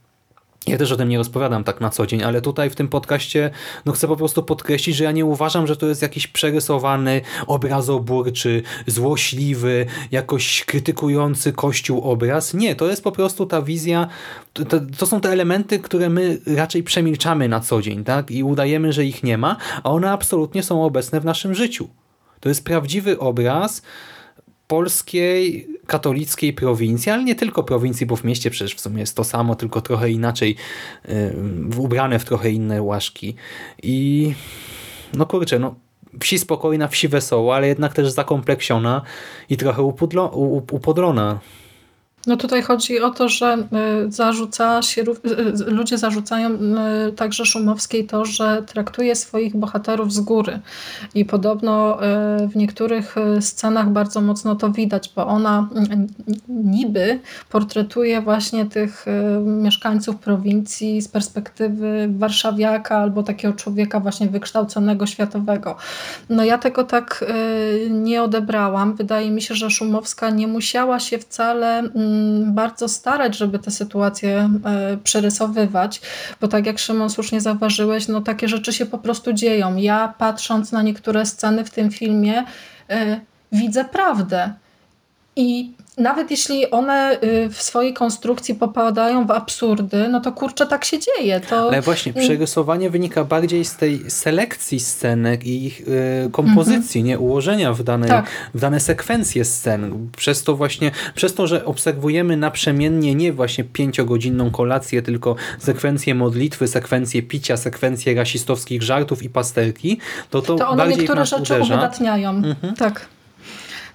Ja 0.68 0.78
też 0.78 0.92
o 0.92 0.96
tym 0.96 1.09
nie 1.09 1.18
rozpowiadam 1.18 1.64
tak 1.64 1.81
na 1.81 1.90
co 1.90 2.07
dzień, 2.07 2.22
ale 2.22 2.40
tutaj 2.40 2.70
w 2.70 2.74
tym 2.74 2.88
podcaście 2.88 3.50
no 3.87 3.92
chcę 3.92 4.09
po 4.09 4.16
prostu 4.16 4.42
podkreślić, 4.42 4.96
że 4.96 5.04
ja 5.04 5.12
nie 5.12 5.24
uważam, 5.24 5.66
że 5.66 5.76
to 5.76 5.87
jest 5.87 6.02
jakiś 6.02 6.26
przerysowany, 6.26 7.20
obrazoburczy, 7.46 8.62
złośliwy, 8.87 9.87
jakoś 10.11 10.64
krytykujący 10.64 11.53
Kościół 11.53 12.01
obraz. 12.01 12.55
Nie, 12.55 12.74
to 12.74 12.88
jest 12.88 13.05
po 13.05 13.12
prostu 13.12 13.47
ta 13.47 13.62
wizja, 13.62 14.09
to, 14.53 14.64
to, 14.99 15.07
są 15.07 15.20
te 15.20 15.30
elementy, 15.30 15.78
które 15.78 16.09
my 16.09 16.38
raczej 16.47 16.82
przemilczamy 16.82 17.49
na 17.49 17.61
co 17.61 17.82
dzień 17.82 18.05
tak? 18.05 18.30
i 18.30 18.43
udajemy, 18.43 18.93
że 18.93 19.05
ich 19.05 19.22
nie 19.22 19.38
ma, 19.38 19.57
a 19.82 19.90
one 19.90 20.11
absolutnie 20.11 20.62
są 20.62 20.84
obecne 20.84 21.20
w 21.20 21.24
naszym 21.24 21.55
życiu. 21.55 21.88
To 22.40 22.49
jest 22.49 22.64
prawdziwy 22.64 23.18
obraz 23.18 23.82
polskiej 24.69 25.69
katolickiej 25.87 26.53
prowincji, 26.53 27.12
ale 27.12 27.25
nie 27.25 27.35
tylko 27.35 27.62
prowincji, 27.62 28.07
bo 28.07 28.16
w 28.16 28.25
mieście 28.25 28.51
przecież 28.51 28.75
w 28.75 28.81
sumie 28.81 29.01
jest 29.01 29.16
to 29.16 29.25
samo, 29.25 29.55
tylko 29.55 29.81
trochę 29.81 30.11
inaczej 30.11 30.57
ubrane 31.79 32.19
w 32.19 32.25
trochę 32.25 32.51
inne 32.51 32.83
łaszki. 32.83 33.35
I 33.83 34.33
no 35.14 35.27
kurczę, 35.27 35.59
no 35.59 35.75
wsi 36.21 36.39
spokojna, 36.39 36.89
wsi 36.89 37.09
wesoła, 37.09 37.57
ale 37.57 37.69
jednak 37.69 37.95
też 37.95 38.11
zakompleksiona 38.11 39.03
i 39.51 39.57
trochę 39.57 39.83
upudlo, 39.83 40.27
upodlona. 40.71 41.39
No 42.29 42.37
tutaj 42.37 42.62
chodzi 42.62 43.01
o 43.01 43.11
to, 43.11 43.29
że 43.29 43.57
y, 44.07 44.12
zarzuca 44.12 44.83
się, 44.83 45.03
y, 45.03 45.05
y, 45.66 45.70
ludzie 45.70 45.99
zarzucają 45.99 46.51
także 47.16 47.45
Szumowskiej 47.45 48.07
to, 48.07 48.24
że 48.24 48.62
traktuje 48.66 49.16
swoich 49.16 49.57
bohaterów 49.57 50.12
z 50.12 50.20
góry 50.20 50.61
i 51.14 51.24
podobno 51.24 51.99
w 52.51 52.57
niektórych 52.57 53.14
scenach 53.41 53.91
bardzo 53.91 54.20
mocno 54.20 54.57
to 54.57 54.70
widać, 54.70 55.12
bo 55.16 55.26
ona 55.26 55.68
niby 56.49 57.20
portretuje 57.51 58.20
właśnie 58.20 58.66
tych 58.66 59.07
mieszkańców 59.45 60.16
prowincji 60.16 61.03
z 61.03 61.09
perspektywy 61.09 62.09
warszawiaka 62.11 62.97
albo 62.97 63.22
takiego 63.22 63.55
człowieka 63.55 64.01
właśnie 64.01 64.29
wykształconego 64.29 65.07
światowego. 65.07 65.76
No 66.29 66.45
ja 66.45 66.59
tego 66.59 66.85
tak 66.85 67.24
nie 67.91 68.22
odebrałam. 68.22 68.95
Wydaje 68.95 69.31
mi 69.31 69.43
się, 69.43 69.55
że 69.55 69.70
Szumowska 69.70 70.31
nie 70.31 70.47
musiała 70.47 71.01
się 71.01 71.18
wcale 71.18 71.83
bardzo 72.47 72.89
starać, 72.89 73.37
żeby 73.37 73.59
te 73.59 73.71
sytuacje 73.71 74.51
e, 74.64 74.97
przerysowywać, 75.05 76.01
bo 76.41 76.49
tak 76.49 76.66
jak 76.66 76.79
Szymon 76.79 77.11
słusznie 77.11 77.41
zauważyłeś, 77.41 78.09
no 78.09 78.21
takie 78.21 78.49
rzeczy 78.49 78.73
się 78.73 78.87
po 78.87 78.99
prostu 78.99 79.33
dzieją. 79.33 79.77
Ja 79.77 80.14
patrząc 80.19 80.73
na 80.73 80.83
niektóre 80.83 81.27
sceny 81.27 81.64
w 81.64 81.71
tym 81.71 81.91
filmie 81.91 82.45
e, 82.91 83.21
widzę 83.53 83.85
prawdę. 83.85 84.53
I 85.37 85.73
nawet 85.99 86.30
jeśli 86.30 86.70
one 86.70 87.18
y, 87.22 87.49
w 87.51 87.62
swojej 87.62 87.94
konstrukcji 87.94 88.55
popadają 88.55 89.26
w 89.26 89.30
absurdy, 89.30 90.09
no 90.09 90.20
to 90.20 90.32
kurczę, 90.32 90.66
tak 90.66 90.84
się 90.84 90.99
dzieje. 90.99 91.40
To... 91.40 91.68
Ale 91.68 91.82
właśnie 91.82 92.12
przerysowanie 92.12 92.90
wynika 92.90 93.24
bardziej 93.24 93.64
z 93.64 93.76
tej 93.76 94.11
selekcji 94.11 94.80
scenek 94.80 95.46
i 95.46 95.64
ich 95.64 95.80
y, 95.80 96.30
kompozycji, 96.32 97.03
nie 97.03 97.18
ułożenia 97.18 97.72
w, 97.72 97.82
danej, 97.82 98.09
tak. 98.09 98.26
w 98.55 98.61
dane 98.61 98.80
sekwencje 98.80 99.44
scen. 99.44 100.09
Przez 100.16 100.42
to 100.42 100.57
właśnie, 100.57 100.90
przez 101.14 101.34
to, 101.34 101.46
że 101.46 101.64
obserwujemy 101.64 102.36
naprzemiennie 102.36 103.14
nie 103.14 103.32
właśnie 103.32 103.64
pięciogodzinną 103.64 104.51
kolację, 104.51 105.03
tylko 105.03 105.36
sekwencję 105.59 106.14
modlitwy, 106.14 106.68
sekwencję 106.68 107.22
picia, 107.22 107.57
sekwencję 107.57 108.14
rasistowskich 108.14 108.82
żartów 108.82 109.22
i 109.22 109.30
pasterki, 109.30 109.99
to 110.30 110.42
to, 110.42 110.55
to 110.55 110.68
one 110.68 110.76
bardziej 110.76 110.99
niektóre 110.99 111.26
rzeczy 111.26 111.42
uderza. 111.42 111.74
uwydatniają. 111.74 112.30
Mhm. 112.30 112.74
Tak. 112.74 113.18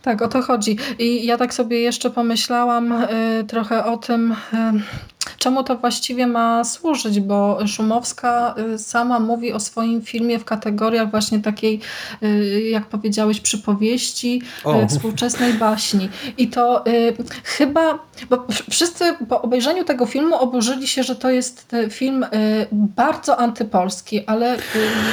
Tak, 0.04 0.22
o 0.22 0.28
to 0.28 0.41
chodzi. 0.41 0.78
I 0.99 1.26
ja 1.26 1.38
tak 1.38 1.54
sobie 1.54 1.80
jeszcze 1.80 2.10
pomyślałam 2.10 2.91
y, 2.91 3.08
trochę 3.47 3.86
o 3.86 3.97
tym, 3.97 4.32
y, 4.32 4.36
czemu 5.38 5.64
to 5.64 5.76
właściwie 5.78 6.28
ma 6.28 6.64
służyć, 6.64 7.20
bo 7.20 7.68
Szumowska 7.68 8.56
y, 8.74 8.80
sama 8.80 9.20
mówi 9.20 9.54
o 9.54 9.60
swoim 9.60 10.01
filmie 10.01 10.39
w 10.39 10.45
kategoriach 10.45 11.12
właśnie 11.12 11.39
takiej, 11.39 11.80
y, 12.24 12.62
jak 12.70 12.86
powiedziałeś, 12.86 13.39
przypowieści, 13.39 14.41
y, 14.84 14.88
współczesnej 14.88 15.54
baśni. 15.54 16.10
I 16.38 16.47
to 16.47 16.88
y, 16.88 17.16
chyba, 17.43 17.99
bo 18.30 18.47
wszyscy 18.70 19.14
po 19.30 19.41
obejrzeniu 19.41 19.84
tego 19.84 20.06
filmu 20.06 20.36
oburzyli 20.36 20.88
się, 20.88 21.04
że 21.04 21.16
to 21.16 21.30
jest 21.30 21.76
film 21.89 22.26
bardzo 22.72 23.39
antypolski, 23.39 24.26
ale 24.26 24.58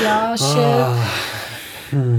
ja 0.05 0.37
się... 0.37 0.61
Oh. 0.61 1.50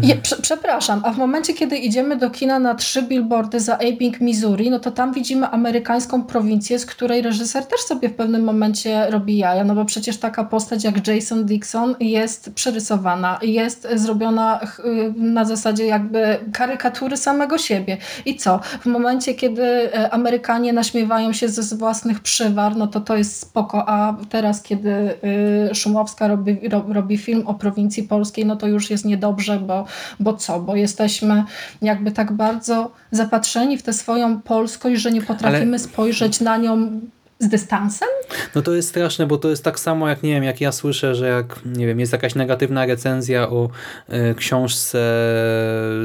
Je, 0.01 0.15
prze, 0.15 0.35
przepraszam, 0.41 1.01
a 1.05 1.13
w 1.13 1.17
momencie, 1.17 1.53
kiedy 1.53 1.77
idziemy 1.77 2.17
do 2.17 2.29
kina 2.29 2.59
na 2.59 2.75
trzy 2.75 3.01
billboardy 3.03 3.59
za 3.59 3.77
Ebbing, 3.77 4.21
Missouri, 4.21 4.69
no 4.69 4.79
to 4.79 4.91
tam 4.91 5.13
widzimy 5.13 5.47
amerykańską 5.47 6.23
prowincję, 6.23 6.79
z 6.79 6.85
której 6.85 7.21
reżyser 7.21 7.65
też 7.65 7.81
sobie 7.81 8.09
w 8.09 8.13
pewnym 8.13 8.43
momencie 8.43 9.09
robi 9.09 9.37
jaja, 9.37 9.63
no 9.63 9.75
bo 9.75 9.85
przecież 9.85 10.17
taka 10.17 10.43
postać 10.43 10.83
jak 10.83 11.07
Jason 11.07 11.45
Dixon 11.45 11.95
jest 11.99 12.53
przerysowana, 12.53 13.39
jest 13.41 13.87
zrobiona 13.95 14.59
na 15.15 15.45
zasadzie 15.45 15.85
jakby 15.85 16.37
karykatury 16.53 17.17
samego 17.17 17.57
siebie. 17.57 17.97
I 18.25 18.35
co? 18.35 18.59
W 18.81 18.85
momencie, 18.85 19.33
kiedy 19.33 19.63
e, 19.63 20.13
Amerykanie 20.13 20.73
naśmiewają 20.73 21.33
się 21.33 21.49
ze 21.49 21.75
własnych 21.75 22.19
przywar, 22.19 22.75
no 22.77 22.87
to 22.87 23.01
to 23.01 23.17
jest 23.17 23.39
spoko, 23.39 23.89
a 23.89 24.17
teraz, 24.29 24.61
kiedy 24.61 24.89
y, 25.69 25.75
Szumowska 25.75 26.27
robi, 26.27 26.59
robi 26.87 27.17
film 27.17 27.47
o 27.47 27.53
prowincji 27.53 28.03
polskiej, 28.03 28.45
no 28.45 28.55
to 28.55 28.67
już 28.67 28.89
jest 28.89 29.05
niedobrze, 29.05 29.59
bo, 29.61 29.85
bo 30.19 30.33
co? 30.33 30.59
Bo 30.59 30.75
jesteśmy 30.75 31.43
jakby 31.81 32.11
tak 32.11 32.31
bardzo 32.31 32.91
zapatrzeni 33.11 33.77
w 33.77 33.83
tę 33.83 33.93
swoją 33.93 34.41
polskość, 34.41 35.01
że 35.01 35.11
nie 35.11 35.21
potrafimy 35.21 35.71
Ale... 35.71 35.79
spojrzeć 35.79 36.39
na 36.39 36.57
nią 36.57 37.01
z 37.41 37.47
dystansem? 37.47 38.07
No 38.55 38.61
to 38.61 38.73
jest 38.73 38.89
straszne, 38.89 39.27
bo 39.27 39.37
to 39.37 39.49
jest 39.49 39.63
tak 39.63 39.79
samo 39.79 40.09
jak, 40.09 40.23
nie 40.23 40.33
wiem, 40.33 40.43
jak 40.43 40.61
ja 40.61 40.71
słyszę, 40.71 41.15
że 41.15 41.27
jak, 41.27 41.59
nie 41.65 41.87
wiem, 41.87 41.99
jest 41.99 42.11
jakaś 42.11 42.35
negatywna 42.35 42.85
recenzja 42.85 43.49
o 43.49 43.69
y, 44.09 44.35
książce 44.35 45.01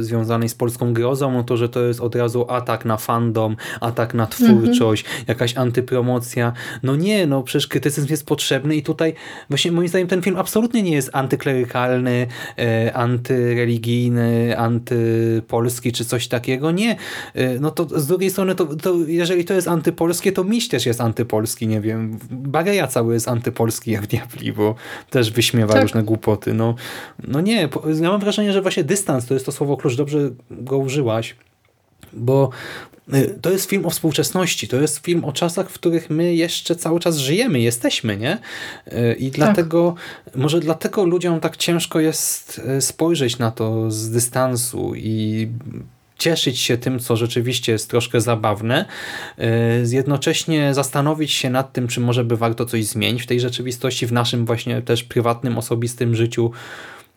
związanej 0.00 0.48
z 0.48 0.54
polską 0.54 0.92
grozą, 0.92 1.32
no 1.32 1.44
to, 1.44 1.56
że 1.56 1.68
to 1.68 1.82
jest 1.82 2.00
od 2.00 2.14
razu 2.14 2.46
atak 2.48 2.84
na 2.84 2.96
fandom, 2.96 3.56
atak 3.80 4.14
na 4.14 4.26
twórczość, 4.26 5.04
mm 5.04 5.16
-hmm. 5.22 5.28
jakaś 5.28 5.56
antypromocja. 5.56 6.52
No 6.82 6.96
nie, 6.96 7.26
no 7.26 7.42
przecież 7.42 7.66
krytycyzm 7.66 8.06
jest 8.10 8.26
potrzebny 8.26 8.76
i 8.76 8.82
tutaj 8.82 9.14
właśnie 9.48 9.72
moim 9.72 9.88
zdaniem 9.88 10.08
ten 10.08 10.22
film 10.22 10.36
absolutnie 10.36 10.82
nie 10.82 10.92
jest 10.92 11.10
antyklerykalny, 11.12 12.26
y, 12.58 12.94
antyreligijny, 12.94 14.58
antypolski 14.58 15.92
czy 15.92 16.04
coś 16.04 16.28
takiego. 16.28 16.70
Nie. 16.70 16.96
Y, 17.36 17.58
no 17.60 17.70
to 17.70 18.00
z 18.00 18.06
drugiej 18.06 18.30
strony, 18.30 18.54
to, 18.54 18.66
to 18.66 18.94
jeżeli 19.06 19.44
to 19.44 19.54
jest 19.54 19.68
antypolskie, 19.68 20.32
to 20.32 20.44
miś 20.44 20.68
też 20.68 20.86
jest 20.86 21.00
antypolski 21.00 21.25
antypolski, 21.26 21.66
nie 21.66 21.80
wiem. 21.80 22.18
Bageja 22.30 22.86
cały 22.86 23.14
jest 23.14 23.28
antypolski 23.28 23.90
jak 23.90 24.06
diabli, 24.06 24.52
bo 24.52 24.74
też 25.10 25.30
wyśmiewa 25.30 25.72
tak. 25.72 25.82
różne 25.82 26.02
głupoty. 26.02 26.54
No, 26.54 26.74
no 27.28 27.40
nie, 27.40 27.68
ja 28.00 28.10
mam 28.10 28.20
wrażenie, 28.20 28.52
że 28.52 28.62
właśnie 28.62 28.84
dystans 28.84 29.26
to 29.26 29.34
jest 29.34 29.46
to 29.46 29.52
słowo 29.52 29.76
klucz, 29.76 29.96
dobrze 29.96 30.30
go 30.50 30.78
użyłaś, 30.78 31.36
bo 32.12 32.50
y, 33.14 33.38
to 33.40 33.50
jest 33.50 33.70
film 33.70 33.86
o 33.86 33.90
współczesności, 33.90 34.68
to 34.68 34.80
jest 34.80 34.98
film 34.98 35.24
o 35.24 35.32
czasach, 35.32 35.70
w 35.70 35.74
których 35.74 36.10
my 36.10 36.34
jeszcze 36.34 36.76
cały 36.76 37.00
czas 37.00 37.16
żyjemy, 37.16 37.60
jesteśmy, 37.60 38.16
nie? 38.16 38.38
Y, 38.92 39.16
I 39.18 39.30
tak. 39.30 39.36
dlatego, 39.36 39.94
może 40.34 40.60
dlatego 40.60 41.04
ludziom 41.04 41.40
tak 41.40 41.56
ciężko 41.56 42.00
jest 42.00 42.60
y, 42.78 42.80
spojrzeć 42.80 43.38
na 43.38 43.50
to 43.50 43.90
z 43.90 44.10
dystansu 44.10 44.94
i 44.94 45.48
cieszyć 46.18 46.58
się 46.58 46.78
tym, 46.78 46.98
co 46.98 47.16
rzeczywiście 47.16 47.72
jest 47.72 47.90
troszkę 47.90 48.20
zabawne, 48.20 48.84
y, 49.38 49.94
jednocześnie 49.94 50.74
zastanowić 50.74 51.32
się 51.32 51.50
nad 51.50 51.72
tym, 51.72 51.88
czy 51.88 52.00
może 52.00 52.24
by 52.24 52.36
warto 52.36 52.66
coś 52.66 52.84
zmienić 52.84 53.22
w 53.22 53.26
tej 53.26 53.40
rzeczywistości, 53.40 54.06
w 54.06 54.12
naszym 54.12 54.46
właśnie 54.46 54.82
też 54.82 55.04
prywatnym, 55.04 55.58
osobistym 55.58 56.14
życiu, 56.14 56.50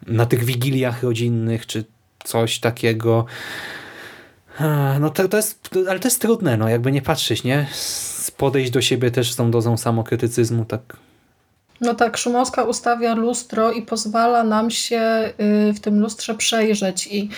na 0.07 0.25
tych 0.25 0.43
wigiliach 0.43 1.03
rodzinnych, 1.03 1.65
czy 1.65 1.85
coś 2.23 2.59
takiego. 2.59 3.25
No 4.99 5.09
to, 5.09 5.27
to 5.27 5.37
jest, 5.37 5.69
ale 5.89 5.99
to 5.99 6.07
jest 6.07 6.21
trudne, 6.21 6.57
no 6.57 6.69
jakby 6.69 6.91
nie 6.91 7.01
patrzeć, 7.01 7.43
nie? 7.43 7.67
Podejść 8.37 8.71
do 8.71 8.81
siebie 8.81 9.11
też 9.11 9.31
z 9.31 9.35
tą 9.35 9.51
dozą 9.51 9.77
samokrytycyzmu, 9.77 10.65
tak 10.65 10.97
no 11.81 11.93
tak, 11.93 12.17
Szumowska 12.17 12.63
ustawia 12.63 13.15
lustro 13.15 13.71
i 13.71 13.81
pozwala 13.81 14.43
nam 14.43 14.71
się 14.71 15.33
y, 15.69 15.73
w 15.73 15.79
tym 15.79 15.99
lustrze 15.99 16.35
przejrzeć. 16.35 17.07
I 17.07 17.29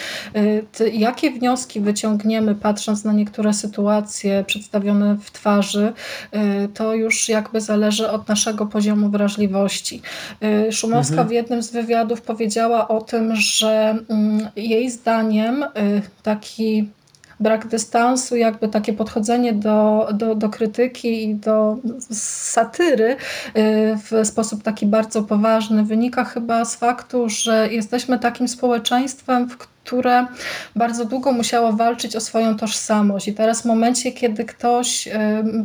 y, 0.79 0.89
jakie 0.89 1.31
wnioski 1.31 1.81
wyciągniemy, 1.81 2.55
patrząc 2.55 3.03
na 3.03 3.13
niektóre 3.13 3.53
sytuacje 3.53 4.43
przedstawione 4.47 5.17
w 5.23 5.31
twarzy, 5.31 5.93
y, 6.35 6.67
to 6.73 6.93
już 6.93 7.29
jakby 7.29 7.61
zależy 7.61 8.11
od 8.11 8.27
naszego 8.27 8.65
poziomu 8.65 9.09
wrażliwości. 9.09 10.01
Szumowska 10.71 11.13
mhm. 11.13 11.27
w 11.27 11.31
jednym 11.31 11.63
z 11.63 11.71
wywiadów 11.71 12.21
powiedziała 12.21 12.87
o 12.87 13.01
tym, 13.01 13.35
że 13.35 13.97
mm, 14.09 14.49
jej 14.55 14.89
zdaniem 14.89 15.65
taki 16.23 16.89
brak 17.41 17.67
dystansu, 17.67 18.35
jakby 18.35 18.67
takie 18.67 18.93
podchodzenie 18.93 19.53
do, 19.53 20.07
do, 20.13 20.35
do 20.35 20.49
krytyki 20.49 21.29
i 21.29 21.35
do 21.35 21.77
satyry 22.11 23.11
y, 23.11 23.17
w 23.97 24.27
sposób 24.27 24.63
taki 24.63 24.85
bardzo 24.85 25.23
poważny 25.23 25.83
wynika 25.83 26.23
chyba 26.23 26.65
z 26.65 26.75
faktu, 26.75 27.29
że 27.29 27.67
jesteśmy 27.71 28.19
takim 28.19 28.47
społeczeństwem, 28.47 29.49
w 29.49 29.57
którym 29.57 29.80
które 29.83 30.25
bardzo 30.75 31.05
długo 31.05 31.31
musiało 31.31 31.73
walczyć 31.73 32.15
o 32.15 32.19
swoją 32.19 32.57
tożsamość. 32.57 33.27
I 33.27 33.33
teraz 33.33 33.61
w 33.61 33.65
momencie, 33.65 34.11
kiedy 34.11 34.45
ktoś 34.45 35.07
y, 35.07 35.11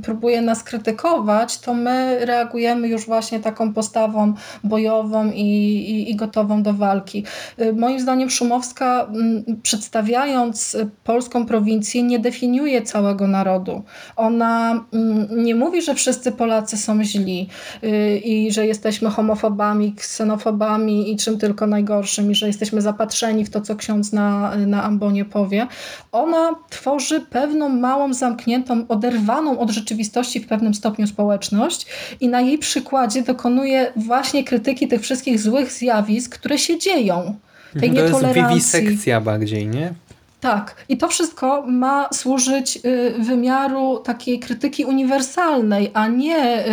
próbuje 0.03 0.43
nas 0.43 0.63
krytykować, 0.63 1.59
to 1.59 1.75
my 1.75 2.19
reagujemy 2.27 2.89
już 2.89 3.07
właśnie 3.07 3.41
taką 3.41 3.73
postawą 3.73 4.35
bojową 4.65 5.31
i, 5.31 5.41
i, 5.41 6.11
i 6.11 6.17
gotową 6.17 6.63
do 6.63 6.73
walki. 6.73 7.25
Y, 7.61 7.73
moim 7.73 8.01
zdaniem 8.01 8.31
Szumowska 8.31 9.07
y, 9.49 9.57
przedstawiając 9.63 10.77
polską 11.05 11.47
prowincję 11.47 12.03
nie 12.03 12.19
definiuje 12.19 12.83
całego 12.83 13.27
narodu. 13.27 13.83
Ona 14.17 14.75
y, 14.75 14.99
nie 15.37 15.55
mówi, 15.55 15.83
że 15.83 15.95
wszyscy 15.95 16.33
Polacy 16.33 16.77
są 16.77 17.05
źli 17.05 17.49
y, 17.85 18.19
i 18.19 18.53
że 18.53 18.67
jesteśmy 18.67 19.11
homofobami, 19.11 19.93
ksenofobami 19.93 21.13
i 21.13 21.17
czym 21.17 21.39
tylko 21.39 21.67
najgorszym 21.67 22.31
i 22.31 22.35
że 22.35 22.47
jesteśmy 22.47 22.83
zapatrzeni 22.83 23.45
w 23.45 23.51
to, 23.51 23.61
co 23.61 23.77
ksiądz 23.77 24.06
na, 24.13 24.57
na 24.57 24.83
ambonie 24.85 25.25
powie. 25.25 25.67
Ona 26.13 26.51
tworzy 26.71 27.21
pewną 27.21 27.69
małą, 27.69 28.15
zamkniętą, 28.15 28.85
oderwaną 28.89 29.59
od 29.59 29.71
rzeczywistości 29.71 30.41
w 30.41 30.47
pewnym 30.47 30.75
stopniu 30.75 31.07
społeczność 31.07 31.87
i 32.21 32.29
na 32.29 32.41
jej 32.41 32.59
przykładzie 32.59 33.23
dokonuje 33.23 33.93
właśnie 33.97 34.45
krytyki 34.45 34.89
tych 34.89 35.01
wszystkich 35.01 35.41
złych 35.41 35.73
zjawisk, 35.73 36.39
które 36.39 36.59
się 36.59 36.79
dzieją. 36.79 37.35
Tej 37.81 37.89
Mhm, 37.89 37.95
to 37.95 38.01
jest 38.01 38.15
nietolerancji. 38.15 38.55
wiwisekcja 38.57 39.21
bardziej, 39.21 39.67
nie? 39.67 39.95
Tak, 40.41 40.85
i 40.89 40.97
to 40.97 41.09
wszystko 41.09 41.65
ma 41.67 42.09
służyć 42.13 42.79
y, 42.85 43.15
wymiaru 43.19 43.99
takiej 43.99 44.41
krytyki 44.41 44.85
uniwersalnej, 44.85 45.91
a 45.95 46.09
nie 46.09 46.67
y, 46.67 46.71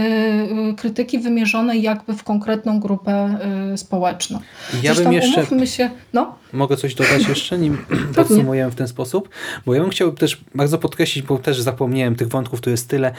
y, 0.70 0.74
krytyki 0.78 1.20
wymierzonej 1.20 1.82
jakby 1.82 2.14
w 2.14 2.24
konkretną 2.24 2.80
grupę 2.80 3.38
społeczną. 3.76 4.39
Ja 4.74 4.93
Zresztą 4.93 5.03
bym 5.03 5.14
jeszcze... 5.14 5.68
się, 5.68 5.89
no, 6.14 6.36
Mogę 6.53 6.78
coś 6.78 6.95
dodać 6.95 7.28
jeszcze, 7.28 7.57
nim 7.57 7.78
podsumujemy 8.16 8.72
w 8.72 8.76
ten 8.76 8.88
sposób? 8.88 9.30
Bo 9.66 9.74
ja 9.74 9.82
bym 9.82 9.89
chciał 9.89 10.11
też 10.11 10.41
bardzo 10.55 10.78
podkreślić, 10.78 11.26
bo 11.26 11.38
też 11.38 11.61
zapomniałem 11.61 12.16
tych 12.16 12.28
wątków, 12.28 12.61
tu 12.61 12.70
jest 12.70 12.89
tyle, 12.89 13.14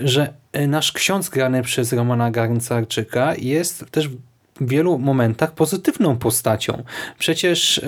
że 0.00 0.32
nasz 0.68 0.92
ksiądz 0.92 1.28
grany 1.28 1.62
przez 1.62 1.92
Romana 1.92 2.30
Garncarczyka 2.30 3.34
jest 3.38 3.84
też 3.90 4.08
w 4.08 4.18
wielu 4.60 4.98
momentach 4.98 5.52
pozytywną 5.52 6.16
postacią. 6.16 6.82
Przecież 7.18 7.80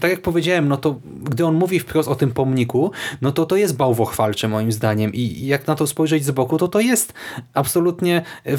tak 0.00 0.10
jak 0.10 0.22
powiedziałem, 0.22 0.68
no 0.68 0.76
to 0.76 1.00
gdy 1.22 1.46
on 1.46 1.54
mówi 1.54 1.80
wprost 1.80 2.08
o 2.08 2.14
tym 2.14 2.30
pomniku, 2.30 2.90
no 3.20 3.32
to 3.32 3.46
to 3.46 3.56
jest 3.56 3.76
bałwochwalcze 3.76 4.48
moim 4.48 4.72
zdaniem 4.72 5.12
i 5.14 5.46
jak 5.46 5.66
na 5.66 5.74
to 5.74 5.86
spojrzeć 5.86 6.24
z 6.24 6.30
boku, 6.30 6.58
to 6.58 6.68
to 6.68 6.80
jest 6.80 7.12
absolutnie 7.54 8.22
e, 8.44 8.58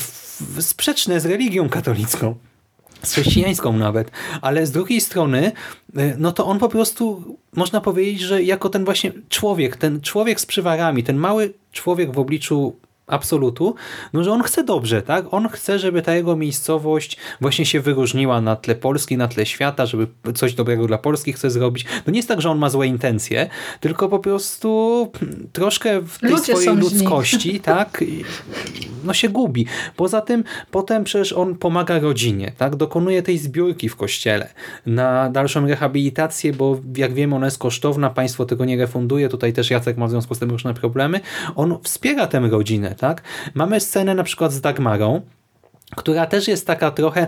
sprzeczne 0.61 1.19
z 1.19 1.25
religią 1.25 1.69
katolicką 1.69 2.35
z 3.03 3.11
chrześcijańską 3.11 3.77
nawet, 3.77 4.11
ale 4.41 4.65
z 4.65 4.71
drugiej 4.71 5.01
strony, 5.01 5.51
y, 5.97 6.15
no 6.17 6.31
to 6.31 6.45
on 6.45 6.59
po 6.59 6.69
prostu, 6.69 7.37
można 7.55 7.81
powiedzieć, 7.81 8.21
że 8.21 8.43
jako 8.43 8.69
ten 8.69 8.85
właśnie 8.85 9.11
człowiek, 9.29 9.77
ten 9.77 10.01
człowiek 10.01 10.39
z 10.41 10.45
przywarami, 10.45 11.03
ten 11.03 11.17
mały 11.17 11.53
człowiek 11.71 12.11
w 12.11 12.19
obliczu 12.19 12.75
absolutu, 13.13 13.75
no 14.13 14.23
że 14.23 14.31
on 14.31 14.43
chce 14.43 14.63
dobrze, 14.63 15.01
tak? 15.01 15.25
On 15.31 15.49
chce, 15.49 15.79
żeby 15.79 16.01
ta 16.01 16.15
jego 16.15 16.35
miejscowość 16.35 17.17
właśnie 17.41 17.65
się 17.65 17.79
wyróżniła 17.79 18.41
na 18.41 18.55
tle 18.55 18.75
Polski, 18.75 19.17
na 19.17 19.27
tle 19.27 19.45
świata, 19.45 19.85
żeby 19.85 20.07
coś 20.35 20.53
dobrego 20.53 20.87
dla 20.87 20.97
Polski 20.97 21.33
chce 21.33 21.49
zrobić. 21.49 21.85
To 22.05 22.11
nie 22.11 22.19
jest 22.19 22.27
tak, 22.27 22.41
że 22.41 22.49
on 22.49 22.57
ma 22.57 22.69
złe 22.69 22.87
intencje, 22.87 23.49
tylko 23.79 24.09
po 24.09 24.19
prostu 24.19 25.11
troszkę 25.53 26.01
w 26.01 26.19
tej 26.19 26.29
Ludzie 26.29 26.55
swojej 26.55 26.77
ludzkości, 26.77 27.59
tak? 27.73 28.03
No 29.03 29.13
się 29.13 29.29
gubi. 29.29 29.65
Poza 29.95 30.21
tym 30.21 30.43
potem 30.71 31.03
przecież 31.03 31.33
on 31.33 31.55
pomaga 31.55 31.99
rodzinie, 31.99 32.51
tak? 32.57 32.75
Dokonuje 32.75 33.23
tej 33.23 33.37
zbiórki 33.37 33.89
w 33.89 33.95
kościele 33.95 34.49
na 34.85 35.29
dalszą 35.29 35.67
rehabilitację, 35.67 36.53
bo 36.53 36.79
jak 36.97 37.13
wiemy 37.13 37.35
ona 37.35 37.45
jest 37.45 37.57
kosztowna, 37.57 38.09
państwo 38.09 38.45
tego 38.45 38.65
nie 38.65 38.77
refunduje, 38.77 39.29
tutaj 39.29 39.53
też 39.53 39.71
Jacek 39.71 39.97
ma 39.97 40.07
w 40.07 40.09
związku 40.09 40.35
z 40.35 40.39
tym 40.39 40.49
różne 40.49 40.73
problemy. 40.73 41.19
On 41.55 41.77
wspiera 41.83 42.27
tę 42.27 42.39
rodzinę, 42.39 42.95
tak? 43.03 43.21
Mamy 43.53 43.79
scenę 43.79 44.15
na 44.15 44.23
przykład 44.23 44.53
z 44.53 44.61
Dagmarą, 44.61 45.21
która 45.95 46.25
też 46.25 46.47
jest 46.47 46.67
taka 46.67 46.91
trochę 46.91 47.27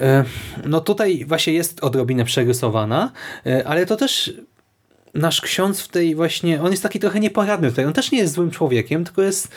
e, 0.00 0.24
no 0.64 0.80
tutaj 0.80 1.24
właśnie 1.24 1.52
jest 1.52 1.84
odrobinę 1.84 2.24
przerysowana, 2.24 3.12
e, 3.46 3.68
ale 3.68 3.86
to 3.86 3.96
też 3.96 4.32
nasz 5.14 5.40
ksiądz 5.40 5.80
w 5.80 5.88
tej 5.88 6.14
właśnie, 6.14 6.62
on 6.62 6.70
jest 6.70 6.82
taki 6.82 7.00
trochę 7.00 7.20
nieporadny 7.20 7.68
tutaj. 7.68 7.84
On 7.84 7.92
też 7.92 8.12
nie 8.12 8.18
jest 8.18 8.34
złym 8.34 8.50
człowiekiem, 8.50 9.04
tylko 9.04 9.22
jest 9.22 9.48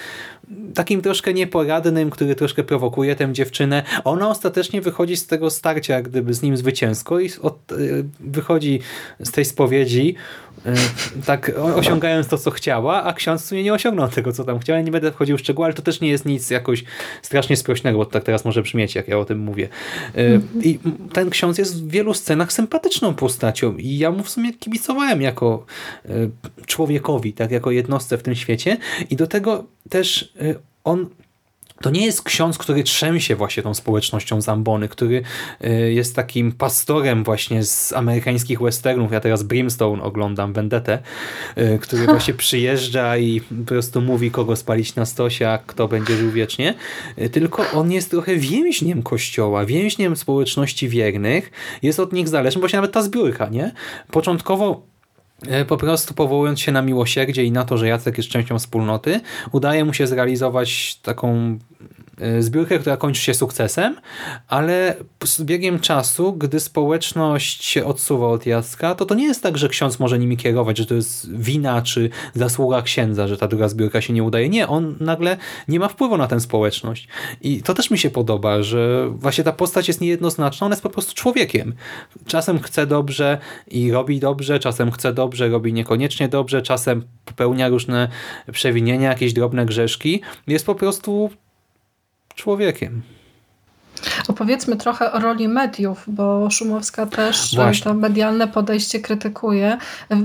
takim 0.73 1.01
troszkę 1.01 1.33
nieporadnym, 1.33 2.09
który 2.09 2.35
troszkę 2.35 2.63
prowokuje 2.63 3.15
tę 3.15 3.33
dziewczynę. 3.33 3.83
Ona 4.03 4.29
ostatecznie 4.29 4.81
wychodzi 4.81 5.17
z 5.17 5.27
tego 5.27 5.49
starcia 5.49 5.93
jak 5.93 6.09
gdyby 6.09 6.33
z 6.33 6.41
nim 6.41 6.57
zwycięsko 6.57 7.19
i 7.19 7.29
od, 7.41 7.71
y, 7.71 8.05
wychodzi 8.19 8.79
z 9.19 9.31
tej 9.31 9.45
spowiedzi 9.45 10.15
y, 10.65 10.71
tak 11.25 11.51
osiągając 11.75 12.27
to, 12.27 12.37
co 12.37 12.51
chciała, 12.51 13.03
a 13.03 13.13
ksiądz 13.13 13.41
w 13.41 13.45
sumie 13.45 13.63
nie 13.63 13.73
osiągnął 13.73 14.09
tego, 14.09 14.31
co 14.31 14.43
tam 14.43 14.59
chciał. 14.59 14.75
Ja 14.75 14.81
nie 14.81 14.91
będę 14.91 15.11
wchodził 15.11 15.37
w 15.37 15.39
szczegóły, 15.39 15.65
ale 15.65 15.73
to 15.73 15.81
też 15.81 16.01
nie 16.01 16.09
jest 16.09 16.25
nic 16.25 16.49
jakoś 16.49 16.83
strasznie 17.21 17.57
sprośnego, 17.57 17.97
bo 17.97 18.05
to 18.05 18.11
tak 18.11 18.23
teraz 18.23 18.45
może 18.45 18.61
brzmieć, 18.61 18.95
jak 18.95 19.07
ja 19.07 19.19
o 19.19 19.25
tym 19.25 19.39
mówię. 19.39 19.69
Y, 20.17 20.41
I 20.63 20.79
ten 21.13 21.29
ksiądz 21.29 21.57
jest 21.57 21.83
w 21.83 21.89
wielu 21.89 22.13
scenach 22.13 22.53
sympatyczną 22.53 23.13
postacią 23.13 23.77
i 23.77 23.97
ja 23.97 24.11
mu 24.11 24.23
w 24.23 24.29
sumie 24.29 24.53
kibicowałem 24.53 25.21
jako 25.21 25.65
człowiekowi, 26.65 27.33
tak 27.33 27.51
jako 27.51 27.71
jednostce 27.71 28.17
w 28.17 28.23
tym 28.23 28.35
świecie 28.35 28.77
i 29.09 29.15
do 29.15 29.27
tego 29.27 29.65
też 29.89 30.33
on 30.83 31.09
to 31.81 31.89
nie 31.89 32.05
jest 32.05 32.23
ksiądz, 32.23 32.57
który 32.57 32.83
trzęsie 32.83 33.35
właśnie 33.35 33.63
tą 33.63 33.73
społecznością 33.73 34.41
Zambony, 34.41 34.89
który 34.89 35.23
y, 35.65 35.93
jest 35.93 36.15
takim 36.15 36.51
pastorem 36.51 37.23
właśnie 37.23 37.63
z 37.63 37.93
amerykańskich 37.93 38.61
westernów. 38.61 39.11
Ja 39.11 39.19
teraz 39.19 39.43
Brimstone 39.43 40.03
oglądam, 40.03 40.53
Vendetę, 40.53 40.99
y, 41.57 41.79
który 41.81 42.05
właśnie 42.05 42.33
przyjeżdża 42.33 43.17
i 43.17 43.41
po 43.41 43.65
prostu 43.65 44.01
mówi, 44.01 44.31
kogo 44.31 44.55
spalić 44.55 44.95
na 44.95 45.05
stosie, 45.05 45.49
a 45.49 45.57
kto 45.57 45.87
będzie 45.87 46.15
żył 46.15 46.31
wiecznie. 46.31 46.73
Y, 47.17 47.29
Tylko 47.29 47.71
on 47.73 47.91
jest 47.91 48.11
trochę 48.11 48.35
więźniem 48.35 49.03
kościoła, 49.03 49.65
więźniem 49.65 50.15
społeczności 50.15 50.89
wiernych. 50.89 51.51
Jest 51.81 51.99
od 51.99 52.13
nich 52.13 52.27
zależny, 52.27 52.59
właśnie 52.59 52.77
nawet 52.77 52.91
ta 52.91 53.01
zbiórka, 53.01 53.49
nie? 53.49 53.71
Początkowo 54.11 54.90
po 55.67 55.77
prostu 55.77 56.13
powołując 56.13 56.59
się 56.59 56.71
na 56.71 56.81
miłosierdzie 56.81 57.43
i 57.43 57.51
na 57.51 57.65
to, 57.65 57.77
że 57.77 57.87
Jacek 57.87 58.17
jest 58.17 58.29
częścią 58.29 58.59
wspólnoty, 58.59 59.21
udaje 59.51 59.85
mu 59.85 59.93
się 59.93 60.07
zrealizować 60.07 60.95
taką 60.95 61.35
e, 61.37 61.57
zbiórkę, 62.39 62.79
która 62.79 62.97
kończy 62.97 63.21
się 63.21 63.33
sukcesem, 63.33 63.95
ale 64.47 64.95
z 65.23 65.41
biegiem 65.41 65.79
czasu, 65.79 66.33
gdy 66.33 66.59
społeczność 66.59 67.63
się 67.63 67.85
odsuwa 67.85 68.27
od 68.27 68.45
Jacka, 68.45 68.95
to 68.95 69.05
to 69.05 69.15
nie 69.15 69.25
jest 69.25 69.43
tak, 69.43 69.57
że 69.57 69.69
ksiądz 69.69 69.99
może 69.99 70.19
nimi 70.19 70.37
kierować, 70.37 70.77
że 70.77 70.85
to 70.85 70.95
jest 70.95 71.35
wina 71.35 71.81
czy 71.81 72.09
zasługa 72.33 72.81
księdza, 72.81 73.27
że 73.27 73.37
ta 73.37 73.47
druga 73.47 73.67
zbiórka 73.67 74.01
się 74.01 74.13
nie 74.13 74.23
udaje. 74.23 74.49
Nie, 74.49 74.67
on 74.67 74.95
nagle 74.99 75.37
nie 75.67 75.79
ma 75.79 75.87
wpływu 75.87 76.17
na 76.17 76.27
tę 76.27 76.39
społeczność. 76.39 77.07
I 77.41 77.61
to 77.61 77.73
też 77.73 77.91
mi 77.91 77.97
się 77.97 78.09
podoba, 78.09 78.63
że 78.63 79.09
właśnie 79.09 79.43
ta 79.43 79.51
postać 79.51 79.87
jest 79.87 80.01
niejednoznaczna, 80.01 80.65
ona 80.65 80.73
jest 80.73 80.83
po 80.83 80.89
prostu 80.89 81.13
człowiekiem. 81.13 81.73
Czasem 82.25 82.59
chce 82.59 82.87
dobrze 82.87 83.37
i 83.67 83.91
robi 83.91 84.19
dobrze, 84.19 84.59
czasem 84.59 84.91
chce 84.91 85.13
dobrze, 85.13 85.49
robi 85.49 85.73
niekoniecznie 85.73 86.27
dobrze, 86.27 86.61
czasem 86.61 87.03
popełnia 87.25 87.69
różne 87.69 88.07
przewinienia, 88.51 89.09
jakieś 89.09 89.33
drobne 89.33 89.65
grzeszki. 89.65 90.21
Jest 90.47 90.65
po 90.65 90.75
prostu 90.75 91.29
człowiekiem. 92.33 93.01
Opowiedzmy 94.27 94.75
trochę 94.75 95.11
o 95.11 95.19
roli 95.19 95.47
mediów, 95.47 96.03
bo 96.07 96.49
Szumowska 96.49 97.05
też 97.05 97.55
Właśnie. 97.55 97.83
to 97.83 97.93
medialne 97.93 98.47
podejście 98.47 98.99
krytykuje. 98.99 99.77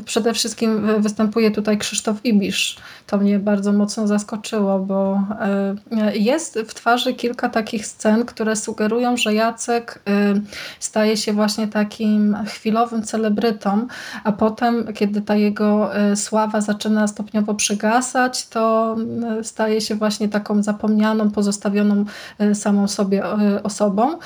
Przede 0.04 0.34
wszystkim 0.34 1.02
występuje 1.02 1.50
tutaj 1.50 1.78
Krzysztof 1.78 2.24
Ibisz. 2.24 2.76
To 3.06 3.18
mnie 3.18 3.38
bardzo 3.38 3.72
mocno 3.72 4.06
zaskoczyło, 4.06 4.78
bo 4.78 5.22
e, 5.40 6.16
jest 6.16 6.58
w 6.68 6.74
twarzy 6.74 7.14
kilka 7.14 7.48
takich 7.48 7.86
scen, 7.86 8.24
które 8.24 8.56
sugerują, 8.56 9.16
że 9.16 9.34
Jacek 9.34 10.02
e, 10.08 10.34
staje 10.80 11.16
się 11.16 11.32
właśnie 11.32 11.68
takim 11.68 12.36
chwilowym 12.46 13.02
celebrytą, 13.02 13.86
a 14.24 14.32
potem, 14.32 14.92
kiedy 14.94 15.22
ta 15.22 15.36
jego 15.36 15.96
e, 15.96 16.16
sława 16.16 16.60
zaczyna 16.60 17.06
stopniowo 17.06 17.54
przygasać, 17.54 18.48
to 18.48 18.96
e, 19.40 19.44
staje 19.44 19.80
się 19.80 19.94
właśnie 19.94 20.28
taką 20.28 20.62
zapomnianą, 20.62 21.30
pozostawioną 21.30 22.04
e, 22.38 22.54
samą 22.54 22.88
sobie 22.88 23.22
osobą. 23.66 24.18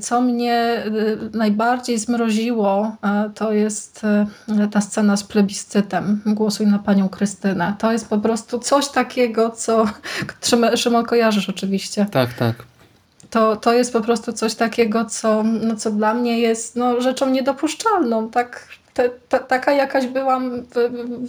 Co 0.00 0.20
mnie 0.20 0.54
e, 0.54 0.82
najbardziej 1.32 1.98
zmroziło, 1.98 2.96
e, 3.02 3.30
to 3.34 3.52
jest 3.52 4.04
e, 4.04 4.26
ta 4.68 4.80
scena 4.80 5.16
z 5.16 5.24
plebiscytem. 5.24 6.20
Głosuj 6.26 6.66
na 6.66 6.78
panią 6.78 7.08
Krystynę. 7.08 7.74
To 7.78 7.92
jest 7.92 8.08
po 8.08 8.18
prostu 8.18 8.58
coś 8.58 8.88
takiego, 8.88 9.50
co 9.50 9.84
Szymon 10.76 11.04
kojarzysz 11.04 11.48
oczywiście. 11.48 12.06
Tak, 12.10 12.34
tak. 12.34 12.54
To, 13.30 13.56
to 13.56 13.72
jest 13.72 13.92
po 13.92 14.00
prostu 14.00 14.32
coś 14.32 14.54
takiego, 14.54 15.04
co, 15.04 15.42
no, 15.42 15.76
co 15.76 15.90
dla 15.90 16.14
mnie 16.14 16.38
jest 16.38 16.76
no, 16.76 17.00
rzeczą 17.00 17.30
niedopuszczalną. 17.30 18.30
Tak, 18.30 18.68
te, 19.00 19.10
te, 19.28 19.38
taka 19.38 19.72
jakaś 19.72 20.06
byłam 20.06 20.62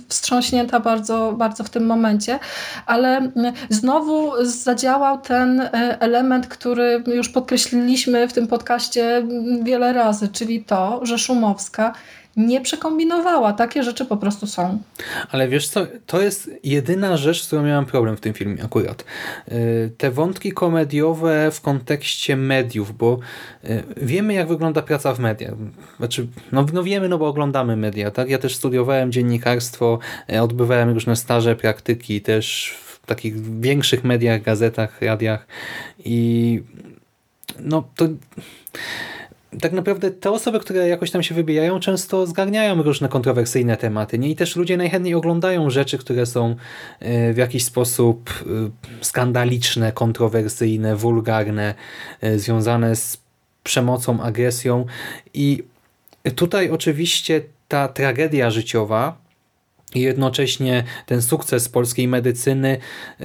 wstrząśnięta 0.08 0.80
bardzo, 0.80 1.34
bardzo 1.38 1.64
w 1.64 1.70
tym 1.70 1.86
momencie, 1.86 2.40
ale 2.86 3.32
znowu 3.70 4.46
zadziałał 4.46 5.18
ten 5.18 5.62
e, 5.62 5.98
element, 6.00 6.48
który 6.48 7.04
już 7.08 7.30
podkreśliliśmy 7.30 8.28
w 8.28 8.34
tym 8.34 8.48
podcaście 8.48 9.28
wiele 9.64 9.94
razy, 9.94 10.28
czyli 10.28 10.64
to, 10.64 11.06
że 11.06 11.18
Szumowska 11.18 11.94
nie 12.38 12.62
przekombinowała. 12.62 13.54
Takie 13.54 13.84
rzeczy 13.84 14.06
po 14.06 14.18
prostu 14.18 14.48
są. 14.48 14.80
Ale 15.32 15.48
wiesz 15.48 15.70
co, 15.70 15.88
to 16.06 16.22
jest 16.22 16.52
jedyna 16.64 17.18
rzecz, 17.18 17.44
z 17.44 17.48
którą 17.48 17.64
miałem 17.64 17.86
problem 17.86 18.18
w 18.18 18.22
tym 18.22 18.34
filmie 18.34 18.64
akurat. 18.64 19.06
Y, 19.52 19.92
te 19.98 20.12
wątki 20.12 20.52
komediowe 20.52 21.52
w 21.52 21.62
kontekście 21.62 22.36
mediów, 22.36 22.98
bo 22.98 23.20
y, 23.64 23.84
wiemy 23.98 24.34
jak 24.34 24.48
wygląda 24.48 24.82
praca 24.82 25.14
w 25.14 25.20
mediach. 25.20 25.54
Znaczy, 25.98 26.28
no, 26.52 26.66
no 26.74 26.84
wiemy, 26.84 27.10
no 27.10 27.18
bo 27.18 27.28
oglądamy 27.28 27.76
media, 27.76 28.12
tak? 28.12 28.30
Ja 28.30 28.38
też 28.38 28.56
studiowałem 28.56 29.12
dziennikarstwo, 29.12 30.00
y, 30.34 30.42
odbywałem 30.42 30.90
różne 30.90 31.16
staże, 31.16 31.56
praktyki 31.56 32.22
też 32.22 32.76
w 32.86 33.06
takich 33.06 33.60
większych 33.62 34.04
mediach, 34.04 34.42
gazetach, 34.42 35.02
radiach 35.02 35.48
i 36.06 36.62
no 37.60 37.84
to 37.96 38.08
tak 39.60 39.72
naprawdę 39.72 40.12
te 40.12 40.32
osoby, 40.32 40.60
które 40.60 40.88
jakoś 40.88 41.12
tam 41.12 41.24
się 41.24 41.36
wybijają, 41.36 41.80
często 41.80 42.28
zgarniają 42.28 42.84
różne 42.84 43.10
kontrowersyjne 43.10 43.78
tematy. 43.78 44.20
Nie? 44.20 44.30
I 44.30 44.36
też 44.36 44.56
ludzie 44.56 44.78
najchętniej 44.78 45.16
oglądają 45.16 45.70
rzeczy, 45.70 45.98
które 45.98 46.26
są 46.26 46.56
e, 47.00 47.34
w 47.34 47.38
jakiś 47.38 47.66
sposób 47.66 48.30
e, 48.30 49.06
skandaliczne, 49.06 49.92
kontrowersyjne, 49.92 50.96
wulgarne, 50.96 51.76
e, 52.22 52.40
związane 52.40 52.96
z 52.96 53.18
przemocą, 53.64 54.22
agresją. 54.22 54.86
I 55.34 55.64
tutaj 56.36 56.70
oczywiście 56.70 57.42
ta 57.68 57.88
tragedia 57.88 58.52
życiowa 58.52 59.18
i 59.96 60.02
jednocześnie 60.02 60.84
ten 61.06 61.22
sukces 61.22 61.70
polskiej 61.70 62.08
medycyny 62.08 62.78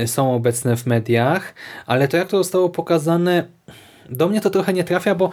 są 0.07 0.35
obecne 0.35 0.77
w 0.77 0.87
mediach, 0.87 1.55
ale 1.87 2.09
to 2.09 2.17
jak 2.17 2.29
to 2.29 2.37
zostało 2.39 2.71
pokazane 2.71 3.45
do 4.11 4.29
mnie 4.29 4.41
to 4.41 4.51
trochę 4.51 4.73
nie 4.73 4.85
trafia, 4.85 5.15
bo 5.15 5.31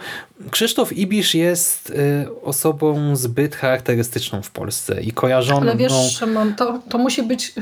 Krzysztof 0.50 0.92
Ibisz 0.92 1.34
jest 1.34 1.90
y, 1.90 2.26
osobą 2.42 3.16
zbyt 3.16 3.56
charakterystyczną 3.56 4.42
w 4.42 4.50
Polsce 4.50 5.02
i 5.02 5.12
kojarzoną... 5.12 5.60
Ale 5.60 5.76
wiesz, 5.76 6.18
Szymon, 6.18 6.54
to, 6.54 6.78
to 6.88 6.98
musi 6.98 7.22
być 7.22 7.54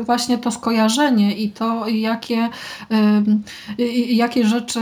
właśnie 0.00 0.38
to 0.38 0.50
skojarzenie 0.50 1.36
i 1.36 1.50
to, 1.50 1.88
jakie, 1.88 2.48
y, 3.78 3.84
jakie 3.92 4.46
rzeczy 4.46 4.80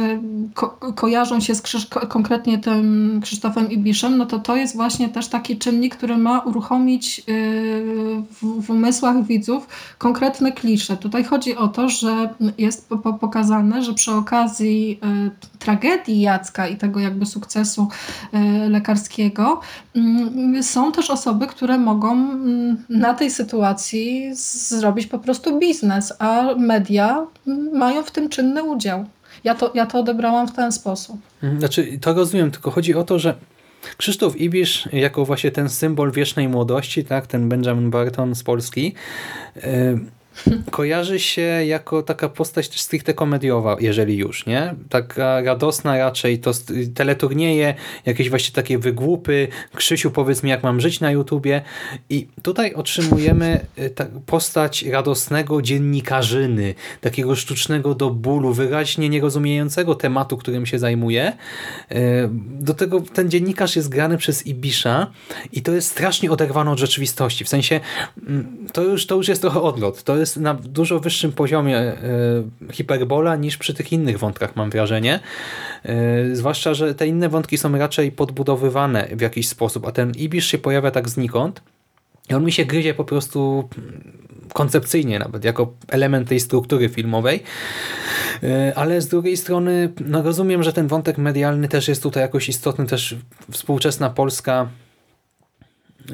ko 0.54 0.68
kojarzą 0.94 1.40
się 1.40 1.54
z 1.54 1.62
Krzyż 1.62 1.86
konkretnie 1.86 2.58
tym 2.58 3.20
Krzysztofem 3.24 3.70
Ibiszem, 3.70 4.18
no 4.18 4.26
to 4.26 4.38
to 4.38 4.56
jest 4.56 4.76
właśnie 4.76 5.08
też 5.08 5.28
taki 5.28 5.58
czynnik, 5.58 5.96
który 5.96 6.16
ma 6.16 6.40
uruchomić 6.40 7.18
y, 7.18 7.22
w, 8.30 8.62
w 8.66 8.70
umysłach 8.70 9.26
widzów 9.26 9.68
konkretne 9.98 10.52
klisze. 10.52 10.96
Tutaj 10.96 11.24
chodzi 11.24 11.56
o 11.56 11.68
to, 11.68 11.88
że 11.88 12.28
jest 12.58 12.88
po 12.88 13.12
pokazane, 13.12 13.82
że 13.82 13.94
przy 13.94 14.12
okazji 14.12 15.00
y, 15.26 15.58
tragedii 15.78 16.20
Jacka 16.20 16.68
i 16.68 16.76
tego 16.76 17.00
jakby 17.00 17.26
sukcesu 17.26 17.88
e, 18.32 18.68
lekarskiego, 18.68 19.60
mm, 19.96 20.62
są 20.62 20.92
też 20.92 21.10
osoby, 21.10 21.46
które 21.46 21.78
mogą 21.78 22.12
mm, 22.12 22.84
na 22.88 23.14
tej 23.14 23.30
sytuacji 23.30 24.30
zrobić 24.34 25.06
po 25.06 25.18
prostu 25.18 25.58
biznes, 25.58 26.12
a 26.18 26.54
media 26.58 27.26
mają 27.72 28.02
w 28.02 28.10
tym 28.10 28.28
czynny 28.28 28.62
udział. 28.62 29.04
Ja 29.44 29.54
to, 29.54 29.72
ja 29.74 29.86
to 29.86 29.98
odebrałam 29.98 30.48
w 30.48 30.52
ten 30.52 30.72
sposób. 30.72 31.16
Mhm, 31.42 31.60
znaczy, 31.60 31.98
to 32.00 32.14
rozumiem, 32.14 32.50
tylko 32.50 32.70
chodzi 32.70 32.94
o 32.94 33.04
to, 33.04 33.18
że 33.18 33.34
Krzysztof 33.96 34.36
Ibisz, 34.36 34.88
jako 34.92 35.24
właśnie 35.24 35.50
ten 35.50 35.68
symbol 35.68 36.12
wiecznej 36.12 36.48
młodości, 36.48 37.04
tak, 37.04 37.26
ten 37.26 37.48
Benjamin 37.48 37.90
Barton 37.90 38.34
z 38.34 38.42
Polski, 38.42 38.94
yy 39.56 40.17
kojarzy 40.70 41.18
się 41.18 41.42
jako 41.42 42.02
taka 42.02 42.28
postać 42.28 42.80
stricte 42.80 43.14
komediowa, 43.14 43.76
jeżeli 43.80 44.16
już, 44.16 44.46
nie? 44.46 44.74
Taka 44.88 45.40
radosna 45.40 45.98
raczej, 45.98 46.38
to 46.38 46.50
teleturnieje, 46.94 47.74
jakieś 48.06 48.30
właśnie 48.30 48.54
takie 48.54 48.78
wygłupy, 48.78 49.48
Krzysiu 49.74 50.10
powiedz 50.10 50.42
mi 50.42 50.50
jak 50.50 50.62
mam 50.62 50.80
żyć 50.80 51.00
na 51.00 51.10
YouTubie 51.10 51.62
i 52.10 52.26
tutaj 52.42 52.74
otrzymujemy 52.74 53.60
y, 53.78 53.90
postać 54.26 54.82
radosnego 54.82 55.62
dziennikarzyny, 55.62 56.74
takiego 57.00 57.36
sztucznego 57.36 57.94
do 57.94 58.10
bólu, 58.10 58.54
wyraźnie 58.54 59.08
nierozumiejącego 59.08 59.94
tematu, 59.94 60.36
którym 60.36 60.66
się 60.66 60.78
zajmuje. 60.78 61.32
Y, 61.92 61.96
do 62.60 62.74
tego 62.74 63.00
ten 63.00 63.30
dziennikarz 63.30 63.76
jest 63.76 63.88
grany 63.88 64.18
przez 64.18 64.46
Ibisza 64.46 65.10
i 65.52 65.62
to 65.62 65.72
jest 65.72 65.90
strasznie 65.90 66.30
oderwane 66.30 66.70
od 66.70 66.78
rzeczywistości, 66.78 67.44
w 67.44 67.48
sensie 67.48 67.80
mm, 68.28 68.66
to 68.72 68.82
już, 68.82 69.06
to 69.06 69.16
już 69.16 69.28
jest 69.28 69.40
trochę 69.40 69.62
odlot, 69.62 70.02
to 70.02 70.16
jest 70.16 70.27
jest 70.28 70.36
na 70.36 70.54
dużo 70.54 71.00
wyższym 71.00 71.32
poziomie 71.32 71.78
e, 71.78 71.96
hiperbola 72.72 73.36
niż 73.36 73.56
przy 73.56 73.74
tych 73.74 73.92
innych 73.92 74.18
wątkach, 74.18 74.56
mam 74.56 74.70
wrażenie. 74.70 75.20
E, 75.84 76.36
zwłaszcza, 76.36 76.74
że 76.74 76.94
te 76.94 77.06
inne 77.06 77.28
wątki 77.28 77.58
są 77.58 77.78
raczej 77.78 78.12
podbudowywane 78.12 79.08
w 79.12 79.20
jakiś 79.20 79.48
sposób, 79.48 79.86
a 79.86 79.92
ten 79.92 80.10
Ibisz 80.10 80.46
się 80.46 80.58
pojawia 80.58 80.90
tak 80.90 81.08
znikąd 81.08 81.62
i 82.30 82.34
on 82.34 82.44
mi 82.44 82.52
się 82.52 82.64
gryzie 82.64 82.94
po 82.94 83.04
prostu 83.04 83.68
koncepcyjnie 84.52 85.18
nawet, 85.18 85.44
jako 85.44 85.72
element 85.88 86.28
tej 86.28 86.40
struktury 86.40 86.88
filmowej. 86.88 87.42
E, 88.42 88.72
ale 88.76 89.00
z 89.00 89.08
drugiej 89.08 89.36
strony 89.36 89.92
no 90.06 90.22
rozumiem, 90.22 90.62
że 90.62 90.72
ten 90.72 90.86
wątek 90.86 91.18
medialny 91.18 91.68
też 91.68 91.88
jest 91.88 92.02
tutaj 92.02 92.22
jakoś 92.22 92.48
istotny, 92.48 92.86
też 92.86 93.16
współczesna 93.50 94.10
Polska 94.10 94.68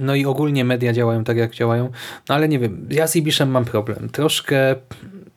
no 0.01 0.15
i 0.15 0.25
ogólnie 0.25 0.65
media 0.65 0.93
działają 0.93 1.25
tak, 1.25 1.37
jak 1.37 1.55
działają. 1.55 1.91
No 2.29 2.35
ale 2.35 2.49
nie 2.49 2.59
wiem, 2.59 2.89
ja 2.91 3.07
z 3.07 3.17
Ibiszem 3.17 3.51
mam 3.51 3.65
problem. 3.65 4.09
Troszkę 4.09 4.77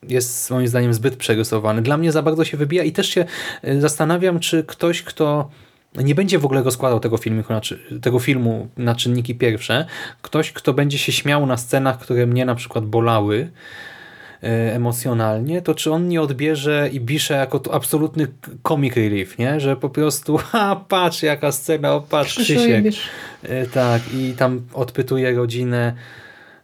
jest 0.10 0.52
moim 0.52 0.68
zdaniem 0.68 0.94
zbyt 0.94 1.16
przerysowany. 1.16 1.82
Dla 1.82 1.98
mnie 1.98 2.12
za 2.12 2.22
bardzo 2.22 2.46
się 2.46 2.58
wybija 2.58 2.84
i 2.84 2.92
też 2.92 3.10
się 3.10 3.26
e, 3.62 3.82
zastanawiam, 3.82 4.40
czy 4.40 4.64
ktoś, 4.64 5.04
kto 5.04 5.50
nie 5.96 6.16
będzie 6.16 6.40
w 6.40 6.46
ogóle 6.46 6.64
rozkładał 6.64 7.00
tego 7.00 7.18
filmu, 7.18 7.44
tego 8.02 8.20
filmu 8.20 8.68
na 8.78 8.96
czynniki 8.96 9.36
pierwsze, 9.36 9.86
ktoś, 10.22 10.52
kto 10.52 10.74
będzie 10.74 10.98
się 10.98 11.12
śmiał 11.12 11.46
na 11.46 11.58
scenach, 11.58 12.00
które 12.00 12.26
mnie 12.26 12.46
na 12.46 12.56
przykład 12.56 12.86
bolały, 12.86 13.52
emocjonalnie, 14.42 15.62
to 15.62 15.76
czy 15.76 15.92
on 15.92 16.08
nie 16.08 16.22
odbierze 16.22 16.90
i 16.94 17.00
Bisza 17.00 17.36
jako 17.36 17.60
to 17.60 17.74
absolutny 17.74 18.28
comic 18.68 18.96
relief, 18.96 19.38
nie? 19.38 19.60
Że 19.60 19.76
po 19.76 19.90
prostu, 19.90 20.38
ha, 20.52 20.86
patrz 20.88 21.24
jaka 21.24 21.52
scena, 21.52 21.94
o 21.94 22.02
patrz 22.02 22.38
Krzysiek. 22.38 22.86
E, 23.44 23.66
tak, 23.66 24.02
i 24.14 24.34
tam 24.34 24.62
odpytuje 24.74 25.36
rodzinę 25.36 25.94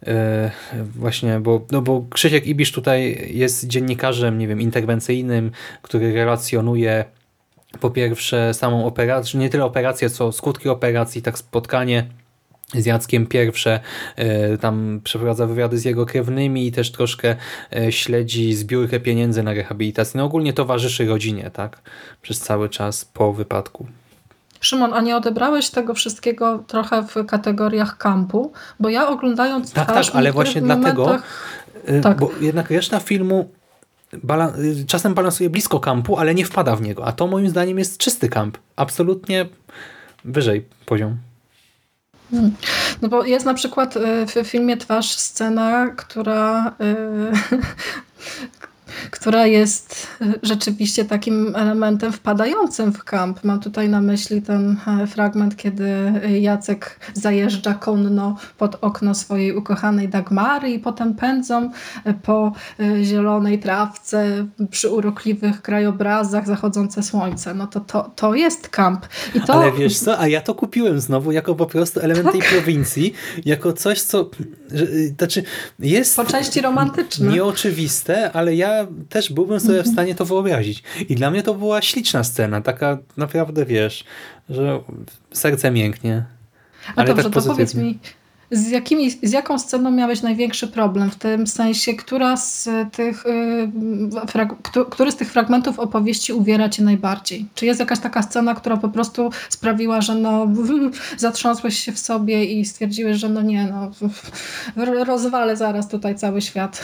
e, 0.08 0.52
właśnie, 0.96 1.40
bo, 1.40 1.66
no 1.72 1.82
bo 1.82 2.06
Krzysiek 2.10 2.48
Ibisz 2.48 2.72
tutaj 2.72 3.30
jest 3.34 3.68
dziennikarzem, 3.68 4.38
nie 4.38 4.48
wiem, 4.48 4.62
interwencyjnym, 4.62 5.52
który 5.82 6.14
relacjonuje 6.14 7.06
po 7.80 7.90
pierwsze 7.90 8.54
samą 8.54 8.86
operację, 8.86 9.40
nie 9.40 9.50
tyle 9.50 9.66
operację, 9.66 10.10
co 10.10 10.32
skutki 10.32 10.70
operacji, 10.70 11.22
tak 11.22 11.38
spotkanie 11.38 12.06
z 12.74 12.86
Jackiem 12.86 13.28
pierwsze, 13.28 13.80
e, 14.16 14.58
tam 14.58 15.02
przeprowadza 15.04 15.48
wywiady 15.48 15.78
z 15.78 15.86
jego 15.86 16.06
krewnymi 16.06 16.68
i 16.68 16.72
też 16.72 16.92
troszkę 16.92 17.36
e, 17.76 17.92
śledzi 17.92 18.54
zbiórkę 18.54 19.00
pieniędzy 19.00 19.44
na 19.44 19.54
rehabilitację. 19.54 20.18
No 20.18 20.24
ogólnie 20.24 20.54
towarzyszy 20.54 21.06
rodzinie, 21.06 21.52
tak? 21.54 21.82
Przez 22.22 22.40
cały 22.40 22.70
czas 22.70 23.06
po 23.06 23.34
wypadku. 23.34 23.88
Szymon, 24.60 24.94
a 24.94 25.02
nie 25.02 25.18
odebrałeś 25.18 25.70
tego 25.70 25.94
wszystkiego 25.94 26.64
trochę 26.68 27.04
w 27.04 27.26
kategoriach 27.26 27.98
kampu? 27.98 28.52
Bo 28.80 28.90
ja 28.90 29.08
oglądając 29.08 29.72
Tak, 29.72 29.88
tak, 29.88 30.06
ale 30.14 30.32
właśnie 30.32 30.62
dlatego, 30.62 31.20
e, 31.86 32.02
tak. 32.02 32.18
bo 32.18 32.32
jednak 32.42 32.72
reszta 32.72 33.00
filmu 33.00 33.50
bala 34.24 34.54
czasem 34.88 35.14
balansuje 35.14 35.50
blisko 35.50 35.80
kampu, 35.80 36.18
ale 36.18 36.36
nie 36.36 36.46
wpada 36.46 36.76
w 36.76 36.82
niego. 36.82 37.06
A 37.06 37.12
to 37.12 37.28
moim 37.28 37.50
zdaniem 37.50 37.80
jest 37.80 37.98
czysty 37.98 38.30
kamp. 38.30 38.58
Absolutnie 38.76 39.46
wyżej 40.26 40.66
poziom. 40.86 41.18
No 43.02 43.10
bo 43.10 43.26
jest 43.26 43.46
na 43.46 43.54
przykład 43.54 43.98
y, 43.98 44.26
w 44.26 44.48
filmie 44.48 44.78
Twarz 44.78 45.16
scena, 45.16 45.88
która 45.96 46.76
y, 46.82 47.58
która 49.12 49.46
jest 49.46 50.08
e, 50.22 50.34
rzeczywiście 50.44 51.06
takim 51.06 51.56
elementem 51.56 52.14
wpadającym 52.14 52.94
w 52.94 53.04
kamp. 53.04 53.44
Mam 53.44 53.60
tutaj 53.60 53.90
na 53.90 54.02
myśli 54.02 54.42
ten 54.42 54.78
e, 54.88 55.08
fragment, 55.08 55.56
kiedy 55.56 56.14
Jacek 56.42 57.00
zajeżdża 57.14 57.74
konno 57.74 58.38
pod 58.58 58.78
okno 58.82 59.16
swojej 59.16 59.56
ukochanej 59.56 60.10
Dagmary 60.10 60.70
i 60.70 60.80
potem 60.80 61.14
pędzą 61.14 61.72
e, 62.04 62.14
po 62.14 62.52
zielonej 63.04 63.60
trawce 63.60 64.48
przy 64.70 64.90
urokliwych 64.90 65.62
krajobrazach 65.62 66.48
zachodzące 66.48 67.04
słońce. 67.04 67.54
No 67.54 67.68
to, 67.68 67.80
to, 67.80 68.12
to 68.16 68.36
jest 68.36 68.70
kamp. 68.70 69.06
I 69.36 69.42
to... 69.42 69.54
Ale 69.54 69.72
wiesz 69.72 70.00
co, 70.00 70.20
a 70.20 70.28
ja 70.28 70.42
to 70.42 70.56
kupiłem 70.56 71.00
znowu 71.00 71.32
jako 71.32 71.56
po 71.56 71.66
prostu 71.66 72.00
element 72.00 72.32
tej 72.32 72.42
prowincji, 72.42 73.14
jako 73.46 73.74
coś, 73.74 74.02
co 74.02 74.30
że, 74.74 74.86
znaczy 75.18 75.44
jest 75.80 76.16
po 76.16 76.26
części 76.26 76.62
romantyczne. 76.62 77.32
Nieoczywiste, 77.32 78.32
ale 78.32 78.56
ja 78.56 78.83
też 79.10 79.34
byłbym 79.34 79.60
sobie 79.60 79.74
w 79.74 79.78
mhm. 79.78 79.94
stanie 79.94 80.16
to 80.16 80.26
wyobrazić. 80.26 80.84
I 81.10 81.16
dla 81.16 81.32
mnie 81.32 81.44
to 81.44 81.54
była 81.54 81.82
śliczna 81.82 82.24
scena, 82.24 82.62
taka 82.62 82.98
naprawdę, 83.18 83.66
wiesz, 83.66 84.04
że 84.50 84.80
serce 85.32 85.72
mięknie. 85.72 86.26
A 86.88 86.94
Ale 86.96 87.08
dobrze, 87.08 87.24
tak 87.24 87.34
to 87.34 87.42
powiedz 87.42 87.76
mi, 87.76 88.00
z, 88.54 88.70
jakimi, 88.70 89.12
z 89.12 89.32
jaką 89.32 89.60
sceną 89.60 89.92
miałeś 89.92 90.22
największy 90.22 90.68
problem? 90.68 91.12
W 91.12 91.16
tym 91.16 91.48
sensie, 91.48 91.94
która 91.94 92.38
z 92.38 92.70
tych, 92.92 93.26
y, 93.26 93.70
któ- 94.64 94.86
który 94.86 95.12
z 95.12 95.16
tych 95.16 95.32
fragmentów 95.32 95.80
opowieści 95.80 96.34
uwiera 96.34 96.70
cię 96.70 96.84
najbardziej? 96.84 97.46
Czy 97.56 97.66
jest 97.66 97.80
jakaś 97.80 98.00
taka 98.00 98.22
scena, 98.22 98.56
która 98.56 98.78
po 98.78 98.90
prostu 98.90 99.30
sprawiła, 99.50 100.02
że 100.02 100.16
no, 100.16 100.48
zatrząsłeś 101.18 101.80
się 101.80 101.92
w 101.92 102.00
sobie 102.00 102.46
i 102.46 102.66
stwierdziłeś, 102.66 103.18
że 103.18 103.30
no 103.30 103.42
nie, 103.42 103.68
no, 103.68 103.92
ro- 104.86 105.04
rozwalę 105.04 105.58
zaraz 105.58 105.88
tutaj 105.90 106.16
cały 106.16 106.42
świat? 106.42 106.84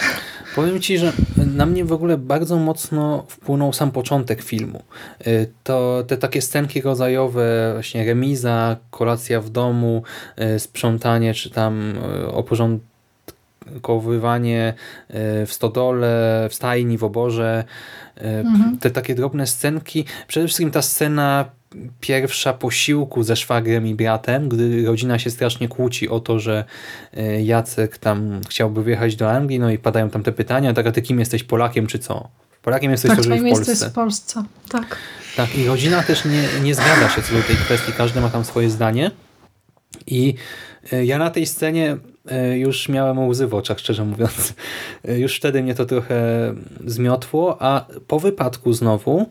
Powiem 0.55 0.79
Ci, 0.81 0.97
że 0.97 1.13
na 1.55 1.65
mnie 1.65 1.85
w 1.85 1.91
ogóle 1.93 2.17
bardzo 2.17 2.55
mocno 2.57 3.25
wpłynął 3.27 3.73
sam 3.73 3.91
początek 3.91 4.41
filmu. 4.43 4.83
Y, 5.27 5.51
To 5.63 6.03
te 6.07 6.17
takie 6.17 6.41
scenki 6.41 6.81
rodzajowe, 6.81 7.71
właśnie 7.73 8.05
remiza, 8.05 8.77
kolacja 8.91 9.41
w 9.41 9.49
domu, 9.49 10.03
y, 10.55 10.59
sprzątanie, 10.59 11.33
czy 11.33 11.49
tam 11.49 11.58
y, 11.67 12.31
oporządkowywanie 12.31 14.73
y, 15.09 15.13
w 15.45 15.53
stodole, 15.53 16.47
w 16.49 16.53
stajni, 16.53 16.97
w 16.97 17.03
oborze. 17.03 17.63
y, 18.17 18.21
Mhm. 18.21 18.77
Te 18.77 18.91
takie 18.91 19.15
drobne 19.15 19.47
scenki. 19.47 20.05
Przede 20.27 20.47
wszystkim 20.47 20.71
ta 20.71 20.81
scena 20.81 21.45
pierwsza 21.99 22.53
posiłku 22.53 23.23
ze 23.23 23.35
szwagrem 23.35 23.87
i 23.87 23.95
bratem, 23.95 24.49
gdy 24.49 24.85
rodzina 24.85 25.19
się 25.19 25.29
strasznie 25.29 25.67
kłóci 25.67 26.09
o 26.09 26.19
to, 26.19 26.39
że 26.39 26.63
Jacek 27.43 27.97
tam 27.97 28.41
chciałby 28.49 28.83
wyjechać 28.83 29.15
do 29.15 29.31
Anglii, 29.31 29.59
no 29.59 29.71
i 29.71 29.77
padają 29.77 30.09
tam 30.09 30.23
te 30.23 30.31
pytania, 30.31 30.73
tak 30.73 30.87
a 30.87 30.91
ty 30.91 31.01
kim 31.01 31.19
jesteś, 31.19 31.43
Polakiem 31.43 31.87
czy 31.87 31.99
co? 31.99 32.27
Polakiem 32.61 32.91
jesteś, 32.91 33.09
tak, 33.09 33.17
to 33.17 33.23
w 33.23 33.27
Polsce. 33.41 33.71
jest 33.71 33.85
w 33.85 33.91
Polsce. 33.91 34.43
Tak. 34.69 34.97
Tak, 35.37 35.55
i 35.57 35.65
rodzina 35.65 36.03
też 36.03 36.25
nie, 36.25 36.43
nie 36.63 36.75
zgadza 36.75 37.09
się 37.09 37.21
co 37.21 37.33
do 37.33 37.41
tej 37.43 37.55
kwestii, 37.55 37.91
każdy 37.97 38.21
ma 38.21 38.29
tam 38.29 38.45
swoje 38.45 38.69
zdanie. 38.69 39.11
I 40.07 40.35
ja 41.03 41.17
na 41.17 41.29
tej 41.29 41.45
scenie 41.45 41.97
y, 42.53 42.57
już 42.57 42.89
miałem 42.89 43.27
łzy 43.27 43.47
w 43.47 43.53
oczach, 43.53 43.79
szczerze 43.79 44.05
mówiąc. 44.05 44.53
Y, 45.09 45.19
Już 45.19 45.35
wtedy 45.35 45.63
mnie 45.63 45.75
to 45.75 45.85
trochę 45.85 46.19
zmiotło, 46.85 47.57
a 47.59 47.85
po 48.07 48.19
wypadku 48.19 48.73
znowu 48.73 49.29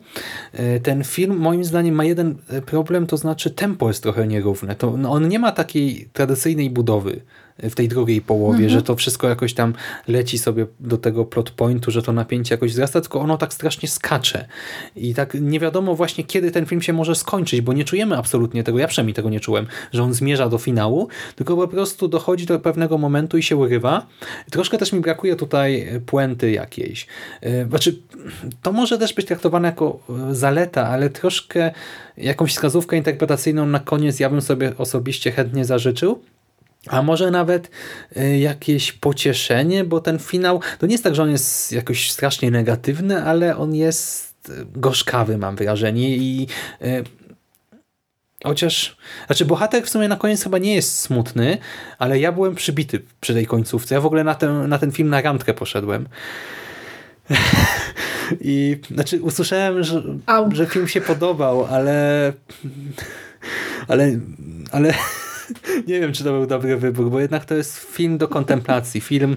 ten 0.83 1.03
film 1.03 1.37
moim 1.37 1.63
zdaniem 1.63 1.95
ma 1.95 2.03
jeden 2.03 2.35
problem, 2.65 3.07
to 3.07 3.17
znaczy 3.17 3.51
tempo 3.51 3.87
jest 3.87 4.03
trochę 4.03 4.27
nierówne. 4.27 4.75
To, 4.75 4.97
no, 4.97 5.11
on 5.11 5.27
nie 5.27 5.39
ma 5.39 5.51
takiej 5.51 6.09
tradycyjnej 6.13 6.69
budowy 6.69 7.21
w 7.63 7.75
tej 7.75 7.87
drugiej 7.87 8.21
połowie, 8.21 8.59
Mhm. 8.59 8.69
że 8.69 8.81
to 8.81 8.95
wszystko 8.95 9.29
jakoś 9.29 9.53
tam 9.53 9.73
leci 10.07 10.37
sobie 10.37 10.65
do 10.79 10.97
tego 10.97 11.25
plot 11.25 11.51
pointu, 11.51 11.91
że 11.91 12.01
to 12.01 12.11
napięcie 12.13 12.55
jakoś 12.55 12.71
wzrasta, 12.71 13.01
tylko 13.01 13.19
ono 13.19 13.37
tak 13.37 13.53
strasznie 13.53 13.89
skacze. 13.89 14.47
I 14.95 15.13
tak 15.13 15.33
nie 15.41 15.59
wiadomo 15.59 15.95
właśnie, 15.95 16.23
kiedy 16.23 16.51
ten 16.51 16.65
film 16.65 16.81
się 16.81 16.93
może 16.93 17.15
skończyć, 17.15 17.61
bo 17.61 17.73
nie 17.73 17.83
czujemy 17.83 18.17
absolutnie 18.17 18.63
tego, 18.63 18.79
ja 18.79 18.87
przynajmniej 18.87 19.13
tego 19.13 19.29
nie 19.29 19.39
czułem, 19.39 19.67
że 19.91 20.03
on 20.03 20.13
zmierza 20.13 20.49
do 20.49 20.57
finału, 20.57 21.07
tylko 21.35 21.55
po 21.57 21.67
prostu 21.67 22.07
dochodzi 22.07 22.45
do 22.45 22.59
pewnego 22.59 22.97
momentu 22.97 23.37
i 23.37 23.43
się 23.43 23.55
urywa. 23.55 24.05
Troszkę 24.51 24.77
też 24.77 24.93
mi 24.93 24.99
brakuje 24.99 25.35
tutaj 25.35 25.87
puenty 26.05 26.51
jakiejś. 26.51 27.07
Yy, 27.41 27.65
Znaczy, 27.69 27.95
to 28.61 28.71
może 28.71 28.97
też 28.97 29.13
być 29.13 29.25
traktowane 29.25 29.67
jako 29.67 29.99
yy, 30.09 30.35
zaleta, 30.35 30.87
ale 30.87 31.09
troszkę 31.09 31.71
jakąś 32.17 32.51
wskazówkę 32.53 32.97
interpretacyjną 32.97 33.65
na 33.65 33.79
koniec 33.79 34.19
ja 34.19 34.29
bym 34.29 34.41
sobie 34.41 34.77
osobiście 34.77 35.31
chętnie 35.31 35.65
zażyczył. 35.65 36.19
A 36.89 37.01
może 37.01 37.31
nawet 37.31 37.71
y, 38.17 38.37
jakieś 38.37 38.93
pocieszenie, 38.93 39.83
bo 39.83 39.99
ten 39.99 40.19
finał, 40.19 40.61
to 40.79 40.85
nie 40.85 40.91
jest 40.91 41.03
tak, 41.03 41.15
że 41.15 41.23
on 41.23 41.31
jest 41.31 41.71
jakoś 41.71 42.11
strasznie 42.11 42.51
negatywny, 42.51 43.23
ale 43.23 43.57
on 43.57 43.75
jest 43.75 44.49
y, 44.49 44.65
gorzkawy, 44.75 45.37
mam 45.37 45.55
wrażenie 45.55 46.17
i 46.17 46.47
y, 46.81 47.03
chociaż, 48.43 48.97
znaczy 49.25 49.45
bohater 49.45 49.83
w 49.83 49.89
sumie 49.89 50.07
na 50.07 50.15
koniec 50.15 50.43
chyba 50.43 50.57
nie 50.57 50.75
jest 50.75 50.97
smutny, 50.97 51.57
ale 51.99 52.19
ja 52.19 52.31
byłem 52.31 52.55
przybity 52.55 53.01
przy 53.21 53.33
tej 53.33 53.45
końcówce. 53.45 53.95
Ja 53.95 54.01
w 54.01 54.05
ogóle 54.05 54.23
na 54.23 54.35
ten, 54.35 54.69
na 54.69 54.77
ten 54.77 54.91
film 54.91 55.09
na 55.09 55.21
randkę 55.21 55.53
poszedłem. 55.53 56.07
I 58.41 58.77
znaczy 58.91 59.21
usłyszałem, 59.21 59.83
że, 59.83 60.03
Au. 60.25 60.51
że 60.51 60.65
film 60.65 60.87
się 60.87 61.01
podobał, 61.01 61.65
ale 61.65 62.33
ale, 63.87 64.19
ale 64.71 64.93
nie 65.87 65.99
wiem, 65.99 66.13
czy 66.13 66.23
to 66.23 66.31
był 66.31 66.45
dobry 66.45 66.77
wybór, 66.77 67.11
bo 67.11 67.19
jednak 67.19 67.45
to 67.45 67.55
jest 67.55 67.77
film 67.77 68.17
do 68.17 68.27
kontemplacji, 68.27 69.01
film 69.01 69.35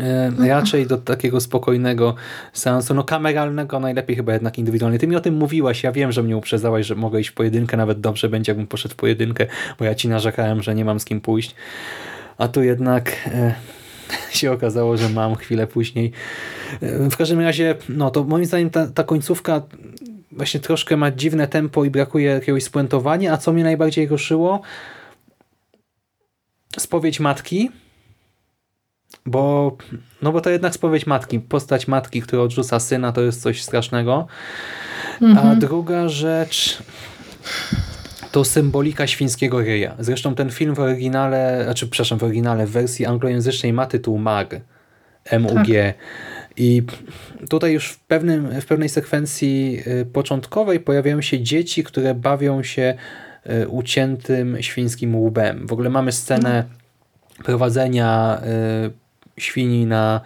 e, 0.00 0.32
raczej 0.48 0.86
do 0.86 0.96
takiego 0.96 1.40
spokojnego 1.40 2.14
seansu, 2.52 2.94
no 2.94 3.04
kameralnego, 3.04 3.80
najlepiej 3.80 4.16
chyba 4.16 4.32
jednak 4.32 4.58
indywidualnie. 4.58 4.98
Ty 4.98 5.06
mi 5.06 5.16
o 5.16 5.20
tym 5.20 5.34
mówiłaś, 5.34 5.82
ja 5.82 5.92
wiem, 5.92 6.12
że 6.12 6.22
mnie 6.22 6.36
uprzedzałaś, 6.36 6.86
że 6.86 6.94
mogę 6.94 7.20
iść 7.20 7.30
w 7.30 7.34
pojedynkę, 7.34 7.76
nawet 7.76 8.00
dobrze 8.00 8.28
będzie, 8.28 8.50
jakbym 8.50 8.66
poszedł 8.66 8.94
w 8.94 8.96
pojedynkę, 8.96 9.46
bo 9.78 9.84
ja 9.84 9.94
ci 9.94 10.08
narzekałem, 10.08 10.62
że 10.62 10.74
nie 10.74 10.84
mam 10.84 11.00
z 11.00 11.04
kim 11.04 11.20
pójść, 11.20 11.54
a 12.38 12.48
tu 12.48 12.62
jednak 12.62 13.12
e, 13.26 13.54
się 14.38 14.52
okazało, 14.52 14.96
że 14.96 15.08
mam 15.08 15.34
chwilę 15.34 15.66
później. 15.66 16.12
E, 16.82 17.10
w 17.10 17.16
każdym 17.16 17.40
razie, 17.40 17.74
no 17.88 18.10
to 18.10 18.24
moim 18.24 18.44
zdaniem 18.44 18.70
ta, 18.70 18.86
ta 18.86 19.04
końcówka 19.04 19.62
właśnie 20.32 20.60
troszkę 20.60 20.96
ma 20.96 21.10
dziwne 21.10 21.48
tempo 21.48 21.84
i 21.84 21.90
brakuje 21.90 22.30
jakiegoś 22.30 22.64
spuentowania, 22.64 23.32
a 23.32 23.36
co 23.36 23.52
mnie 23.52 23.64
najbardziej 23.64 24.06
ruszyło? 24.06 24.62
Spowiedź 26.78 27.20
matki, 27.20 27.70
bo, 29.26 29.76
no 30.22 30.32
bo 30.32 30.40
to 30.40 30.50
jednak 30.50 30.74
spowiedź 30.74 31.06
matki. 31.06 31.40
Postać 31.40 31.88
matki, 31.88 32.22
która 32.22 32.42
odrzuca 32.42 32.80
syna, 32.80 33.12
to 33.12 33.20
jest 33.20 33.42
coś 33.42 33.62
strasznego. 33.62 34.26
A 35.20 35.24
Mhm. 35.24 35.58
druga 35.58 36.08
rzecz 36.08 36.78
to 38.32 38.44
symbolika 38.44 39.06
świńskiego 39.06 39.60
ryja. 39.60 39.94
Zresztą 39.98 40.34
ten 40.34 40.50
film 40.50 40.74
w 40.74 40.80
oryginale, 40.80 41.60
znaczy 41.64 41.86
przepraszam, 41.88 42.18
w 42.18 42.22
oryginale, 42.24 42.66
w 42.66 42.70
wersji 42.70 43.06
anglojęzycznej 43.06 43.72
ma 43.72 43.86
tytuł 43.86 44.18
MAG. 44.18 44.60
M-U-G. 45.24 45.94
I 46.56 46.82
tutaj 47.50 47.72
już 47.72 47.88
w, 47.88 47.98
pewnym, 48.00 48.60
w 48.60 48.66
pewnej 48.66 48.88
sekwencji 48.88 49.82
y, 49.86 50.06
początkowej 50.06 50.80
pojawiają 50.80 51.20
się 51.22 51.40
dzieci, 51.42 51.84
które 51.84 52.14
bawią 52.14 52.62
się 52.62 52.94
uciętym 53.68 54.56
świńskim 54.60 55.16
łbem. 55.16 55.66
W 55.66 55.72
ogóle 55.72 55.90
mamy 55.90 56.12
scenę 56.12 56.64
prowadzenia 57.44 58.40
y, 59.36 59.40
świni 59.40 59.86
na 59.86 60.20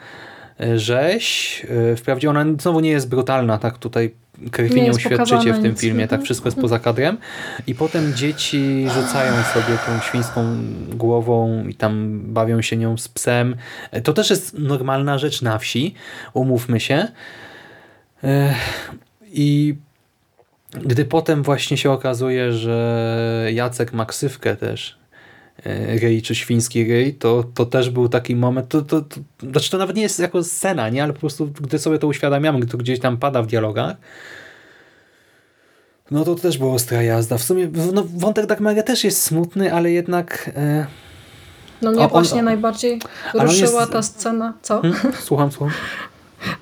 y, 0.60 0.78
rzeź. 0.78 1.66
Wprawdzie 1.96 2.30
ona 2.30 2.44
znowu 2.60 2.80
nie 2.80 2.90
jest 2.90 3.08
brutalna, 3.08 3.58
tak 3.58 3.78
tutaj 3.78 4.14
krwi 4.50 4.82
Nie 4.82 4.90
uświadczycie 4.90 5.52
w 5.52 5.62
tym 5.62 5.76
filmie, 5.76 6.04
tak 6.04 6.12
Mhm. 6.12 6.24
wszystko 6.24 6.48
jest 6.48 6.60
poza 6.60 6.78
kadrem. 6.78 7.18
I 7.66 7.74
potem 7.74 8.14
dzieci 8.14 8.86
rzucają 8.88 9.32
sobie 9.42 9.78
tą 9.86 10.00
świńską 10.00 10.56
głową 10.90 11.66
i 11.68 11.74
tam 11.74 12.20
bawią 12.24 12.62
się 12.62 12.76
nią 12.76 12.96
z 12.96 13.08
psem. 13.08 13.56
To 14.04 14.12
też 14.12 14.30
jest 14.30 14.58
normalna 14.58 15.18
rzecz 15.18 15.42
na 15.42 15.58
wsi, 15.58 15.94
umówmy 16.32 16.80
się. 16.80 17.08
I 19.32 19.74
gdy 20.72 21.04
potem 21.04 21.42
właśnie 21.42 21.76
się 21.76 21.90
okazuje, 21.90 22.52
że 22.52 23.48
Jacek 23.52 23.92
ma 23.92 24.06
ksywkę 24.06 24.56
też, 24.56 24.98
e, 25.64 25.98
ryj 25.98 26.22
czy 26.22 26.34
świński 26.34 26.84
ryj, 26.84 27.14
to, 27.14 27.44
to 27.54 27.66
też 27.66 27.90
był 27.90 28.08
taki 28.08 28.36
moment, 28.36 28.68
to, 28.68 28.82
to, 28.82 29.00
to, 29.00 29.16
znaczy 29.50 29.70
to 29.70 29.78
nawet 29.78 29.96
nie 29.96 30.02
jest 30.02 30.18
jako 30.18 30.44
scena, 30.44 30.88
nie, 30.88 31.02
ale 31.02 31.12
po 31.12 31.20
prostu 31.20 31.46
gdy 31.60 31.78
sobie 31.78 31.98
to 31.98 32.06
uświadamiamy, 32.06 32.58
gdy 32.60 32.68
to 32.72 32.78
gdzieś 32.78 33.00
tam 33.00 33.16
pada 33.16 33.42
w 33.42 33.46
dialogach, 33.46 33.96
no 36.10 36.24
to 36.24 36.34
też 36.34 36.58
była 36.58 36.74
ostra 36.74 37.02
jazda. 37.02 37.38
W 37.38 37.42
sumie 37.42 37.68
no, 37.92 38.04
wątek 38.16 38.46
Dagmara 38.46 38.82
też 38.82 39.04
jest 39.04 39.22
smutny, 39.22 39.74
ale 39.74 39.90
jednak... 39.90 40.50
E, 40.56 40.86
No 41.82 41.90
mnie 41.90 42.00
O, 42.00 42.04
on- 42.04 42.10
właśnie 42.10 42.42
najbardziej 42.42 43.00
ruszyła 43.34 43.80
jest- 43.80 43.92
ta 43.92 44.02
scena. 44.02 44.54
Co? 44.62 44.80
hmm? 44.80 45.12
Słucham, 45.20 45.52
słucham. 45.52 45.74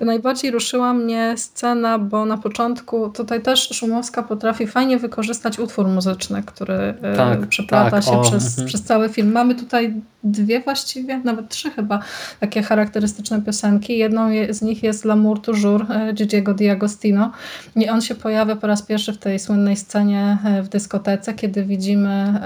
Najbardziej 0.01 0.51
ruszyła 0.51 0.93
mnie 0.93 1.33
scena, 1.37 1.99
bo 1.99 2.25
na 2.25 2.37
początku 2.37 3.09
tutaj 3.09 3.41
też 3.41 3.69
Szumowska 3.73 4.23
potrafi 4.23 4.67
fajnie 4.67 4.97
wykorzystać 4.97 5.59
utwór 5.59 5.87
muzyczny, 5.87 6.43
który 6.45 6.73
e, 6.73 7.15
Tak, 7.17 7.47
przeplata 7.47 7.91
tak, 7.91 8.03
się 8.03 8.11
o, 8.11 8.21
przez, 8.21 8.49
mhm. 8.49 8.67
przez 8.67 8.83
cały 8.83 9.09
film. 9.09 9.31
Mamy 9.31 9.55
tutaj 9.55 9.93
dwie 10.23 10.59
właściwie, 10.61 11.17
nawet 11.17 11.49
trzy 11.49 11.71
chyba, 11.71 11.99
takie 12.39 12.63
charakterystyczne 12.63 13.41
piosenki. 13.41 13.97
Jedną 13.97 14.29
je- 14.29 14.53
z 14.53 14.61
nich 14.61 14.83
jest 14.83 15.05
L'amour 15.05 15.41
toujours 15.41 15.91
e, 15.91 16.13
Gigiego 16.13 16.53
D'Agostino 16.53 17.29
i 17.75 17.89
on 17.89 18.01
się 18.01 18.15
pojawia 18.15 18.55
po 18.55 18.67
raz 18.67 18.81
pierwszy 18.81 19.13
w 19.13 19.17
tej 19.17 19.39
słynnej 19.39 19.75
scenie 19.75 20.37
e, 20.45 20.63
w 20.63 20.69
dyskotece, 20.69 21.33
kiedy 21.33 21.63
widzimy 21.63 22.39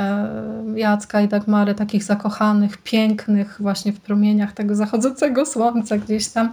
Jacka 0.75 1.21
i 1.21 1.27
Dagmary 1.27 1.75
takich 1.75 2.03
zakochanych, 2.03 2.77
pięknych 2.77 3.57
właśnie 3.59 3.93
w 3.93 3.99
promieniach 3.99 4.53
tego 4.53 4.75
zachodzącego 4.75 5.45
słońca 5.45 5.97
gdzieś 5.97 6.27
tam 6.27 6.51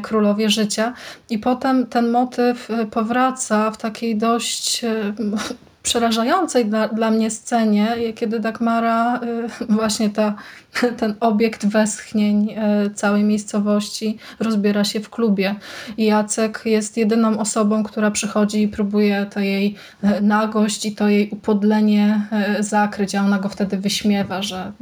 królowie 0.00 0.50
życia. 0.50 0.92
I 1.30 1.38
potem 1.38 1.86
ten 1.86 2.10
motyw 2.10 2.70
e, 2.70 2.86
powraca 2.86 3.70
w 3.70 3.76
takiej 3.76 4.16
dość 4.16 4.84
e, 4.84 5.14
przerażającej 5.88 6.66
dla, 6.66 6.88
dla 6.88 7.10
mnie 7.10 7.30
scenie, 7.30 7.96
kiedy 8.14 8.40
Dagmara, 8.40 9.20
y, 9.60 9.66
właśnie 9.78 10.10
ta, 10.10 10.34
ten 10.96 11.14
obiekt 11.20 11.66
westchnień 11.66 12.50
y, 12.86 12.90
całej 12.94 13.24
miejscowości 13.24 14.18
rozbiera 14.40 14.84
się 14.84 15.00
w 15.00 15.10
klubie. 15.10 15.54
I 15.96 16.04
Jacek 16.04 16.62
jest 16.64 16.96
jedyną 16.96 17.38
osobą, 17.38 17.82
która 17.82 18.10
przychodzi 18.10 18.62
i 18.62 18.68
próbuje 18.68 19.26
to 19.30 19.40
jej 19.40 19.74
y, 20.04 20.20
nagość 20.20 20.86
i 20.86 20.94
to 20.94 21.08
jej 21.08 21.30
upodlenie 21.30 22.28
zakryć, 22.60 23.14
a 23.14 23.22
ona 23.22 23.38
go 23.38 23.48
wtedy 23.48 23.76
wyśmiewa, 23.76 24.42
że 24.42 24.72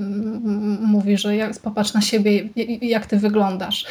mówi, 0.80 1.18
że 1.18 1.36
jak, 1.36 1.58
popatrz 1.58 1.94
na 1.94 2.00
siebie, 2.00 2.48
jak 2.82 3.06
ty 3.06 3.16
wyglądasz. 3.16 3.86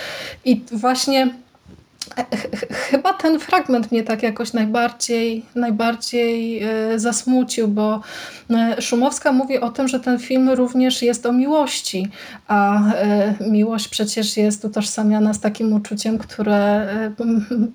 I 0.46 0.62
właśnie 0.72 1.45
Chyba 2.72 3.14
ten 3.14 3.40
fragment 3.40 3.92
mnie 3.92 4.04
tak 4.04 4.24
jakoś 4.24 4.54
najbardziej, 4.54 5.46
najbardziej 5.56 6.64
e, 6.64 7.00
zasmucił, 7.00 7.68
bo 7.68 8.02
e, 8.50 8.82
Szumowska 8.82 9.32
mówi 9.32 9.60
o 9.60 9.70
tym, 9.70 9.88
że 9.88 10.00
ten 10.00 10.20
film 10.20 10.50
również 10.50 11.02
jest 11.02 11.26
o 11.26 11.34
miłości, 11.34 12.08
a 12.48 12.92
e, 12.94 13.34
miłość 13.50 13.88
przecież 13.88 14.38
jest 14.38 14.66
utożsamiana 14.66 15.34
z 15.34 15.40
takim 15.40 15.74
uczuciem, 15.74 16.18
które 16.18 16.88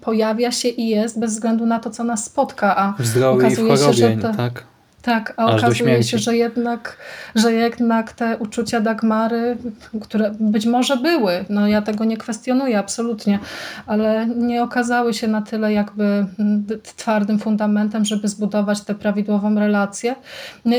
pojawia 0.01 0.53
się 0.53 0.69
i 0.69 0.89
jest 0.89 1.19
bez 1.19 1.33
względu 1.33 1.67
na 1.67 1.79
to, 1.79 1.91
co 1.91 2.05
nas 2.05 2.25
spotka. 2.25 2.77
A 2.77 2.95
w 2.99 3.07
zdrowiu 3.07 3.47
i 3.47 3.57
w 3.57 3.59
chorobie, 3.59 3.77
się, 3.77 3.93
że 3.93 4.17
to, 4.17 4.35
tak. 4.35 4.65
Tak, 5.03 5.35
a 5.37 5.47
Aż 5.47 5.65
okazuje 5.65 6.03
się, 6.03 6.19
że 6.19 6.37
jednak, 6.37 6.97
że 7.35 7.53
jednak 7.53 8.13
te 8.13 8.37
uczucia 8.39 8.81
Dagmary, 8.81 9.57
które 10.01 10.35
być 10.41 10.67
może 10.67 10.97
były, 10.97 11.45
no 11.49 11.69
ja 11.69 11.83
tego 11.83 12.05
nie 12.05 12.17
kwestionuję 12.17 12.79
absolutnie, 12.79 13.39
ale 13.87 14.27
nie 14.27 14.63
okazały 14.63 15.15
się 15.15 15.29
na 15.29 15.43
tyle 15.43 15.73
jakby 15.73 16.27
twardym 16.97 17.39
fundamentem, 17.39 18.05
żeby 18.05 18.29
zbudować 18.29 18.81
tę 18.81 18.95
prawidłową 18.95 19.55
relację. 19.55 20.15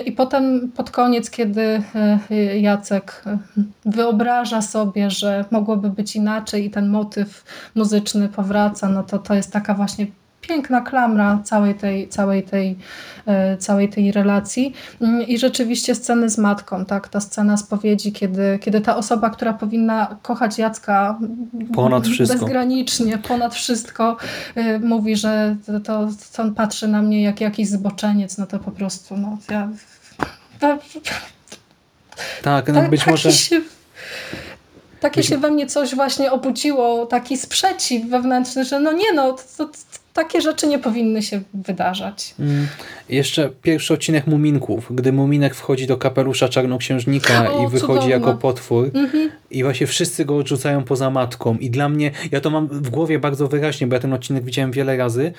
I 0.06 0.12
potem 0.12 0.72
pod 0.76 0.92
koniec, 0.92 1.30
kiedy 1.30 1.84
e, 2.32 2.60
Jacek 2.60 3.24
e, 3.26 3.38
wyobraża 3.86 4.62
sobie, 4.62 5.10
że 5.10 5.46
mogłoby 5.52 5.90
być 5.90 6.16
inaczej 6.16 6.66
i 6.66 6.70
ten 6.70 6.90
motyw 6.90 7.44
muzyczny 7.76 8.30
powraca, 8.30 8.90
no 8.90 9.04
to 9.04 9.20
to 9.20 9.34
jest 9.34 9.52
taka 9.54 9.74
właśnie 9.74 10.08
piękna 10.42 10.82
klamra 10.82 11.40
całej 11.44 11.76
tej, 11.76 12.10
całej 12.10 12.44
tej, 12.44 12.78
e, 13.26 13.58
całej 13.58 13.90
tej 13.90 14.12
relacji. 14.12 14.74
Mm, 15.02 15.28
I 15.28 15.38
rzeczywiście 15.38 15.96
sceny 15.96 16.30
z 16.30 16.38
matką, 16.38 16.86
tak? 16.86 17.08
ta 17.08 17.20
scena 17.20 17.58
spowiedzi, 17.58 18.12
kiedy, 18.12 18.60
kiedy 18.62 18.82
ta 18.82 18.96
osoba, 18.96 19.30
która 19.30 19.54
powinna 19.54 20.18
kochać 20.22 20.58
Jacka 20.58 21.20
ponad 21.74 22.08
wszystko. 22.08 22.40
bezgranicznie, 22.40 23.18
ponad 23.18 23.56
wszystko, 23.56 24.18
e, 24.56 24.80
mówi, 24.80 25.16
że 25.16 25.56
to, 25.66 25.80
to, 25.80 26.10
to 26.36 26.44
on 26.44 26.56
patrzy 26.56 26.88
na 26.88 27.02
mnie 27.02 27.22
jak 27.22 27.42
jakiś 27.42 27.68
zboczeniec, 27.68 28.38
no 28.38 28.46
to 28.46 28.60
po 28.60 28.72
prostu 28.72 29.18
no, 29.18 29.38
ja... 29.50 29.70
Tak, 32.44 32.68
no 32.74 32.90
być 32.90 33.08
może... 33.08 33.30
Takie 35.02 35.24
się 35.24 35.38
we 35.38 35.52
mnie 35.52 35.68
coś 35.68 35.96
właśnie 35.96 36.32
obudziło, 36.32 37.06
taki 37.06 37.38
sprzeciw 37.38 38.10
wewnętrzny, 38.10 38.66
że 38.66 38.80
no 38.80 38.92
nie 38.92 39.14
no, 39.14 39.34
to, 39.34 39.66
to, 39.66 39.72
takie 40.14 40.42
rzeczy 40.42 40.68
nie 40.68 40.80
powinny 40.80 41.24
się 41.24 41.42
wydarzać. 41.54 42.36
Mm. 42.40 42.68
Jeszcze 43.10 43.50
pierwszy 43.62 43.94
odcinek 43.94 44.28
Muminków, 44.28 44.96
gdy 44.96 45.14
Muminek 45.14 45.56
wchodzi 45.56 45.88
do 45.88 45.98
kapelusza 45.98 46.50
czarnoksiężnika 46.50 47.54
o, 47.54 47.64
i 47.64 47.70
wychodzi 47.70 47.88
cudowne. 47.88 48.10
jako 48.10 48.34
potwór 48.34 48.88
mm-hmm. 48.88 49.30
i 49.52 49.64
właśnie 49.64 49.88
wszyscy 49.88 50.26
go 50.26 50.38
odrzucają 50.38 50.84
poza 50.84 51.10
matką 51.10 51.58
i 51.58 51.70
dla 51.70 51.90
mnie, 51.90 52.12
ja 52.32 52.42
to 52.42 52.50
mam 52.50 52.68
w 52.68 52.90
głowie 52.90 53.20
bardzo 53.20 53.48
wyraźnie, 53.48 53.88
bo 53.88 53.94
ja 53.94 54.00
ten 54.00 54.14
odcinek 54.14 54.44
widziałem 54.44 54.72
wiele 54.72 54.98
razy 54.98 55.34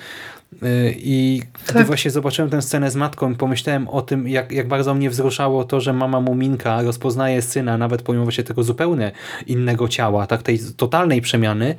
y, 0.53 0.95
i 0.97 1.41
tak. 1.65 1.75
gdy 1.75 1.85
właśnie 1.85 2.11
zobaczyłem 2.11 2.51
tę 2.51 2.61
scenę 2.61 2.91
z 2.91 2.95
matką 2.95 3.31
i 3.31 3.35
pomyślałem 3.35 3.87
o 3.87 4.01
tym, 4.01 4.27
jak, 4.27 4.51
jak 4.51 4.67
bardzo 4.67 4.93
mnie 4.93 5.09
wzruszało 5.09 5.63
to, 5.63 5.81
że 5.81 5.93
mama 5.93 6.21
Muminka 6.21 6.81
rozpoznaje 6.81 7.41
syna, 7.41 7.77
nawet 7.77 8.01
pomimo 8.01 8.23
właśnie 8.23 8.43
tego 8.43 8.63
zupełnie 8.63 9.11
innego 9.47 9.87
ciała, 9.87 10.27
tak 10.27 10.43
tej 10.43 10.59
totalnej 10.77 11.21
przemiany, 11.21 11.75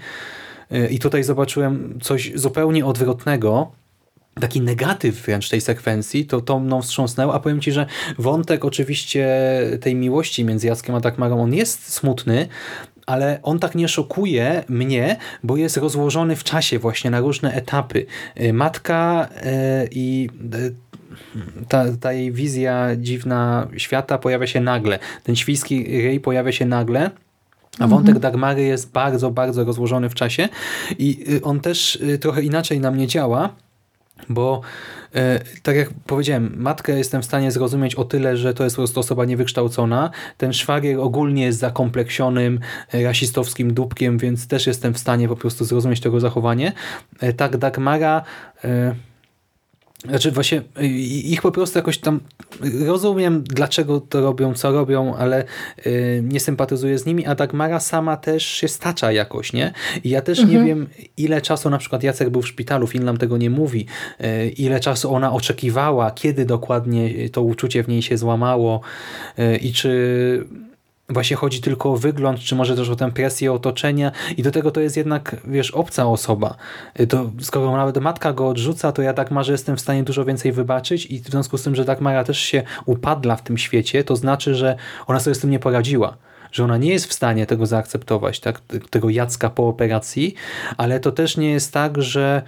i 0.91 0.99
tutaj 0.99 1.25
zobaczyłem 1.25 1.99
coś 2.03 2.33
zupełnie 2.35 2.87
odwrotnego, 2.87 3.73
taki 4.41 4.61
negatyw 4.61 5.23
wręcz 5.23 5.49
tej 5.49 5.61
sekwencji, 5.61 6.27
to 6.27 6.41
to 6.41 6.61
mną 6.61 6.83
wstrząsnęło, 6.83 7.35
a 7.35 7.41
powiem 7.41 7.61
Ci, 7.61 7.73
że 7.73 7.87
wątek 8.19 8.65
oczywiście 8.65 9.29
tej 9.81 9.95
miłości 9.95 10.45
między 10.45 10.67
Jackiem 10.67 10.95
a 10.95 11.01
Dagmarą, 11.01 11.43
on 11.43 11.55
jest 11.55 11.93
smutny, 11.93 12.49
ale 13.07 13.39
on 13.43 13.59
tak 13.59 13.75
nie 13.75 13.89
szokuje 13.89 14.65
mnie, 14.69 15.17
bo 15.43 15.57
jest 15.57 15.77
rozłożony 15.77 16.37
w 16.37 16.45
czasie 16.45 16.79
właśnie 16.79 17.11
na 17.11 17.21
różne 17.21 17.55
etapy. 17.55 18.07
Y, 18.41 18.53
matka 18.53 19.29
y, 19.85 19.89
i 19.91 20.29
y, 20.55 20.75
ta, 21.69 21.85
ta 22.01 22.13
jej 22.13 22.33
wizja 22.33 22.89
dziwna 22.97 23.69
świata 23.77 24.19
pojawia 24.19 24.47
się 24.47 24.61
nagle. 24.61 24.99
Ten 25.23 25.37
świński 25.37 26.03
ryj 26.03 26.21
pojawia 26.21 26.53
się 26.53 26.67
nagle, 26.67 27.11
a 27.79 27.87
wątek 27.87 28.17
mhm. 28.17 28.21
Dagmary 28.21 28.63
jest 28.63 28.93
bardzo, 28.93 29.31
bardzo 29.31 29.65
rozłożony 29.65 30.09
w 30.09 30.15
czasie 30.15 30.49
i 30.99 31.25
y, 31.33 31.43
on 31.43 31.61
też 31.61 31.97
y, 31.97 32.19
trochę 32.19 32.43
inaczej 32.43 32.81
na 32.81 32.91
mnie 32.91 33.07
działa, 33.07 33.49
bo 34.29 34.61
y, 35.17 35.61
tak 35.63 35.77
jak 35.77 35.91
powiedziałem, 36.07 36.55
matkę 36.57 36.99
jestem 36.99 37.23
w 37.23 37.25
stanie 37.25 37.53
zrozumieć 37.53 37.95
o 37.95 38.05
tyle, 38.05 38.37
że 38.37 38.55
to 38.55 38.65
jest 38.65 38.77
po 38.77 38.81
prostu 38.81 39.01
osoba 39.01 39.25
niewykształcona. 39.25 40.11
Ten 40.39 40.53
szwagier 40.53 41.01
ogólnie 41.01 41.45
jest 41.45 41.59
zakompleksionym, 41.59 42.61
rasistowskim 42.93 43.75
dupkiem, 43.75 44.19
więc 44.19 44.47
też 44.49 44.67
jestem 44.67 44.95
w 44.95 44.99
stanie 44.99 45.29
po 45.29 45.37
prostu 45.37 45.65
zrozumieć 45.65 46.01
tego 46.01 46.21
zachowanie. 46.21 46.73
Tak 47.37 47.57
Dagmara 47.57 48.25
znaczy 50.09 50.31
właśnie 50.31 50.63
y, 50.81 50.87
ich 50.87 51.43
po 51.43 51.53
prostu 51.53 51.79
jakoś 51.79 51.99
tam 51.99 52.21
rozumiem, 52.87 53.45
dlaczego 53.45 54.01
to 54.01 54.21
robią, 54.21 54.55
co 54.55 54.73
robią, 54.73 55.15
ale 55.15 55.45
yy, 55.85 56.23
nie 56.23 56.41
sympatyzuję 56.41 56.99
z 56.99 57.07
nimi, 57.07 57.27
a 57.27 57.35
Dagmara 57.35 57.81
sama 57.81 58.17
też 58.17 58.47
się 58.47 58.69
stacza 58.69 59.13
jakoś, 59.13 59.53
nie? 59.53 59.73
I 60.05 60.11
ja 60.11 60.21
też 60.21 60.39
mhm. 60.39 60.59
nie 60.59 60.67
wiem, 60.67 60.87
ile 61.17 61.41
czasu 61.41 61.71
na 61.71 61.79
przykład 61.79 62.03
Jacek 62.03 62.31
był 62.31 62.43
w 62.43 62.49
szpitalu, 62.49 62.87
film 62.87 63.05
nam 63.05 63.17
tego 63.17 63.37
nie 63.37 63.51
mówi, 63.51 63.87
yy, 64.21 64.49
ile 64.49 64.81
czasu 64.81 65.15
ona 65.15 65.33
oczekiwała, 65.33 66.11
kiedy 66.11 66.45
dokładnie 66.45 67.31
to 67.31 67.43
uczucie 67.43 67.83
w 67.83 67.89
niej 67.89 68.03
się 68.03 68.19
złamało 68.19 68.81
yy, 69.39 69.57
i 69.57 69.73
czy 69.73 70.45
właśnie 71.09 71.37
chodzi 71.37 71.61
tylko 71.61 71.93
o 71.93 71.97
wygląd, 71.97 72.39
czy 72.39 72.55
może 72.55 72.77
też 72.77 72.91
o 72.91 72.97
tę 72.97 73.13
presję 73.13 73.53
otoczenia 73.53 74.13
i 74.37 74.43
do 74.43 74.51
tego 74.51 74.71
to 74.71 74.81
jest 74.81 74.97
jednak, 74.97 75.37
wiesz, 75.45 75.71
obca 75.71 76.07
osoba. 76.07 76.57
To 77.09 77.31
skoro 77.41 77.77
nawet 77.77 77.99
matka 77.99 78.33
go 78.33 78.49
odrzuca, 78.49 78.93
to 78.93 79.03
ja 79.03 79.15
tak 79.15 79.29
że 79.41 79.53
jestem 79.53 79.77
w 79.77 79.81
stanie 79.81 80.03
dużo 80.03 80.25
więcej 80.25 80.53
wybaczyć 80.53 81.07
i 81.07 81.21
w 81.21 81.27
związku 81.27 81.59
z 81.59 81.63
tym, 81.63 81.75
że 81.75 81.85
Dagmara 81.85 82.25
też 82.25 82.39
się 82.39 82.63
upadla 82.87 83.37
w 83.37 83.43
tym 83.43 83.59
świecie, 83.59 84.05
to 84.05 84.17
znaczy, 84.17 84.55
że 84.55 84.77
ona 85.07 85.21
sobie 85.21 85.35
z 85.35 85.41
tym 85.41 85.51
nie 85.51 85.59
poradziła 85.59 86.17
że 86.53 86.65
ona 86.65 86.77
nie 86.77 86.91
jest 86.91 87.07
w 87.07 87.13
stanie 87.13 87.47
tego 87.47 87.67
zaakceptować, 87.67 88.41
tak? 88.41 88.61
tego 88.91 89.11
Jacka 89.11 89.51
po 89.51 89.69
operacji, 89.69 90.35
ale 90.77 91.01
to 91.01 91.13
też 91.13 91.37
nie 91.37 91.51
jest 91.51 91.73
tak, 91.73 92.03
że 92.03 92.43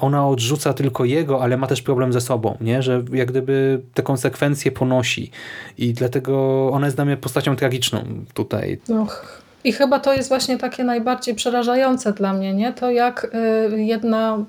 ona 0.00 0.28
odrzuca 0.28 0.72
tylko 0.72 1.04
jego, 1.04 1.42
ale 1.42 1.56
ma 1.56 1.66
też 1.66 1.82
problem 1.82 2.12
ze 2.12 2.20
sobą, 2.20 2.56
nie? 2.60 2.82
że 2.82 3.02
jak 3.12 3.30
gdyby 3.30 3.80
te 3.94 4.02
konsekwencje 4.02 4.72
ponosi 4.72 5.30
i 5.78 5.92
dlatego 5.92 6.68
ona 6.72 6.86
jest 6.86 6.96
dla 6.96 7.04
mnie 7.04 7.16
postacią 7.16 7.56
tragiczną 7.56 8.04
tutaj. 8.34 8.78
Och. 9.02 9.42
I 9.64 9.72
chyba 9.72 10.00
to 10.00 10.14
jest 10.14 10.28
właśnie 10.28 10.58
takie 10.58 10.84
najbardziej 10.84 11.34
przerażające 11.34 12.12
dla 12.12 12.32
mnie, 12.32 12.54
nie? 12.54 12.72
To 12.72 12.90
jak 12.90 13.34
y, 13.74 13.82
jedna 13.82 14.44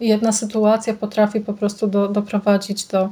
jedna 0.00 0.32
sytuacja 0.32 0.94
potrafi 0.94 1.40
po 1.40 1.52
prostu 1.52 1.86
do, 1.86 2.08
doprowadzić 2.08 2.84
do, 2.84 3.10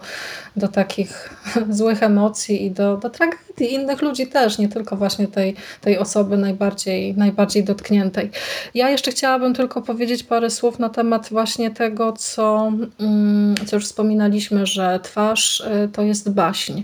do 0.56 0.68
takich 0.68 1.30
złych 1.70 2.02
emocji 2.02 2.64
i 2.64 2.70
do, 2.70 2.96
do 2.96 3.10
tragedii 3.10 3.74
innych 3.74 4.02
ludzi 4.02 4.26
też, 4.26 4.58
nie 4.58 4.68
tylko 4.68 4.96
właśnie 4.96 5.28
tej, 5.28 5.54
tej 5.80 5.98
osoby 5.98 6.36
najbardziej, 6.36 7.16
najbardziej 7.16 7.64
dotkniętej. 7.64 8.30
Ja 8.74 8.90
jeszcze 8.90 9.10
chciałabym 9.10 9.54
tylko 9.54 9.82
powiedzieć 9.82 10.22
parę 10.22 10.50
słów 10.50 10.78
na 10.78 10.88
temat 10.88 11.28
właśnie 11.30 11.70
tego, 11.70 12.12
co, 12.12 12.72
mm, 13.00 13.54
co 13.66 13.76
już 13.76 13.84
wspominaliśmy, 13.84 14.66
że 14.66 15.00
twarz 15.02 15.60
y, 15.60 15.88
to 15.92 16.02
jest 16.02 16.30
baśń. 16.30 16.80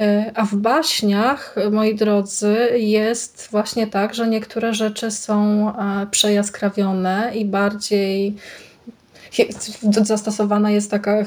Y, 0.00 0.32
a 0.34 0.44
w 0.44 0.54
baśniach, 0.54 1.56
moi 1.70 1.94
drodzy, 1.94 2.56
jest 2.76 3.48
właśnie 3.50 3.86
tak, 3.86 4.14
że 4.14 4.28
niektóre 4.28 4.74
rzeczy 4.74 5.10
są 5.10 5.68
e, 5.68 6.06
przejaskrawione 6.10 7.32
i 7.34 7.44
bardziej 7.44 8.36
zastosowana 10.02 10.70
jest 10.70 10.90
taka 10.90 11.24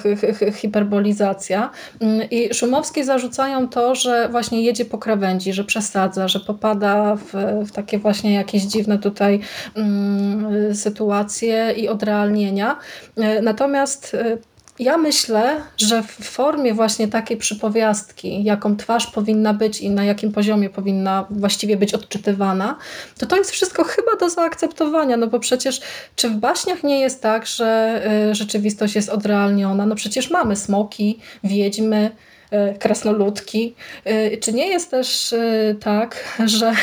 hiperbolizacja. 0.53 1.69
Mm, 1.99 2.29
I 2.31 2.53
Szumowski 2.53 3.03
zarzucają 3.03 3.69
to, 3.69 3.95
że 3.95 4.29
właśnie 4.29 4.61
jedzie 4.61 4.85
po 4.85 4.97
krawędzi, 4.97 5.53
że 5.53 5.63
przesadza, 5.63 6.27
że 6.27 6.39
popada 6.39 7.15
w, 7.15 7.33
w 7.67 7.71
takie 7.71 7.99
właśnie 7.99 8.33
jakieś 8.33 8.63
dziwne 8.63 8.99
tutaj 8.99 9.39
um, 9.75 10.75
sytuacje 10.75 11.73
i 11.77 11.87
odrealnienia. 11.87 12.79
E, 13.17 13.41
natomiast 13.41 14.13
e, 14.15 14.37
Ja 14.79 14.97
myślę, 14.97 15.61
że 15.77 16.03
w 16.03 16.11
formie 16.11 16.73
właśnie 16.73 17.07
takiej 17.07 17.37
przypowiastki, 17.37 18.43
jaką 18.43 18.77
twarz 18.77 19.07
powinna 19.07 19.53
być 19.53 19.81
i 19.81 19.89
na 19.89 20.03
jakim 20.03 20.31
poziomie 20.31 20.69
powinna 20.69 21.27
właściwie 21.29 21.77
być 21.77 21.93
odczytywana, 21.93 22.77
to 23.17 23.25
to 23.25 23.37
jest 23.37 23.51
wszystko 23.51 23.83
chyba 23.83 24.15
do 24.19 24.29
zaakceptowania, 24.29 25.17
no 25.17 25.27
bo 25.27 25.39
przecież 25.39 25.81
czy 26.15 26.29
w 26.29 26.35
baśniach 26.35 26.83
nie 26.83 26.99
jest 26.99 27.21
tak, 27.21 27.45
że 27.45 28.01
y, 28.31 28.35
rzeczywistość 28.35 28.95
jest 28.95 29.09
odrealniona? 29.09 29.85
No 29.85 29.95
przecież 29.95 30.29
mamy 30.29 30.55
smoki, 30.55 31.19
wiedźmy, 31.43 32.11
y, 32.53 32.79
krasnoludki. 32.79 33.75
Y, 34.07 34.37
czy 34.37 34.53
nie 34.53 34.67
jest 34.67 34.91
też 34.91 35.35
tak, 35.79 36.39
że 36.45 36.73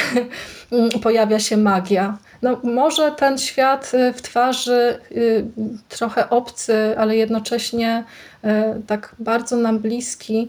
pojawia 1.02 1.38
się 1.38 1.56
magia? 1.56 2.18
No, 2.42 2.60
może 2.64 3.12
ten 3.12 3.38
świat 3.38 3.92
y, 3.94 4.12
w 4.12 4.22
twarzy 4.22 4.98
y, 5.12 5.44
trochę 5.88 6.30
obcy, 6.30 6.98
ale 6.98 7.16
jednocześnie 7.16 8.04
y, 8.44 8.48
tak 8.86 9.14
bardzo 9.18 9.56
nam 9.56 9.78
bliski, 9.78 10.48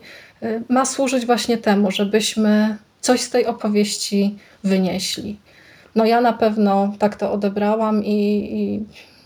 ma 0.69 0.85
służyć 0.85 1.25
właśnie 1.25 1.57
temu, 1.57 1.91
żebyśmy 1.91 2.77
coś 3.01 3.21
z 3.21 3.29
tej 3.29 3.45
opowieści 3.45 4.37
wynieśli. 4.63 5.39
No 5.95 6.05
ja 6.05 6.21
na 6.21 6.33
pewno 6.33 6.93
tak 6.99 7.15
to 7.15 7.31
odebrałam 7.31 8.05
i, 8.05 8.19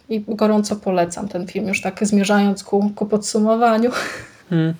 i, 0.09 0.15
i 0.15 0.23
gorąco 0.27 0.75
polecam 0.75 1.27
ten 1.27 1.47
film, 1.47 1.67
już 1.67 1.81
tak 1.81 1.99
zmierzając 2.01 2.63
ku, 2.63 2.91
ku 2.95 3.05
podsumowaniu. 3.05 3.91
Hmm. 4.49 4.73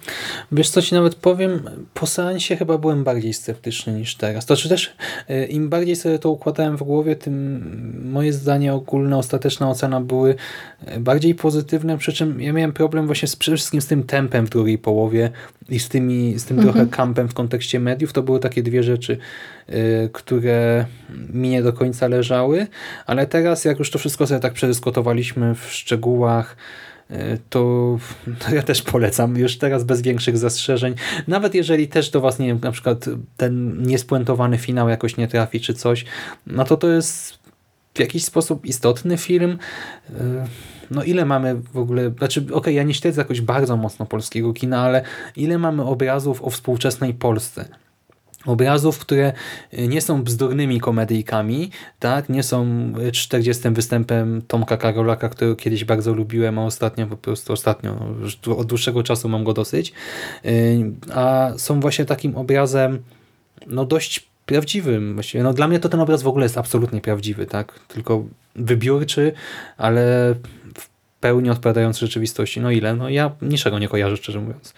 Wiesz 0.52 0.70
co 0.70 0.82
ci 0.82 0.96
nawet 0.96 1.16
powiem, 1.16 1.70
po 1.94 2.08
seansie 2.08 2.56
chyba 2.56 2.78
byłem 2.78 3.04
bardziej 3.04 3.34
sceptyczny 3.34 3.94
niż 3.94 4.16
teraz. 4.16 4.46
To 4.46 4.56
znaczy 4.56 4.70
też 4.70 4.96
y, 5.30 5.46
im 5.46 5.70
bardziej 5.70 5.96
sobie 5.96 6.20
to 6.20 6.30
układałem 6.30 6.78
w 6.78 6.84
głowie, 6.84 7.16
tym 7.16 8.12
moje 8.12 8.34
zdanie 8.34 8.74
ogólne, 8.74 9.18
ostateczna 9.18 9.70
ocena 9.70 10.02
były 10.02 10.36
y, 10.96 11.00
bardziej 11.00 11.36
pozytywne, 11.36 11.98
przy 11.98 12.14
czym 12.14 12.42
ja 12.42 12.54
miałem 12.54 12.74
problem 12.74 13.06
właśnie 13.06 13.28
z, 13.28 13.36
przede 13.36 13.58
wszystkim 13.58 13.82
z 13.82 13.88
tym 13.88 14.04
tempem 14.04 14.46
w 14.46 14.50
drugiej 14.50 14.78
połowie 14.78 15.32
i 15.70 15.80
z, 15.80 15.90
tymi, 15.90 16.40
z 16.40 16.46
tym 16.46 16.56
Mhm. 16.60 16.74
trochę 16.74 16.90
kampem 16.90 17.28
w 17.28 17.34
kontekście 17.34 17.80
mediów. 17.80 18.14
To 18.14 18.24
były 18.24 18.40
takie 18.40 18.64
dwie 18.64 18.84
rzeczy, 18.84 19.18
y, 19.70 20.10
które 20.14 20.86
mi 21.34 21.50
nie 21.50 21.64
do 21.64 21.74
końca 21.74 22.08
leżały, 22.08 22.68
ale 23.06 23.28
teraz 23.28 23.66
jak 23.66 23.80
już 23.80 23.92
to 23.92 24.00
wszystko 24.00 24.28
sobie 24.28 24.40
tak 24.40 24.54
przedyskutowaliśmy 24.54 25.56
w 25.56 25.72
szczegółach, 25.72 26.56
to, 27.50 27.98
to 28.40 28.52
ja 28.56 28.64
też 28.64 28.82
polecam, 28.82 29.38
już 29.38 29.58
teraz 29.58 29.84
bez 29.84 30.02
większych 30.02 30.38
zastrzeżeń. 30.38 30.96
Nawet 31.28 31.56
jeżeli 31.56 31.88
też 31.88 32.10
do 32.10 32.22
Was, 32.22 32.40
nie 32.40 32.48
wiem, 32.48 32.60
na 32.64 32.72
przykład 32.72 33.06
ten 33.38 33.84
niespuentowany 33.84 34.58
finał 34.58 34.90
jakoś 34.90 35.18
nie 35.18 35.28
trafi 35.28 35.60
czy 35.60 35.74
coś, 35.74 36.06
no 36.48 36.66
to 36.66 36.78
to 36.78 36.88
jest 36.88 37.40
w 37.94 38.00
jakiś 38.00 38.26
sposób 38.26 38.66
istotny 38.66 39.18
film. 39.18 39.58
No 40.92 41.04
ile 41.04 41.26
mamy 41.26 41.56
w 41.56 41.78
ogóle, 41.78 42.12
znaczy 42.18 42.46
okej, 42.54 42.76
ja 42.76 42.84
nie 42.84 42.94
śledzę 42.94 43.22
jakoś 43.22 43.42
bardzo 43.42 43.78
mocno 43.78 44.06
polskiego 44.06 44.54
kina, 44.54 44.82
ale 44.82 45.04
ile 45.36 45.58
mamy 45.58 45.84
obrazów 45.84 46.44
o 46.44 46.50
współczesnej 46.50 47.14
Polsce? 47.14 47.66
Obrazów, 48.46 49.00
które 49.00 49.34
nie 49.74 50.02
są 50.02 50.24
bzdurnymi 50.24 50.80
komedyjkami, 50.80 51.70
tak? 52.00 52.30
nie 52.30 52.44
są 52.44 52.94
40 53.14 53.70
występem 53.70 54.42
Tomka 54.48 54.78
Karolaka, 54.78 55.30
którego 55.30 55.56
kiedyś 55.56 55.86
bardzo 55.86 56.14
lubiłem, 56.14 56.60
a 56.60 56.66
ostatnio 56.66 57.08
po 57.08 57.18
prostu 57.18 57.54
ostatnio, 57.54 57.98
od 58.58 58.68
dłuższego 58.68 59.04
czasu 59.04 59.30
mam 59.30 59.44
go 59.44 59.54
dosyć, 59.54 59.94
a 61.14 61.52
są 61.58 61.80
właśnie 61.80 62.06
takim 62.06 62.36
obrazem 62.36 63.04
no 63.68 63.86
dość 63.86 64.28
prawdziwym. 64.46 65.14
Właściwie. 65.14 65.44
No, 65.44 65.54
dla 65.54 65.68
mnie 65.68 65.80
to 65.80 65.90
ten 65.90 66.00
obraz 66.00 66.24
w 66.24 66.28
ogóle 66.28 66.46
jest 66.46 66.58
absolutnie 66.58 67.02
prawdziwy, 67.02 67.46
tak? 67.46 67.80
tylko 67.88 68.24
wybiórczy, 68.56 69.32
ale 69.78 70.36
w 70.78 70.90
pełni 71.20 71.50
odpowiadający 71.50 72.00
rzeczywistości. 72.00 72.62
No 72.62 72.72
ile? 72.72 72.96
No 72.96 73.10
ja 73.10 73.32
niczego 73.42 73.80
nie 73.80 73.88
kojarzę, 73.88 74.18
szczerze 74.18 74.40
mówiąc. 74.40 74.74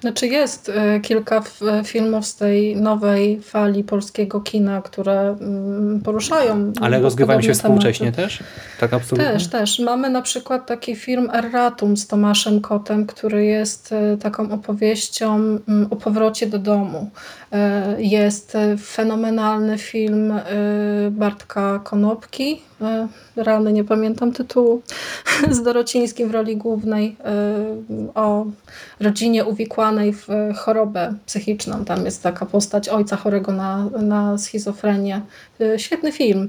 Znaczy 0.00 0.26
jest 0.26 0.68
y, 0.68 1.00
kilka 1.00 1.36
f- 1.36 1.60
filmów 1.84 2.26
z 2.26 2.36
tej 2.36 2.76
nowej 2.76 3.40
fali 3.40 3.84
polskiego 3.84 4.40
kina, 4.40 4.82
które 4.82 5.36
mm, 5.40 6.00
poruszają. 6.00 6.72
Ale 6.80 7.00
rozgrywają 7.00 7.42
się 7.42 7.54
współcześnie 7.54 8.12
tematy. 8.12 8.22
też? 8.22 8.42
Tak 8.80 8.94
absolutnie? 8.94 9.32
Też, 9.32 9.48
też. 9.48 9.78
Mamy 9.78 10.10
na 10.10 10.22
przykład 10.22 10.66
taki 10.66 10.96
film 10.96 11.30
Erratum 11.32 11.96
z 11.96 12.06
Tomaszem 12.06 12.60
Kotem, 12.60 13.06
który 13.06 13.44
jest 13.44 13.92
y, 13.92 14.18
taką 14.18 14.50
opowieścią 14.52 15.34
mm, 15.36 15.86
o 15.90 15.96
powrocie 15.96 16.46
do 16.46 16.58
domu. 16.58 17.10
Jest 17.98 18.56
fenomenalny 18.84 19.78
film 19.78 20.34
Bartka 21.10 21.80
Konopki, 21.84 22.62
rany 23.36 23.72
nie 23.72 23.84
pamiętam 23.84 24.32
tytułu, 24.32 24.82
z 25.50 25.62
Dorocińskim 25.62 26.28
w 26.28 26.34
roli 26.34 26.56
głównej 26.56 27.16
o 28.14 28.46
rodzinie 29.00 29.44
uwikłanej 29.44 29.93
w 30.12 30.28
chorobę 30.56 31.14
psychiczną. 31.26 31.84
Tam 31.84 32.04
jest 32.04 32.22
taka 32.22 32.46
postać 32.46 32.88
ojca 32.88 33.16
chorego 33.16 33.52
na, 33.52 33.84
na 34.02 34.38
schizofrenię. 34.38 35.20
Y, 35.60 35.78
Świetny 35.78 36.12
film. 36.12 36.48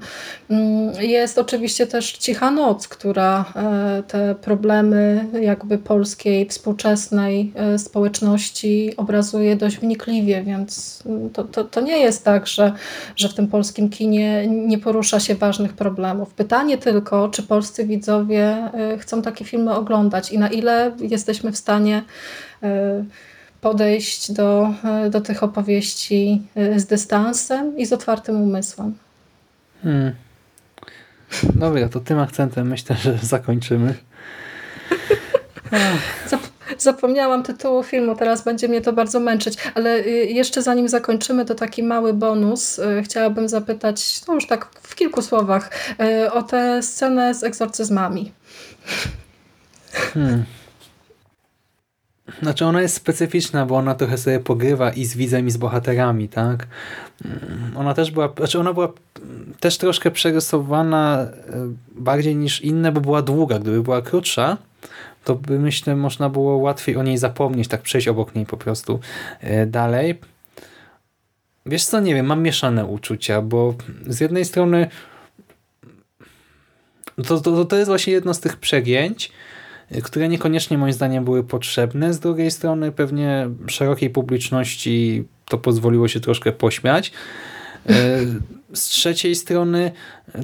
Mm, 0.49 0.93
Jest 1.01 1.37
oczywiście 1.37 1.87
też 1.87 2.11
Cicha 2.11 2.51
Noc, 2.51 2.87
która 2.87 3.45
e, 3.55 4.03
te 4.07 4.35
problemy 4.35 5.25
jakby 5.41 5.77
polskiej, 5.77 6.47
współczesnej 6.49 7.53
e, 7.55 7.79
społeczności 7.79 8.93
obrazuje 8.97 9.55
dość 9.55 9.77
wnikliwie, 9.77 10.43
więc 10.43 11.03
mm, 11.05 11.29
to, 11.29 11.43
to, 11.43 11.63
to 11.63 11.81
nie 11.81 11.97
jest 11.97 12.25
tak, 12.25 12.47
że, 12.47 12.73
że 13.15 13.29
w 13.29 13.33
tym 13.33 13.47
polskim 13.47 13.89
kinie 13.89 14.47
nie 14.47 14.77
porusza 14.77 15.19
się 15.19 15.35
ważnych 15.35 15.73
problemów. 15.73 16.33
Pytanie 16.33 16.77
tylko, 16.77 17.29
czy 17.29 17.43
polscy 17.43 17.85
widzowie 17.85 18.45
e, 18.73 18.97
chcą 18.97 19.21
takie 19.21 19.45
filmy 19.45 19.73
oglądać 19.73 20.31
i 20.31 20.39
na 20.39 20.49
ile 20.49 20.91
jesteśmy 20.99 21.51
w 21.51 21.57
stanie 21.57 22.03
e, 22.63 23.03
podejść 23.65 24.31
do, 24.31 24.73
e, 24.83 25.09
do 25.09 25.21
tych 25.21 25.43
opowieści 25.43 26.41
e, 26.55 26.79
z 26.79 26.85
dystansem 26.85 27.77
i 27.77 27.85
z 27.85 27.93
otwartym 27.93 28.41
umysłem. 28.41 28.97
Hmm. 29.83 30.15
Dobra, 31.43 31.89
to 31.89 31.99
tym 31.99 32.19
akcentem 32.19 32.67
myślę, 32.67 32.95
że 32.95 33.17
zakończymy. 33.21 33.93
Zap- 36.31 36.49
Zapomniałam 36.77 37.43
tytułu 37.43 37.83
filmu, 37.83 38.15
teraz 38.15 38.43
będzie 38.43 38.67
mnie 38.67 38.81
to 38.81 38.93
bardzo 38.93 39.19
męczyć, 39.19 39.57
ale 39.75 39.99
y, 39.99 40.09
jeszcze 40.09 40.61
zanim 40.61 40.89
zakończymy, 40.89 41.45
to 41.45 41.55
taki 41.55 41.83
mały 41.83 42.13
bonus. 42.13 42.79
Y, 42.79 43.03
Chciałabym 43.03 43.49
zapytać, 43.49 44.21
no 44.27 44.33
już 44.33 44.47
tak 44.47 44.67
w 44.81 44.95
kilku 44.95 45.21
słowach, 45.21 45.69
y, 46.25 46.31
o 46.31 46.43
tę 46.43 46.83
scenę 46.83 47.33
z 47.33 47.43
egzorcyzmami. 47.43 48.31
Hmm. 49.93 50.45
Znaczy 52.41 52.65
ona 52.65 52.81
jest 52.81 52.95
specyficzna, 52.95 53.65
bo 53.65 53.75
ona 53.75 53.95
trochę 53.95 54.17
sobie 54.17 54.39
pogrywa 54.39 54.91
i 54.91 55.05
z 55.05 55.15
widzem, 55.15 55.47
i 55.47 55.51
z 55.51 55.57
bohaterami, 55.57 56.29
tak? 56.29 56.67
Mm, 57.25 57.77
Ona 57.77 57.93
też 57.93 58.11
była, 58.11 58.33
znaczy 58.37 58.59
ona 58.59 58.73
była 58.73 58.93
też 59.59 59.77
troszkę 59.77 60.11
przerysowana 60.11 61.19
e, 61.19 61.27
bardziej 61.91 62.35
niż 62.35 62.61
inne, 62.61 62.91
bo 62.91 63.01
była 63.01 63.21
długa. 63.21 63.59
Gdyby 63.59 63.83
była 63.83 64.01
krótsza, 64.01 64.57
to 65.23 65.35
by 65.35 65.59
myślę, 65.59 65.95
można 65.95 66.29
było 66.29 66.57
łatwiej 66.57 66.97
o 66.97 67.03
niej 67.03 67.17
zapomnieć, 67.17 67.67
tak 67.67 67.81
przejść 67.81 68.07
obok 68.07 68.35
niej 68.35 68.45
po 68.45 68.57
prostu 68.57 68.99
e, 69.41 69.65
dalej. 69.65 70.19
Wiesz 71.65 71.85
co, 71.85 71.99
nie 71.99 72.15
wiem, 72.15 72.25
mam 72.25 72.41
mieszane 72.41 72.85
uczucia, 72.85 73.41
bo 73.41 73.75
z 74.07 74.19
jednej 74.19 74.45
strony 74.45 74.87
to, 77.27 77.39
to, 77.39 77.65
to 77.65 77.75
jest 77.75 77.89
właśnie 77.89 78.13
jedno 78.13 78.33
z 78.33 78.39
tych 78.39 78.57
przegięć, 78.57 79.31
które 80.03 80.27
niekoniecznie 80.27 80.77
moim 80.77 80.93
zdaniem 80.93 81.25
były 81.25 81.43
potrzebne. 81.43 82.13
Z 82.13 82.19
drugiej 82.19 82.51
strony 82.51 82.91
pewnie 82.91 83.49
szerokiej 83.67 84.09
publiczności 84.09 85.23
to 85.45 85.57
pozwoliło 85.57 86.07
się 86.07 86.19
troszkę 86.19 86.51
pośmiać. 86.51 87.11
E, 87.89 87.93
Z 88.73 88.83
trzeciej 88.83 89.35
strony 89.35 89.91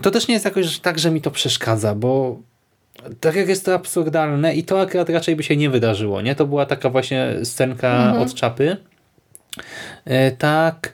to 0.01 0.11
też 0.11 0.27
nie 0.27 0.33
jest 0.33 0.45
jakoś 0.45 0.79
tak, 0.79 0.99
że 0.99 1.11
mi 1.11 1.21
to 1.21 1.31
przeszkadza, 1.31 1.95
bo 1.95 2.39
tak 3.19 3.35
jak 3.35 3.47
jest 3.49 3.65
to 3.65 3.73
absurdalne 3.73 4.55
i 4.55 4.63
to 4.63 4.81
akurat 4.81 5.09
raczej 5.09 5.35
by 5.35 5.43
się 5.43 5.57
nie 5.57 5.69
wydarzyło. 5.69 6.21
nie? 6.21 6.35
To 6.35 6.45
była 6.47 6.65
taka 6.65 6.89
właśnie 6.89 7.33
scenka 7.43 7.87
Mhm. 8.05 8.23
od 8.23 8.33
czapy. 8.33 8.77
E, 10.05 10.31
Tak 10.31 10.93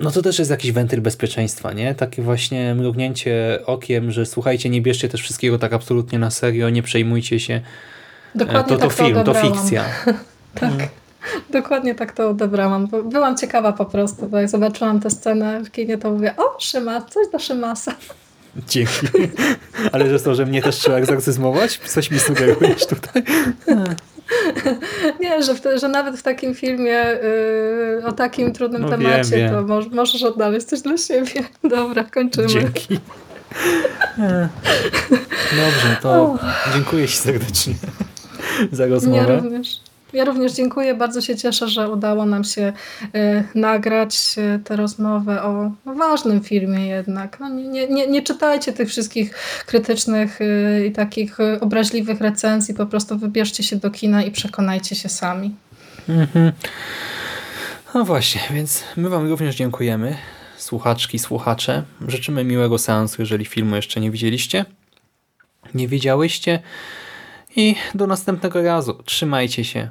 no 0.00 0.10
to 0.10 0.22
też 0.22 0.38
jest 0.38 0.50
jakiś 0.50 0.72
wentyl 0.72 1.00
bezpieczeństwa, 1.00 1.72
nie? 1.72 1.94
Takie 1.94 2.22
właśnie 2.22 2.74
mrugnięcie 2.74 3.58
okiem, 3.66 4.10
że 4.12 4.26
słuchajcie, 4.26 4.70
nie 4.70 4.82
bierzcie 4.82 5.08
też 5.08 5.22
wszystkiego 5.22 5.58
tak 5.58 5.72
absolutnie 5.72 6.18
na 6.18 6.30
serio, 6.30 6.70
nie 6.70 6.82
przejmujcie 6.82 7.40
się. 7.40 7.54
E, 7.54 8.38
Dokładnie 8.38 8.76
To, 8.76 8.82
to 8.82 8.88
tak 8.88 8.96
film, 8.96 9.14
to 9.14 9.20
odebrałam. 9.20 9.52
fikcja. 9.58 9.84
Tak, 10.54 10.72
dokładnie 11.50 11.94
tak 11.94 12.12
to 12.12 12.28
odebrałam. 12.30 12.88
Byłam 13.04 13.36
ciekawa 13.36 13.72
po 13.72 13.84
prostu, 13.84 14.28
bo 14.28 14.38
jak 14.38 14.48
zobaczyłam 14.48 15.00
tę 15.00 15.10
scenę 15.10 15.64
w 15.64 15.70
kinie, 15.70 15.98
to 15.98 16.10
mówię, 16.10 16.34
o, 16.36 16.60
Szymas, 16.60 17.02
coś 17.10 17.28
do 17.32 17.38
Szymasa. 17.38 17.94
Dzięki. 18.68 19.06
Ale 19.92 20.10
że 20.10 20.20
to, 20.20 20.34
że 20.34 20.46
mnie 20.46 20.62
też 20.62 20.76
trzeba 20.76 20.96
egzorcyzmować? 20.96 21.78
Coś 21.78 22.10
mi 22.10 22.18
sugerujesz 22.18 22.86
tutaj? 22.86 23.22
Nie, 25.20 25.42
że, 25.42 25.54
w 25.54 25.60
że 25.80 25.88
nawet 25.88 26.16
w 26.16 26.22
takim 26.22 26.54
filmie 26.54 27.12
y, 27.12 28.02
o 28.06 28.12
takim 28.12 28.52
trudnym 28.52 28.82
No 28.82 28.88
temacie 28.88 29.36
wiem. 29.36 29.50
to 29.50 29.62
moż, 29.62 29.86
możesz 29.86 30.22
odnaleźć 30.22 30.66
coś 30.66 30.80
dla 30.80 30.96
siebie. 30.96 31.44
Dobra, 31.70 32.04
kończymy. 32.04 32.46
Dzięki. 32.48 32.98
Dobrze, 35.56 35.96
to 36.02 36.38
dziękuję 36.74 37.08
Ci 37.08 37.16
serdecznie. 37.16 37.74
za 38.72 38.82
Ja 38.84 38.88
rozmowę. 38.90 39.36
również. 39.36 39.80
Ja 40.12 40.24
również 40.24 40.52
dziękuję. 40.52 40.94
Bardzo 40.94 41.20
się 41.20 41.36
cieszę, 41.36 41.68
że 41.68 41.90
udało 41.90 42.26
nam 42.26 42.44
się 42.44 42.72
e, 43.14 43.44
nagrać 43.54 44.36
e, 44.38 44.58
tę 44.58 44.76
rozmowę 44.76 45.42
o 45.42 45.70
ważnym 45.84 46.40
filmie 46.40 46.86
jednak. 46.86 47.40
No, 47.40 47.48
nie, 47.48 47.88
nie, 47.88 48.06
nie, 48.06 48.22
czytajcie 48.22 48.72
tych 48.72 48.88
wszystkich 48.88 49.34
krytycznych 49.66 50.38
e, 50.40 50.86
i 50.86 50.92
takich 50.92 51.38
obraźliwych 51.60 52.20
recenzji. 52.20 52.74
Po 52.74 52.86
prostu 52.86 53.18
wybierzcie 53.18 53.62
się 53.62 53.76
do 53.76 53.90
kina 53.90 54.22
i 54.22 54.30
przekonajcie 54.30 54.96
się 54.96 55.08
sami. 55.08 55.54
Mhm. 56.08 56.52
No 57.94 58.04
właśnie, 58.04 58.40
więc 58.50 58.84
my 58.96 59.08
Wam 59.08 59.28
również 59.28 59.56
dziękujemy, 59.56 60.16
słuchaczki, 60.56 61.18
słuchacze. 61.18 61.82
Życzymy 62.08 62.44
miłego 62.44 62.78
seansu, 62.78 63.22
jeżeli 63.22 63.44
filmu 63.44 63.76
jeszcze 63.76 64.00
nie 64.00 64.10
widzieliście, 64.10 64.64
nie 65.74 65.88
widziałyście. 65.88 66.62
I 67.56 67.74
do 67.94 68.06
następnego 68.06 68.62
razu. 68.62 69.02
Trzymajcie 69.04 69.64
się. 69.64 69.90